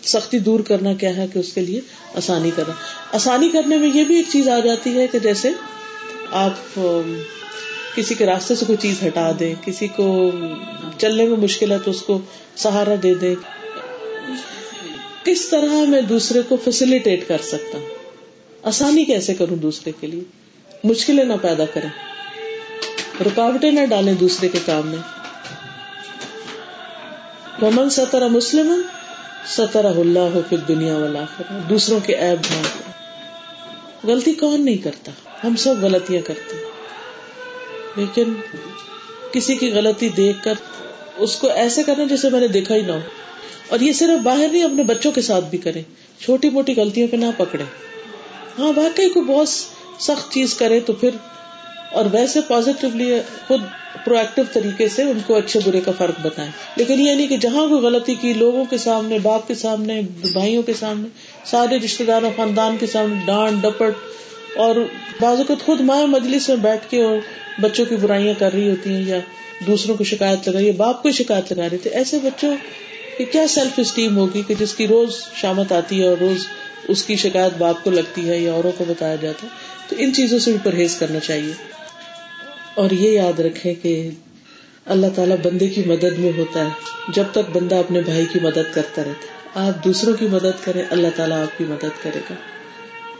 سختی 0.02 0.38
دور 0.38 0.60
کرنا 0.60 0.92
کیا 0.92 1.16
ہے 1.16 1.26
کہ 1.32 1.38
اس 1.38 1.52
کے 1.52 1.60
لیے 1.60 1.80
آسانی 2.14 2.50
کرنا۔ 2.56 2.74
آسانی 3.12 3.48
کرنے 3.48 3.76
میں 3.78 3.88
یہ 3.94 4.04
بھی 4.04 4.16
ایک 4.16 4.26
چیز 4.32 4.48
آ 4.48 4.58
جاتی 4.58 4.98
ہے 4.98 5.06
کہ 5.06 5.18
جیسے 5.18 5.50
آپ 6.30 6.80
کسی 7.96 8.14
کے 8.14 8.26
راستے 8.26 8.54
سے 8.54 8.64
کوئی 8.64 8.76
چیز 8.82 9.02
ہٹا 9.06 9.30
دے 9.40 9.54
کسی 9.64 9.86
کو 9.86 10.30
چلنے 10.98 11.24
میں 11.24 11.36
مشکل 11.36 11.72
ہے 11.72 11.78
تو 11.84 11.90
اس 11.90 12.02
کو 12.02 12.18
سہارا 12.56 12.94
دے 13.02 13.14
دے 13.14 13.34
کس 15.24 15.48
طرح 15.48 15.84
میں 15.88 16.00
دوسرے 16.00 16.42
کو 16.48 16.56
فیسلٹیٹ 16.64 17.28
کر 17.28 17.38
سکتا 17.42 17.78
ہوں؟ 17.78 17.86
آسانی 18.62 19.04
کیسے 19.04 19.34
کروں 19.34 19.56
دوسرے 19.56 19.92
کے 20.00 20.06
لیے؟ 20.06 20.20
مشکلیں 20.84 21.24
نہ 21.24 21.32
پیدا 21.42 21.64
کریں۔ 21.64 21.88
رکاوٹیں 23.26 23.70
نہ 23.70 23.86
ڈالیں 23.86 24.14
دوسرے 24.14 24.48
کے 24.48 24.58
کام 24.66 24.88
میں۔ 24.88 24.98
ومن 27.62 27.90
سترا 27.90 28.26
مسلم 28.26 28.82
سترا 29.46 29.88
اللہ 29.88 30.18
ہو 30.18 30.40
پھر 30.48 30.56
دنیا 30.56 30.96
والا 30.96 31.24
دوسروں 31.68 32.00
کے 32.00 32.16
ایب 32.16 32.38
بھانگ 32.46 32.90
غلطی 34.10 34.32
کون 34.32 34.64
نہیں 34.64 34.76
کرتا؟ 34.76 35.12
ہم 35.44 35.56
سب 35.56 35.74
غلطیاں 35.80 36.22
کرتے 36.22 36.56
لیکن 37.96 38.34
کسی 39.32 39.56
کی 39.56 39.70
غلطی 39.70 40.08
دیکھ 40.08 40.44
کر 40.44 40.54
اس 41.16 41.36
کو 41.36 41.48
ایسے 41.48 41.82
کرنا 41.82 42.04
جیسے 42.04 42.30
میں 42.30 42.40
نے 42.40 42.48
دیکھا 42.48 42.74
ہی 42.74 42.82
نہ 42.82 42.92
ہو۔ 42.92 42.98
اور 43.68 43.80
یہ 43.80 43.92
صرف 43.92 44.22
باہر 44.22 44.48
نہیں، 44.52 44.64
اپنے 44.64 44.82
بچوں 44.82 45.12
کے 45.12 45.20
ساتھ 45.20 45.44
بھی 45.50 45.58
کرے 45.58 45.82
چھوٹی 46.20 46.50
موٹی 46.50 46.74
غلطیوں 46.76 47.08
پہ 47.08 47.16
نہ 47.16 47.30
پکڑے 47.36 47.64
ہاں 48.58 48.72
واقعی 48.76 49.08
کوئی 49.08 49.26
بہت 49.26 49.48
سخت 50.02 50.32
چیز 50.32 50.54
کرے 50.54 50.80
تو 50.80 50.92
پھر، 50.92 51.16
اور 51.92 52.04
ویسے 52.12 52.40
پازیٹیولی 52.48 53.10
خود 53.46 53.60
پرو 54.04 54.16
ایکٹیو 54.16 54.44
طریقے 54.52 54.88
سے 54.88 55.02
ان 55.02 55.18
کو 55.26 55.36
اچھے 55.36 55.60
برے 55.64 55.80
کا 55.80 55.92
فرق 55.98 56.20
بتائیں۔ 56.22 56.50
لیکن 56.76 57.00
یہ 57.00 57.14
نہیں 57.14 57.26
کہ 57.26 57.36
جہاں 57.36 57.66
کوئی 57.68 57.82
غلطی 57.82 58.14
کی، 58.14 58.32
لوگوں 58.32 58.64
کے 58.70 58.78
سامنے، 58.78 59.18
باپ 59.18 59.46
کے 59.48 59.54
سامنے، 59.54 60.00
بھائیوں 60.32 60.62
کے 60.62 60.74
سامنے، 60.78 61.08
سارے 61.44 61.78
رشتے 61.78 62.04
داروں، 62.04 62.30
خاندان 62.36 62.76
کے 62.80 62.86
سامنے، 62.86 63.20
ڈانٹ، 63.26 63.62
ڈپٹ، 63.62 64.56
اور 64.56 64.76
بازو 65.20 65.42
کو 65.46 65.54
خود 65.64 65.80
مائیں 65.80 66.06
مجلس 66.06 66.48
میں 66.48 66.56
بیٹھ 66.56 66.90
کے 66.90 67.02
اور 67.02 67.16
بچوں 67.60 67.84
کی 67.84 67.96
برائیاں 67.96 68.34
کر 68.38 68.52
رہی 68.52 68.68
ہوتی 68.70 68.90
ہیں 68.90 69.04
یا 69.06 69.18
دوسروں 69.66 69.96
کو 69.96 70.04
شکایت 70.04 70.48
لگا 70.48 70.58
رہی 70.58 70.66
ہے، 70.66 70.72
باپ 70.76 71.02
کو 71.02 71.10
شکایت 71.10 71.52
لگا 71.52 71.68
رہی 71.70 71.78
تھی 71.78 71.90
ایسے 71.90 72.18
بچوں 72.22 72.54
کی 73.16 73.24
کیا 73.24 73.46
سیلف 73.46 73.78
اسٹیم 73.78 74.16
ہوگی 74.16 74.42
کہ 74.42 74.54
جس 74.58 74.74
کی 74.74 74.86
روز 74.86 75.10
شامت 75.34 75.72
آتی 75.72 76.00
ہے 76.00 76.08
اور 76.08 76.16
روز 76.20 76.46
اس 76.88 77.04
کی 77.04 77.16
شکایت 77.16 77.52
باپ 77.58 77.84
کو 77.84 77.90
لگتی 77.90 78.28
ہے 78.28 78.38
یا 78.38 78.52
اوروں 78.52 78.72
کو 78.78 78.84
بتایا 78.88 79.16
جاتا 79.16 79.46
ہے، 79.46 79.52
تو 79.88 79.96
ان 79.98 80.12
چیزوں 80.12 80.38
سے 80.38 80.50
بھی 80.50 80.58
پرہیز 80.62 80.96
کرنا 80.96 81.20
چاہیے۔ 81.20 81.52
اور 82.74 82.90
یہ 82.90 83.10
یاد 83.10 83.40
رکھے 83.40 83.74
کہ 83.74 84.10
اللہ 84.86 85.06
تعالیٰ 85.14 85.36
بندے 85.42 85.68
کی 85.68 85.82
مدد 85.86 86.18
میں 86.18 86.32
ہوتا 86.36 86.64
ہے۔ 86.64 86.68
جب 87.08 87.24
تک 87.32 87.56
بندہ 87.56 87.74
اپنے 87.74 88.00
بھائی 88.00 88.24
کی 88.32 88.38
مدد 88.42 88.74
کرتا 88.74 89.02
رہتا 89.04 89.10
ہے، 89.10 89.66
آپ 89.68 89.84
دوسروں 89.84 90.14
کی 90.14 90.26
مدد 90.26 90.64
کرے 90.64 90.82
اللہ 90.90 91.08
تعالیٰ 91.16 91.42
آپ 91.42 91.58
کی 91.58 91.64
مدد 91.64 92.02
کرے 92.02 92.18
گا۔ 92.30 92.34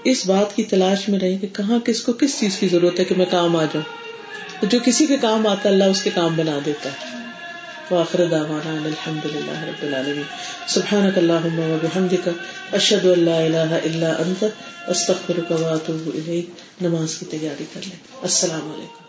اس 0.04 0.26
بات 0.26 0.56
کی 0.56 0.64
تلاش 0.64 1.08
میں 1.08 1.20
رہے 1.20 1.36
کہ 1.36 1.46
کہاں 1.52 1.78
کس 1.78 2.02
کو 2.02 2.12
کس 2.12 2.40
چیز 2.40 2.58
کی 2.58 2.68
ضرورت 2.68 3.00
ہے 3.00 3.04
کہ 3.04 3.14
میں 3.18 3.26
کام 3.30 3.56
آ 3.56 3.64
جاؤں۔ 3.64 4.66
جو 4.66 4.78
کسی 4.84 5.06
کے 5.06 5.16
کام 5.20 5.46
آتا 5.46 5.68
ہے، 5.68 5.74
اللہ 5.74 5.84
اس 5.84 6.02
کے 6.02 6.10
کام 6.14 6.34
بنا 6.36 6.58
دیتا 6.66 6.90
ہے۔ 6.90 7.23
واخر 7.90 8.24
دعوانا 8.30 8.76
الحمد 8.84 9.26
للہ 9.26 9.64
رب 9.64 9.82
العالمین. 9.82 10.22
سبحانك 10.66 11.18
اللهم 11.18 11.58
وبحمدك 11.58 12.28
اشهد 12.72 13.04
ان 13.04 13.24
لا 13.24 13.38
اله 13.46 13.74
الا 13.84 14.12
انت 14.18 14.44
استغفرك 14.86 15.50
واتوب 15.50 16.10
اليك 16.14 16.46
نماز 16.82 17.14
کی 17.14 17.26
تیاری 17.30 17.64
کر 17.74 17.80
لیں. 17.84 17.96
السلام 18.22 18.72
علیکم. 18.76 19.03